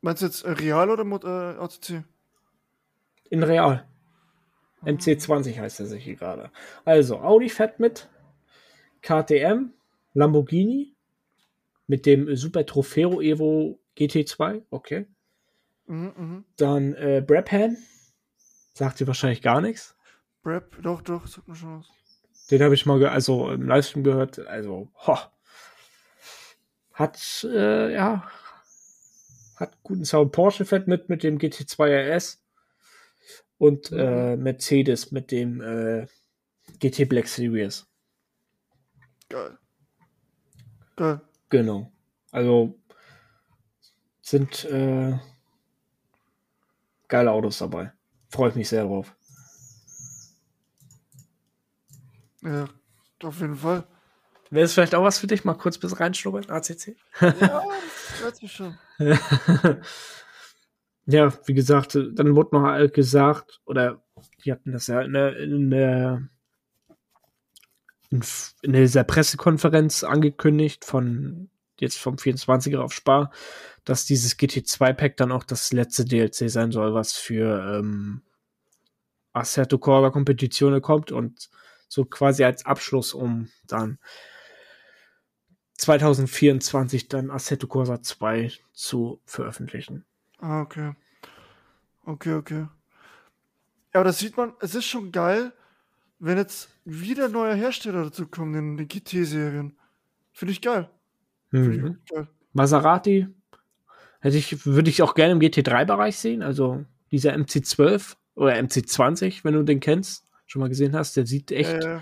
Meinst 0.00 0.22
du 0.22 0.26
jetzt 0.26 0.44
äh, 0.44 0.50
Real 0.50 0.90
oder 0.90 1.04
äh, 1.04 1.58
ACC? 1.62 2.04
In 3.30 3.42
Real. 3.42 3.86
MC20 4.84 5.58
heißt 5.58 5.80
er 5.80 5.86
sich 5.86 6.04
hier 6.04 6.16
gerade. 6.16 6.50
Also, 6.84 7.18
Audi 7.20 7.48
fährt 7.48 7.80
mit, 7.80 8.08
KTM, 9.02 9.72
Lamborghini, 10.14 10.94
mit 11.86 12.06
dem 12.06 12.34
Super 12.36 12.64
Trofeo 12.64 13.20
Evo 13.20 13.80
GT2, 13.96 14.62
okay. 14.70 15.06
Mhm, 15.88 16.12
mhm. 16.16 16.44
Dann 16.56 16.94
äh, 16.94 17.22
Brabham, 17.26 17.76
sagt 18.74 19.00
dir 19.00 19.06
wahrscheinlich 19.06 19.42
gar 19.42 19.60
nichts. 19.60 19.96
Brap, 20.42 20.76
doch, 20.82 21.02
doch, 21.02 21.26
sagt 21.26 21.48
mir 21.48 21.56
schon 21.56 21.80
was. 21.80 21.88
Den 22.50 22.62
habe 22.62 22.74
ich 22.74 22.86
mal 22.86 23.04
also 23.06 23.50
im 23.50 23.66
Livestream 23.66 24.04
gehört. 24.04 24.38
Also, 24.38 24.90
ho. 25.06 25.18
Hat, 26.92 27.46
äh, 27.50 27.92
ja, 27.92 28.26
hat 29.56 29.82
guten 29.82 30.04
Sound. 30.04 30.32
Porsche 30.32 30.64
fährt 30.64 30.88
mit, 30.88 31.08
mit 31.08 31.22
dem 31.22 31.38
GT2 31.38 32.16
RS 32.16 32.44
und 33.58 33.90
äh, 33.92 34.36
Mercedes 34.36 35.10
mit 35.10 35.30
dem 35.30 35.60
äh, 35.60 36.06
GT 36.80 37.08
Black 37.08 37.28
Series. 37.28 37.86
Geil. 39.28 39.58
Geil. 40.96 41.20
Genau. 41.50 41.92
Also 42.30 42.78
sind 44.22 44.64
äh, 44.66 45.18
geile 47.08 47.30
Autos 47.30 47.58
dabei. 47.58 47.92
Freue 48.30 48.50
ich 48.50 48.54
mich 48.54 48.68
sehr 48.68 48.84
drauf. 48.84 49.14
Ja, 52.42 52.68
auf 53.22 53.40
jeden 53.40 53.56
Fall. 53.56 53.84
Wäre 54.50 54.64
es 54.64 54.72
vielleicht 54.72 54.94
auch 54.94 55.04
was 55.04 55.18
für 55.18 55.26
dich? 55.26 55.44
Mal 55.44 55.54
kurz 55.54 55.78
bis 55.78 55.98
reinschnuppern, 55.98 56.48
ACC? 56.50 56.96
Ja, 57.20 57.32
das 57.40 58.22
weiß 58.22 58.42
ich 58.42 58.52
schon. 58.52 58.78
ja, 61.06 61.32
wie 61.46 61.54
gesagt, 61.54 61.94
dann 61.94 62.36
wurde 62.36 62.56
noch 62.56 62.62
halt 62.62 62.94
gesagt, 62.94 63.60
oder 63.66 64.02
die 64.44 64.52
hatten 64.52 64.72
das 64.72 64.86
ja 64.86 65.02
in 65.02 65.12
der, 65.12 65.36
in 65.36 65.70
der 65.70 66.28
in, 68.10 68.22
in 68.62 68.72
dieser 68.72 69.04
Pressekonferenz 69.04 70.02
angekündigt 70.02 70.84
von 70.84 71.50
jetzt 71.80 71.98
vom 71.98 72.16
24er 72.16 72.78
auf 72.78 72.92
Spar, 72.92 73.30
dass 73.84 74.04
dieses 74.04 74.38
GT2-Pack 74.38 75.16
dann 75.16 75.32
auch 75.32 75.44
das 75.44 75.72
letzte 75.72 76.04
DLC 76.04 76.50
sein 76.50 76.72
soll, 76.72 76.94
was 76.94 77.12
für 77.12 77.78
ähm, 77.78 78.22
Assetto 79.32 79.78
Corsa 79.78 80.10
Competizione 80.10 80.80
kommt 80.80 81.12
und 81.12 81.48
so 81.88 82.04
quasi 82.04 82.44
als 82.44 82.66
Abschluss, 82.66 83.14
um 83.14 83.48
dann 83.66 83.98
2024 85.74 87.08
dann 87.08 87.30
Assetto 87.30 87.66
Corsa 87.66 88.02
2 88.02 88.52
zu 88.72 89.20
veröffentlichen. 89.24 90.04
Ah, 90.38 90.60
okay. 90.60 90.94
Okay, 92.04 92.34
okay. 92.34 92.66
Ja, 93.92 94.00
aber 94.00 94.04
das 94.04 94.18
sieht 94.18 94.36
man, 94.36 94.54
es 94.60 94.74
ist 94.74 94.86
schon 94.86 95.12
geil, 95.12 95.52
wenn 96.18 96.36
jetzt 96.36 96.68
wieder 96.84 97.28
neue 97.28 97.54
Hersteller 97.54 98.04
dazu 98.04 98.26
kommen 98.26 98.54
in 98.54 98.76
den 98.76 98.88
GT-Serien. 98.88 99.78
Finde 100.32 100.52
ich 100.52 100.60
geil. 100.60 100.90
Mhm. 101.50 101.98
Maserati 102.52 103.28
hätte 104.20 104.36
ich, 104.36 104.66
würde 104.66 104.90
ich 104.90 105.02
auch 105.02 105.14
gerne 105.14 105.32
im 105.32 105.40
GT3-Bereich 105.40 106.18
sehen. 106.18 106.42
Also 106.42 106.84
dieser 107.10 107.34
MC12 107.34 108.16
oder 108.34 108.54
MC20, 108.54 109.44
wenn 109.44 109.54
du 109.54 109.62
den 109.62 109.80
kennst, 109.80 110.24
schon 110.46 110.60
mal 110.60 110.68
gesehen 110.68 110.94
hast, 110.94 111.16
der 111.16 111.26
sieht 111.26 111.50
echt, 111.52 111.72
Äh, 111.72 112.00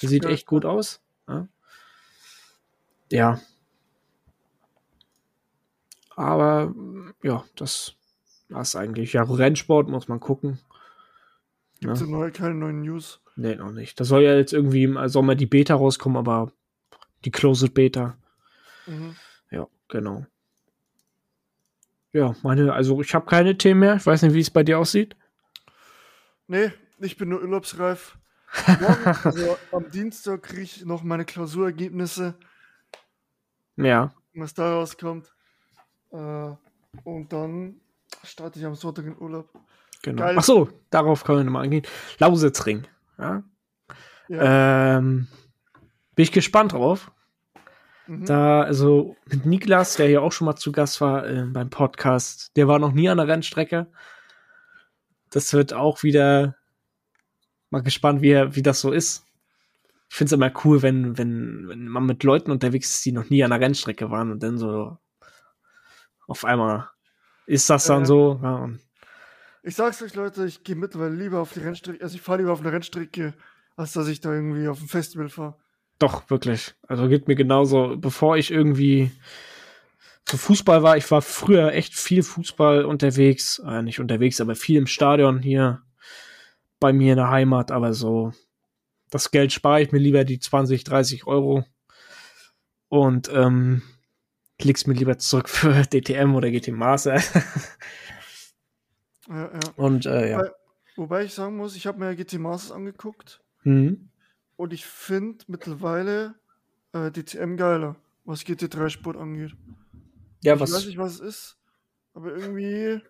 der 0.00 0.08
sieht 0.08 0.24
echt 0.24 0.46
gut 0.46 0.64
aus. 0.64 1.00
Ja. 1.28 1.48
ja. 3.10 3.40
Aber 6.16 6.74
ja, 7.22 7.44
das 7.56 7.94
war's 8.48 8.76
eigentlich. 8.76 9.14
Ja, 9.14 9.22
Rennsport 9.22 9.88
muss 9.88 10.08
man 10.08 10.20
gucken. 10.20 10.58
Gibt's 11.80 12.00
ja 12.00 12.06
neue, 12.06 12.30
keine 12.30 12.54
neuen 12.54 12.82
News. 12.82 13.20
Nee, 13.34 13.56
noch 13.56 13.72
nicht. 13.72 13.98
Da 13.98 14.04
soll 14.04 14.22
ja 14.22 14.36
jetzt 14.36 14.52
irgendwie 14.52 14.84
im 14.84 15.08
Sommer 15.08 15.34
die 15.34 15.46
Beta 15.46 15.74
rauskommen, 15.74 16.18
aber 16.18 16.52
die 17.24 17.30
Closed 17.30 17.74
Beta. 17.74 18.16
Mhm. 18.86 19.16
Ja, 19.50 19.66
genau. 19.88 20.26
Ja, 22.12 22.34
meine, 22.42 22.72
also 22.72 23.00
ich 23.00 23.14
habe 23.14 23.26
keine 23.26 23.56
Themen 23.56 23.80
mehr. 23.80 23.96
Ich 23.96 24.06
weiß 24.06 24.22
nicht, 24.22 24.34
wie 24.34 24.40
es 24.40 24.50
bei 24.50 24.62
dir 24.62 24.78
aussieht. 24.78 25.16
Nee, 26.46 26.72
ich 26.98 27.16
bin 27.16 27.30
nur 27.30 27.40
urlaubsreif. 27.40 28.18
Morgen, 28.66 29.06
also 29.24 29.58
am 29.72 29.90
Dienstag 29.90 30.42
kriege 30.42 30.62
ich 30.62 30.84
noch 30.84 31.02
meine 31.02 31.24
Klausurergebnisse, 31.24 32.34
Ja. 33.76 34.12
was 34.34 34.52
da 34.52 34.74
rauskommt. 34.74 35.32
Äh, 36.10 36.50
und 37.04 37.32
dann 37.32 37.80
starte 38.24 38.58
ich 38.58 38.66
am 38.66 38.74
Sonntag 38.74 39.06
in 39.06 39.16
Urlaub. 39.18 39.48
Genau. 40.02 40.22
Geil. 40.22 40.36
Ach 40.38 40.42
so, 40.42 40.68
darauf 40.90 41.24
können 41.24 41.38
wir 41.38 41.44
nochmal 41.44 41.64
eingehen. 41.64 41.86
Lausitzring. 42.18 42.86
Ja. 43.18 43.42
Ja. 44.28 44.98
Ähm, 44.98 45.28
bin 46.14 46.22
ich 46.24 46.32
gespannt 46.32 46.72
drauf. 46.72 47.10
Mhm. 48.06 48.26
Da, 48.26 48.62
also 48.62 49.16
mit 49.30 49.46
Niklas, 49.46 49.96
der 49.96 50.08
hier 50.08 50.22
auch 50.22 50.32
schon 50.32 50.46
mal 50.46 50.56
zu 50.56 50.72
Gast 50.72 51.00
war 51.00 51.26
äh, 51.26 51.44
beim 51.44 51.70
Podcast, 51.70 52.56
der 52.56 52.68
war 52.68 52.78
noch 52.78 52.92
nie 52.92 53.08
an 53.08 53.18
der 53.18 53.28
Rennstrecke. 53.28 53.86
Das 55.30 55.52
wird 55.52 55.72
auch 55.72 56.02
wieder 56.02 56.56
mal 57.70 57.82
gespannt, 57.82 58.20
wie, 58.20 58.30
er, 58.30 58.54
wie 58.54 58.62
das 58.62 58.80
so 58.80 58.92
ist. 58.92 59.24
Ich 60.10 60.16
finde 60.16 60.28
es 60.28 60.32
immer 60.32 60.52
cool, 60.64 60.82
wenn, 60.82 61.16
wenn, 61.16 61.68
wenn 61.68 61.88
man 61.88 62.04
mit 62.04 62.22
Leuten 62.22 62.50
unterwegs 62.50 62.90
ist, 62.90 63.04
die 63.06 63.12
noch 63.12 63.30
nie 63.30 63.42
an 63.44 63.50
der 63.50 63.60
Rennstrecke 63.60 64.10
waren 64.10 64.30
und 64.30 64.42
dann 64.42 64.58
so 64.58 64.98
auf 66.26 66.44
einmal 66.44 66.88
ist 67.46 67.68
das 67.70 67.86
dann 67.86 68.00
Ähm. 68.00 68.06
so. 68.06 68.40
Ja, 68.42 68.70
Ich 69.62 69.74
sag's 69.74 70.02
euch, 70.02 70.14
Leute, 70.14 70.44
ich 70.44 70.64
gehe 70.64 70.76
mittlerweile 70.76 71.14
lieber 71.14 71.40
auf 71.40 71.52
die 71.52 71.60
Rennstrecke, 71.60 72.02
also 72.02 72.14
ich 72.14 72.22
fahre 72.22 72.38
lieber 72.38 72.52
auf 72.52 72.60
eine 72.60 72.72
Rennstrecke, 72.72 73.34
als 73.76 73.92
dass 73.92 74.08
ich 74.08 74.20
da 74.20 74.32
irgendwie 74.32 74.68
auf 74.68 74.80
ein 74.80 74.88
Festival 74.88 75.28
fahre. 75.28 75.56
Doch, 76.02 76.28
wirklich. 76.30 76.74
Also 76.88 77.06
geht 77.06 77.28
mir 77.28 77.36
genauso. 77.36 77.96
Bevor 77.96 78.36
ich 78.36 78.50
irgendwie 78.50 79.12
für 80.26 80.36
Fußball 80.36 80.82
war, 80.82 80.96
ich 80.96 81.08
war 81.12 81.22
früher 81.22 81.72
echt 81.74 81.94
viel 81.94 82.24
Fußball 82.24 82.84
unterwegs. 82.84 83.62
Äh, 83.64 83.82
nicht 83.82 84.00
unterwegs, 84.00 84.40
aber 84.40 84.56
viel 84.56 84.78
im 84.78 84.88
Stadion 84.88 85.38
hier 85.38 85.80
bei 86.80 86.92
mir 86.92 87.12
in 87.12 87.18
der 87.18 87.30
Heimat. 87.30 87.70
Aber 87.70 87.94
so, 87.94 88.32
das 89.10 89.30
Geld 89.30 89.52
spare 89.52 89.80
ich 89.80 89.92
mir 89.92 90.00
lieber 90.00 90.24
die 90.24 90.40
20, 90.40 90.82
30 90.82 91.28
Euro 91.28 91.64
und 92.88 93.30
ähm, 93.32 93.82
leg's 94.60 94.88
mir 94.88 94.94
lieber 94.94 95.18
zurück 95.18 95.48
für 95.48 95.82
DTM 95.86 96.34
oder 96.34 96.50
GT 96.50 96.72
Master. 96.72 97.22
Ja, 99.28 99.52
ja. 99.52 99.60
und 99.76 100.04
äh, 100.04 100.30
ja. 100.32 100.38
Wobei, 100.38 100.50
wobei 100.96 101.24
ich 101.24 101.32
sagen 101.32 101.56
muss, 101.56 101.76
ich 101.76 101.86
habe 101.86 102.00
mir 102.00 102.16
GT 102.16 102.40
Masters 102.40 102.72
angeguckt 102.72 103.40
Mhm. 103.64 104.08
Und 104.56 104.72
ich 104.72 104.84
finde 104.86 105.44
mittlerweile 105.48 106.34
äh, 106.92 107.10
DTM 107.10 107.56
geiler, 107.56 107.96
was 108.24 108.44
GT3 108.44 108.88
Sport 108.90 109.16
angeht. 109.16 109.56
Ja, 110.42 110.54
Ich 110.54 110.60
weiß 110.60 110.72
was? 110.72 110.86
nicht, 110.86 110.98
was 110.98 111.14
es 111.14 111.20
ist, 111.20 111.58
aber 112.14 112.34
irgendwie, 112.34 113.00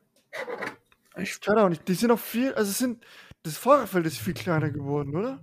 Ich, 1.16 1.40
keine 1.40 1.62
Ahnung, 1.62 1.78
die 1.86 1.95
sind 1.95 2.09
noch 2.09 2.18
viel, 2.18 2.55
also 2.55 2.70
sind, 2.70 3.05
das 3.43 3.57
Fahrerfeld 3.57 4.07
ist 4.07 4.18
viel 4.18 4.34
kleiner 4.34 4.70
geworden, 4.70 5.16
oder? 5.16 5.40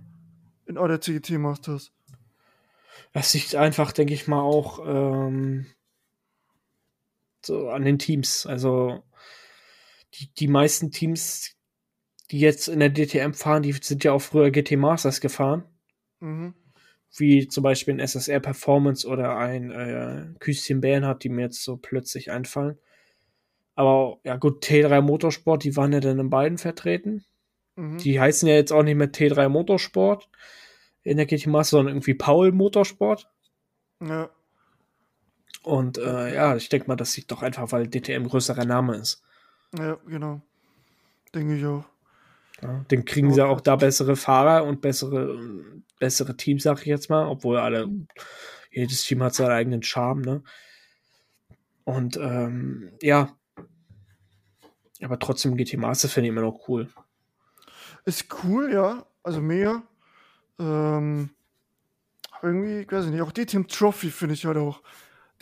In 0.66 0.76
der 0.76 0.98
GT 0.98 1.30
Masters. 1.38 1.92
Das 3.12 3.34
liegt 3.34 3.54
einfach, 3.56 3.92
denke 3.92 4.14
ich 4.14 4.28
mal, 4.28 4.40
auch 4.40 4.78
ähm, 4.86 5.66
so 7.44 7.70
an 7.70 7.84
den 7.84 7.98
Teams. 7.98 8.46
Also 8.46 9.02
die, 10.14 10.32
die 10.34 10.48
meisten 10.48 10.90
Teams, 10.90 11.56
die 12.30 12.38
jetzt 12.40 12.68
in 12.68 12.78
der 12.80 12.90
DTM 12.90 13.32
fahren, 13.32 13.62
die 13.62 13.72
sind 13.72 14.04
ja 14.04 14.12
auch 14.12 14.22
früher 14.22 14.50
GT 14.50 14.76
Masters 14.76 15.20
gefahren. 15.20 15.64
Mhm. 16.20 16.54
Wie 17.16 17.48
zum 17.48 17.64
Beispiel 17.64 17.94
ein 17.94 18.00
SSR 18.00 18.40
Performance 18.40 19.06
oder 19.06 19.36
ein 19.36 19.70
äh, 19.72 20.26
Küstchen 20.38 20.80
Bernhard, 20.80 21.24
die 21.24 21.28
mir 21.28 21.42
jetzt 21.42 21.64
so 21.64 21.76
plötzlich 21.76 22.30
einfallen. 22.30 22.78
Aber 23.74 24.18
ja 24.24 24.36
gut, 24.36 24.64
T3 24.64 25.00
Motorsport, 25.00 25.64
die 25.64 25.76
waren 25.76 25.92
ja 25.92 26.00
dann 26.00 26.18
in 26.18 26.30
beiden 26.30 26.58
vertreten. 26.58 27.24
Mhm. 27.76 27.98
Die 27.98 28.20
heißen 28.20 28.48
ja 28.48 28.54
jetzt 28.54 28.72
auch 28.72 28.82
nicht 28.82 28.96
mehr 28.96 29.10
T3 29.12 29.48
Motorsport 29.48 30.28
in 31.02 31.16
der 31.16 31.26
GT 31.26 31.46
Master, 31.48 31.78
sondern 31.78 31.94
irgendwie 31.96 32.14
Paul 32.14 32.52
Motorsport. 32.52 33.28
Ja, 34.00 34.30
Und 35.62 35.98
äh, 35.98 36.34
ja, 36.34 36.56
ich 36.56 36.68
denke 36.68 36.88
mal, 36.88 36.96
das 36.96 37.16
liegt 37.16 37.30
doch 37.30 37.42
einfach, 37.42 37.70
weil 37.72 37.88
DTM 37.88 38.26
größerer 38.28 38.64
Name 38.64 38.96
ist. 38.96 39.22
ja, 39.76 39.94
genau. 40.06 40.42
Denke 41.34 41.56
ich 41.56 41.66
auch. 41.66 41.84
Ja, 42.62 42.84
den 42.90 43.04
kriegen 43.04 43.32
sie 43.32 43.44
auch 43.44 43.60
da 43.60 43.76
bessere 43.76 44.16
Fahrer 44.16 44.64
und 44.64 44.80
bessere, 44.80 45.38
bessere 45.98 46.36
Teams, 46.36 46.62
sag 46.62 46.80
ich 46.80 46.86
jetzt 46.86 47.08
mal, 47.08 47.26
obwohl 47.26 47.58
alle, 47.58 47.88
jedes 48.70 49.02
Team 49.04 49.22
hat 49.22 49.34
seinen 49.34 49.52
eigenen 49.52 49.82
Charme, 49.82 50.22
ne? 50.22 50.42
Und 51.84 52.16
ähm, 52.18 52.92
ja. 53.00 53.36
Aber 55.02 55.18
trotzdem 55.18 55.56
GT 55.56 55.78
Master 55.78 56.08
finde 56.08 56.28
ich 56.28 56.32
immer 56.32 56.42
noch 56.42 56.68
cool. 56.68 56.88
Ist 58.04 58.26
cool, 58.44 58.72
ja. 58.72 59.06
Also 59.22 59.40
mega. 59.40 59.82
Ähm, 60.58 61.30
irgendwie, 62.42 62.80
ich 62.80 62.92
weiß 62.92 63.06
nicht, 63.06 63.22
auch 63.22 63.32
die 63.32 63.46
Team 63.46 63.66
Trophy 63.66 64.10
finde 64.10 64.34
ich 64.34 64.44
halt 64.44 64.58
auch. 64.58 64.82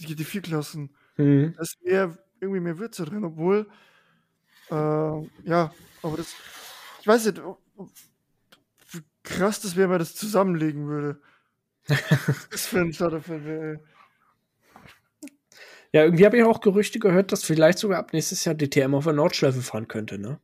Die 0.01 0.07
GT4-Klassen. 0.07 0.91
Mhm. 1.17 1.55
Da 1.57 1.63
ist 1.63 1.83
mehr, 1.83 2.17
irgendwie 2.41 2.61
mehr 2.61 2.79
Würze 2.79 3.05
drin, 3.05 3.25
obwohl, 3.25 3.67
äh, 4.71 4.75
ja, 4.75 5.73
aber 6.03 6.17
das, 6.17 6.35
ich 7.01 7.07
weiß 7.07 7.27
nicht, 7.27 7.41
wie 8.91 9.03
krass 9.23 9.61
das 9.61 9.77
wäre, 9.77 9.85
wenn 9.85 9.95
man 9.95 9.99
das 10.01 10.15
zusammenlegen 10.15 10.89
würde. 10.89 11.21
das 12.51 12.67
für 12.67 12.81
ein 12.81 12.93
Starterfeld 12.93 13.45
wäre, 13.45 13.81
Ja, 15.93 16.05
irgendwie 16.05 16.27
habe 16.27 16.37
ich 16.37 16.45
auch 16.45 16.61
Gerüchte 16.61 16.99
gehört, 16.99 17.33
dass 17.33 17.45
vielleicht 17.45 17.79
sogar 17.79 17.99
ab 17.99 18.13
nächstes 18.13 18.45
Jahr 18.45 18.55
DTM 18.55 18.95
auf 18.95 19.05
der 19.05 19.15
Nordschleife 19.15 19.63
fahren 19.63 19.89
könnte, 19.89 20.19
ne? 20.19 20.39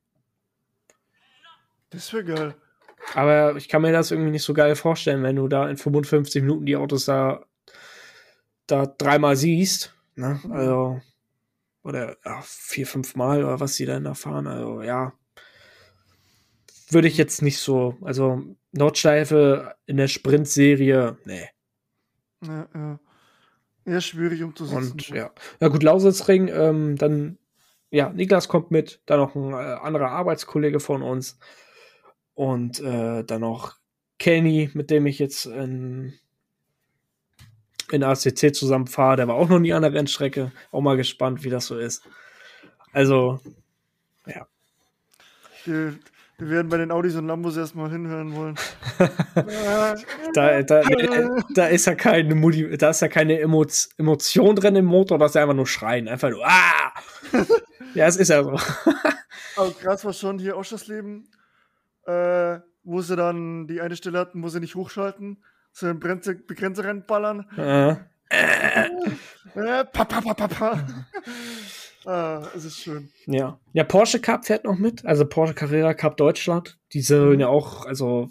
Das 1.90 2.12
wäre 2.12 2.24
geil. 2.24 2.54
Aber 3.12 3.56
ich 3.56 3.68
kann 3.68 3.82
mir 3.82 3.92
das 3.92 4.10
irgendwie 4.10 4.30
nicht 4.30 4.42
so 4.42 4.54
geil 4.54 4.74
vorstellen, 4.74 5.22
wenn 5.22 5.36
du 5.36 5.48
da 5.48 5.68
in 5.68 5.76
55 5.76 6.42
Minuten 6.42 6.66
die 6.66 6.76
Autos 6.76 7.04
da, 7.04 7.44
da 8.66 8.86
dreimal 8.86 9.36
siehst. 9.36 9.94
Ne? 10.16 10.40
Also, 10.50 11.00
oder 11.82 12.16
ja, 12.24 12.40
vier, 12.42 12.86
fünf 12.86 13.14
Mal 13.14 13.44
oder 13.44 13.60
was 13.60 13.76
die 13.76 13.84
dann 13.84 14.04
da 14.04 14.14
fahren. 14.14 14.46
Also, 14.46 14.82
ja. 14.82 15.12
Würde 16.90 17.08
ich 17.08 17.16
jetzt 17.16 17.42
nicht 17.42 17.58
so. 17.58 17.96
Also, 18.02 18.42
Nordschleife 18.72 19.74
in 19.86 19.96
der 19.96 20.08
Sprintserie, 20.08 21.16
nee. 21.24 21.48
Ja, 22.42 22.68
ja. 22.74 23.00
Eher 23.86 24.00
schwierig 24.00 24.42
umzusetzen. 24.42 24.92
Und 24.92 25.08
ja. 25.08 25.30
Ja, 25.60 25.68
gut, 25.68 25.82
Lausitzring, 25.82 26.48
ähm, 26.48 26.96
dann, 26.96 27.38
ja, 27.90 28.10
Niklas 28.10 28.48
kommt 28.48 28.70
mit, 28.70 29.00
dann 29.06 29.20
noch 29.20 29.34
ein 29.34 29.52
äh, 29.52 29.56
anderer 29.56 30.10
Arbeitskollege 30.10 30.80
von 30.80 31.02
uns. 31.02 31.38
Und 32.34 32.80
äh, 32.80 33.24
dann 33.24 33.42
noch 33.42 33.76
Kenny, 34.18 34.70
mit 34.74 34.90
dem 34.90 35.06
ich 35.06 35.18
jetzt 35.18 35.46
in, 35.46 36.14
in 37.92 38.02
ACC 38.02 38.54
zusammenfahre. 38.54 39.16
Der 39.16 39.28
war 39.28 39.36
auch 39.36 39.48
noch 39.48 39.58
nie 39.58 39.72
an 39.72 39.82
der 39.82 39.92
Rennstrecke. 39.92 40.50
Auch 40.72 40.80
mal 40.80 40.96
gespannt, 40.96 41.44
wie 41.44 41.50
das 41.50 41.66
so 41.66 41.78
ist. 41.78 42.02
Also, 42.92 43.40
ja. 44.26 44.46
Wir, 45.64 45.98
wir 46.44 46.50
werden 46.50 46.68
bei 46.68 46.76
den 46.76 46.90
Audis 46.90 47.16
und 47.16 47.26
Lambos 47.26 47.56
erstmal 47.56 47.90
hinhören 47.90 48.34
wollen. 48.34 48.54
Da, 50.34 50.62
da, 50.62 50.82
da 51.54 51.66
ist 51.66 51.86
ja 51.86 51.94
keine 51.94 52.34
Motiv 52.34 52.76
da 52.78 52.90
ist 52.90 53.00
ja 53.00 53.08
keine 53.08 53.38
Emo 53.40 53.64
Emotion 53.98 54.56
drin 54.56 54.76
im 54.76 54.84
Motor, 54.84 55.18
das 55.18 55.30
ist 55.30 55.34
ja 55.34 55.42
einfach 55.42 55.54
nur 55.54 55.66
schreien. 55.66 56.08
Einfach 56.08 56.30
nur, 56.30 56.44
ah! 56.44 56.92
ja, 57.94 58.06
es 58.06 58.16
ist 58.16 58.28
ja 58.28 58.42
so. 58.42 58.50
Aber 59.56 59.70
krass 59.72 60.04
war 60.04 60.12
schon 60.12 60.38
hier 60.38 60.56
Ausschussleben, 60.56 61.28
äh, 62.06 62.58
wo 62.82 63.00
sie 63.00 63.16
dann 63.16 63.66
die 63.66 63.80
eine 63.80 63.96
Stelle 63.96 64.18
hatten, 64.18 64.42
wo 64.42 64.48
sie 64.48 64.60
nicht 64.60 64.74
hochschalten, 64.74 65.42
so 65.72 65.86
einen 65.86 66.00
Begrenzer, 66.00 66.34
Begrenzer 66.34 66.84
reinballern. 66.84 67.46
Äh, 67.56 67.96
Äh, 69.54 69.84
pa, 69.84 70.04
pa, 70.04 70.20
pa, 70.20 70.34
pa, 70.34 70.48
pa. 70.48 70.86
Ah, 72.04 72.48
es 72.54 72.64
ist 72.64 72.78
schön. 72.78 73.10
ja. 73.26 73.58
Ja, 73.72 73.84
Porsche 73.84 74.20
Cup 74.20 74.44
fährt 74.44 74.64
noch 74.64 74.78
mit, 74.78 75.04
also 75.04 75.26
Porsche 75.26 75.54
Carrera 75.54 75.94
Cup 75.94 76.16
Deutschland. 76.16 76.78
Die 76.92 77.00
sollen 77.00 77.40
ja 77.40 77.48
auch, 77.48 77.86
also 77.86 78.28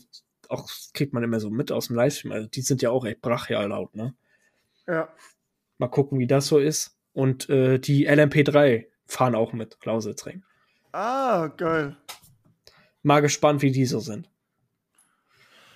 auch 0.49 0.69
kriegt 0.93 1.13
man 1.13 1.24
immer 1.24 1.39
so 1.39 1.49
mit 1.49 1.71
aus 1.71 1.88
dem 1.88 1.95
Livestream. 1.95 2.32
Also 2.32 2.47
die 2.47 2.61
sind 2.61 2.82
ja 2.82 2.91
auch 2.91 3.05
echt 3.05 3.21
brachial 3.21 3.69
laut, 3.69 3.95
ne? 3.95 4.13
Ja. 4.88 5.09
Mal 5.78 5.88
gucken, 5.88 6.19
wie 6.19 6.28
das 6.28 6.47
so 6.47 6.59
ist. 6.59 6.97
Und 7.13 7.49
äh, 7.49 7.80
die 7.80 8.09
LMP3 8.09 8.86
fahren 9.05 9.36
auch 9.36 9.53
mit, 9.53 9.78
Lausitzring. 9.84 10.43
Ah, 10.91 11.47
geil. 11.47 11.97
Mal 13.01 13.21
gespannt, 13.21 13.61
wie 13.61 13.71
die 13.71 13.86
so 13.86 13.99
sind. 13.99 14.30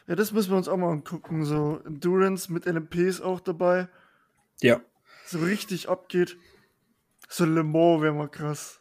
Ja, 0.07 0.15
das 0.15 0.31
müssen 0.31 0.51
wir 0.51 0.57
uns 0.57 0.67
auch 0.67 0.77
mal 0.77 0.91
angucken. 0.91 1.43
So 1.43 1.81
Endurance 1.85 2.51
mit 2.51 2.65
LMPs 2.65 3.19
auch 3.21 3.39
dabei. 3.39 3.89
Ja. 4.61 4.81
So 5.25 5.39
richtig 5.39 5.89
abgeht. 5.89 6.37
So 7.27 7.45
Le 7.45 7.63
Mans 7.63 8.01
wäre 8.01 8.13
mal 8.13 8.29
krass. 8.29 8.79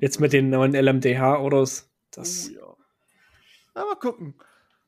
Jetzt 0.00 0.20
mit 0.20 0.32
den 0.32 0.50
neuen 0.50 0.74
LMDH-Autos. 0.74 1.88
Das, 2.10 2.50
Oh, 2.50 2.52
ja. 2.54 2.76
Na, 3.74 3.84
mal 3.84 3.94
gucken. 3.96 4.34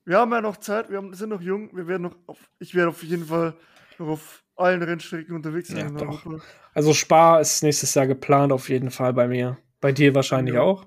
Wir 0.04 0.18
haben 0.18 0.32
ja 0.32 0.40
noch 0.40 0.56
Zeit, 0.56 0.90
wir 0.90 0.96
haben, 0.96 1.14
sind 1.14 1.28
noch 1.28 1.40
jung, 1.40 1.70
wir 1.76 1.86
werden 1.86 2.02
noch 2.02 2.16
auf, 2.26 2.38
ich 2.58 2.74
werde 2.74 2.88
auf 2.88 3.04
jeden 3.04 3.26
Fall 3.26 3.54
noch 3.98 4.08
auf 4.08 4.42
allen 4.56 4.82
Rennstrecken 4.82 5.36
unterwegs 5.36 5.68
sein 5.68 5.96
Ja. 5.96 6.40
Also 6.74 6.92
Spa 6.92 7.38
ist 7.38 7.62
nächstes 7.62 7.94
Jahr 7.94 8.08
geplant, 8.08 8.52
auf 8.52 8.68
jeden 8.68 8.90
Fall 8.90 9.12
bei 9.12 9.28
mir. 9.28 9.58
Bei 9.80 9.92
dir 9.92 10.12
wahrscheinlich 10.14 10.54
Ja. 10.56 10.62
auch. 10.62 10.86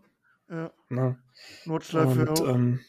Ja, 0.50 0.72
Ne? 0.90 1.18
Nordschleife 1.64 2.22
Und, 2.22 2.30
auch. 2.30 2.48
ähm, 2.50 2.82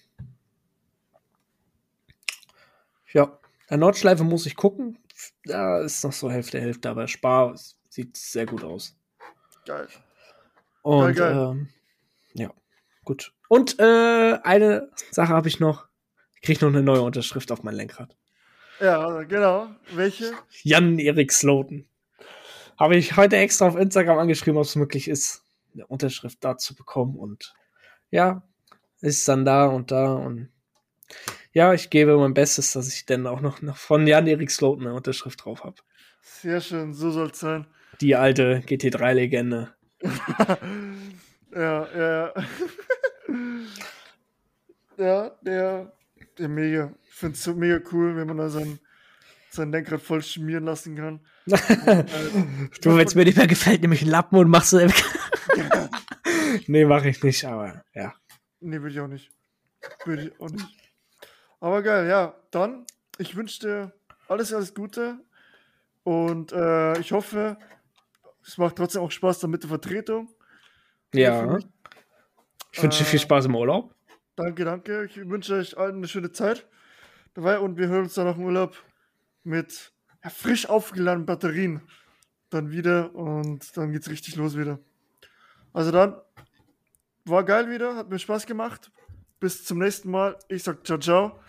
ja, 3.12 3.38
der 3.70 3.76
Nordschleife 3.78 4.24
muss 4.24 4.46
ich 4.46 4.56
gucken. 4.56 4.98
Da 5.44 5.80
ist 5.80 6.02
noch 6.04 6.12
so 6.12 6.30
Hälfte, 6.30 6.60
Hälfte, 6.60 6.90
aber 6.90 7.06
Spa 7.08 7.54
sieht 7.96 8.16
sehr 8.16 8.44
gut 8.44 8.62
aus. 8.62 8.94
Geil. 9.64 9.88
Und 10.82 11.00
Geil, 11.00 11.14
geil. 11.14 11.32
Ähm, 11.32 11.68
ja, 12.34 12.50
gut. 13.04 13.32
Und 13.48 13.78
äh, 13.78 14.38
eine 14.42 14.90
Sache 15.10 15.32
habe 15.32 15.48
ich 15.48 15.60
noch. 15.60 15.86
Ich 16.34 16.42
kriege 16.42 16.64
noch 16.64 16.72
eine 16.72 16.82
neue 16.82 17.00
Unterschrift 17.00 17.50
auf 17.50 17.62
mein 17.62 17.74
Lenkrad. 17.74 18.14
Ja, 18.80 19.22
genau. 19.22 19.68
Welche? 19.94 20.32
Jan-Erik 20.62 21.32
Sloten. 21.32 21.88
Habe 22.78 22.96
ich 22.96 23.16
heute 23.16 23.36
extra 23.36 23.66
auf 23.66 23.76
Instagram 23.76 24.18
angeschrieben, 24.18 24.58
ob 24.58 24.66
es 24.66 24.76
möglich 24.76 25.08
ist, 25.08 25.42
eine 25.72 25.86
Unterschrift 25.86 26.44
da 26.44 26.58
zu 26.58 26.76
bekommen. 26.76 27.16
Und 27.16 27.54
ja, 28.10 28.42
ist 29.00 29.26
dann 29.26 29.46
da 29.46 29.66
und 29.66 29.90
da. 29.90 30.12
Und 30.12 30.50
ja, 31.54 31.72
ich 31.72 31.88
gebe 31.88 32.18
mein 32.18 32.34
Bestes, 32.34 32.74
dass 32.74 32.92
ich 32.92 33.06
dann 33.06 33.26
auch 33.26 33.40
noch, 33.40 33.62
noch 33.62 33.78
von 33.78 34.06
Jan-Erik 34.06 34.50
Sloten 34.50 34.86
eine 34.86 34.94
Unterschrift 34.94 35.46
drauf 35.46 35.64
habe. 35.64 35.76
Sehr 36.20 36.60
schön, 36.60 36.92
so 36.92 37.10
soll 37.10 37.30
es 37.30 37.40
sein. 37.40 37.66
Die 38.00 38.16
alte 38.16 38.62
GT3-Legende. 38.66 39.74
ja, 41.54 41.88
ja. 41.96 42.34
ja, 44.98 45.30
der, 45.42 45.92
der 46.38 46.48
mega. 46.48 46.92
Ich 47.04 47.14
finde 47.14 47.34
es 47.34 47.42
so 47.42 47.54
mega 47.54 47.80
cool, 47.92 48.16
wenn 48.16 48.26
man 48.26 48.36
da 48.36 48.48
sein, 48.48 48.78
sein 49.50 49.72
Lenkrad 49.72 50.02
voll 50.02 50.22
schmieren 50.22 50.64
lassen 50.64 50.96
kann. 50.96 51.20
Du, 52.82 52.96
wenn 52.96 53.06
es 53.06 53.14
mir 53.14 53.24
nicht 53.24 53.38
mehr 53.38 53.46
gefällt, 53.46 53.80
nehme 53.80 53.94
ich 53.94 54.02
einen 54.02 54.10
Lappen 54.10 54.38
und 54.38 54.48
machst 54.50 54.72
du. 54.72 54.86
nee, 56.66 56.84
mache 56.84 57.08
ich 57.08 57.22
nicht, 57.22 57.44
aber 57.44 57.84
ja. 57.94 58.12
Nee, 58.60 58.80
würde 58.80 58.94
ich 58.94 59.00
auch 59.00 59.08
nicht. 59.08 59.30
Würde 60.04 60.24
ich 60.24 60.40
auch 60.40 60.50
nicht. 60.50 60.66
Aber 61.60 61.82
geil, 61.82 62.08
ja. 62.08 62.34
Dann, 62.50 62.84
ich 63.18 63.36
wünsche 63.36 63.60
dir 63.60 63.92
alles, 64.28 64.52
alles 64.52 64.74
Gute. 64.74 65.20
Und 66.02 66.52
äh, 66.52 66.98
ich 66.98 67.12
hoffe, 67.12 67.58
es 68.46 68.58
macht 68.58 68.76
trotzdem 68.76 69.02
auch 69.02 69.10
Spaß 69.10 69.40
dann 69.40 69.50
mit 69.50 69.62
der 69.62 69.68
Vertretung. 69.68 70.28
Ja. 71.12 71.58
Ich 72.72 72.82
wünsche 72.82 72.98
dir 73.00 73.04
viel 73.04 73.18
Äh, 73.18 73.22
Spaß 73.22 73.46
im 73.46 73.56
Urlaub. 73.56 73.94
Danke, 74.36 74.64
danke. 74.64 75.04
Ich 75.06 75.16
wünsche 75.16 75.54
euch 75.54 75.76
allen 75.76 75.96
eine 75.96 76.08
schöne 76.08 76.30
Zeit 76.30 76.66
dabei 77.34 77.58
und 77.58 77.76
wir 77.76 77.88
hören 77.88 78.04
uns 78.04 78.14
dann 78.14 78.26
nach 78.26 78.34
dem 78.34 78.44
Urlaub 78.44 78.76
mit 79.42 79.92
ja, 80.22 80.30
frisch 80.30 80.68
aufgeladenen 80.68 81.26
Batterien 81.26 81.82
dann 82.50 82.70
wieder 82.70 83.14
und 83.14 83.76
dann 83.76 83.92
geht's 83.92 84.08
richtig 84.08 84.36
los 84.36 84.56
wieder. 84.56 84.78
Also 85.72 85.90
dann, 85.90 86.16
war 87.24 87.44
geil 87.44 87.68
wieder, 87.70 87.96
hat 87.96 88.08
mir 88.08 88.18
Spaß 88.18 88.46
gemacht. 88.46 88.92
Bis 89.40 89.64
zum 89.64 89.78
nächsten 89.78 90.10
Mal. 90.10 90.38
Ich 90.48 90.62
sag 90.62 90.86
ciao, 90.86 90.98
ciao 90.98 91.40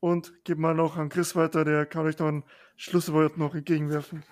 und 0.00 0.44
gebe 0.44 0.60
mal 0.60 0.74
noch 0.74 0.96
an 0.96 1.08
Chris 1.08 1.34
weiter, 1.34 1.64
der 1.64 1.86
kann 1.86 2.04
euch 2.04 2.18
noch 2.18 2.28
ein 2.28 2.44
Schlusswort 2.76 3.38
noch 3.38 3.54
entgegenwerfen. 3.54 4.22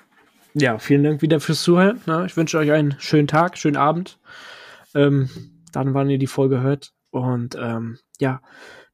Ja, 0.58 0.78
vielen 0.78 1.04
Dank 1.04 1.20
wieder 1.20 1.38
fürs 1.38 1.62
Zuhören. 1.62 2.00
Na, 2.06 2.24
ich 2.24 2.34
wünsche 2.34 2.56
euch 2.56 2.72
einen 2.72 2.98
schönen 2.98 3.28
Tag, 3.28 3.58
schönen 3.58 3.76
Abend. 3.76 4.18
Ähm, 4.94 5.28
dann, 5.70 5.92
wann 5.92 6.08
ihr 6.08 6.16
die 6.16 6.26
Folge 6.26 6.62
hört. 6.62 6.94
Und 7.10 7.56
ähm, 7.56 7.98
ja, 8.20 8.40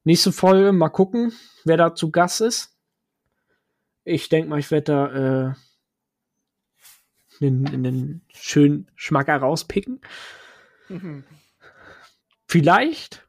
nächste 0.03 0.33
Folge, 0.33 0.73
mal 0.73 0.89
gucken, 0.89 1.31
wer 1.63 1.77
da 1.77 1.95
zu 1.95 2.11
Gast 2.11 2.41
ist. 2.41 2.77
Ich 4.03 4.27
denke 4.27 4.49
mal, 4.49 4.59
ich 4.59 4.71
werde 4.71 4.83
da 4.91 5.07
äh, 5.07 5.53
einen, 7.39 7.67
einen 7.67 8.25
schönen 8.33 8.91
Schmacker 8.95 9.37
rauspicken. 9.37 10.01
Vielleicht, 12.45 13.25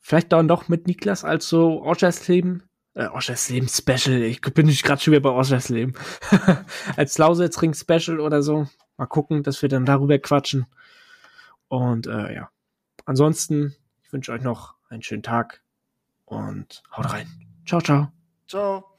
vielleicht 0.00 0.32
dann 0.32 0.48
doch 0.48 0.68
mit 0.68 0.86
Niklas 0.86 1.24
als 1.24 1.46
so 1.46 1.82
Ortschaftsleben, 1.82 2.62
äh, 2.94 3.06
Ortschaftsleben 3.06 3.68
Special. 3.68 4.22
Ich 4.22 4.40
bin 4.40 4.66
nicht 4.66 4.84
gerade 4.84 5.00
schon 5.00 5.12
wieder 5.12 5.22
bei 5.22 5.30
Ortschaftsleben. 5.30 5.94
als 6.96 7.18
Lausitzring 7.18 7.74
Special 7.74 8.20
oder 8.20 8.42
so. 8.42 8.68
Mal 8.96 9.06
gucken, 9.06 9.42
dass 9.42 9.62
wir 9.62 9.68
dann 9.68 9.84
darüber 9.84 10.18
quatschen. 10.18 10.66
Und 11.68 12.06
äh, 12.06 12.34
ja, 12.34 12.50
ansonsten, 13.04 13.74
ich 14.02 14.12
wünsche 14.12 14.32
euch 14.32 14.42
noch 14.42 14.74
einen 14.88 15.02
schönen 15.02 15.22
Tag 15.22 15.62
und 16.24 16.82
haut 16.96 17.12
rein. 17.12 17.28
Ciao, 17.66 17.80
ciao. 17.80 18.12
Ciao. 18.46 18.93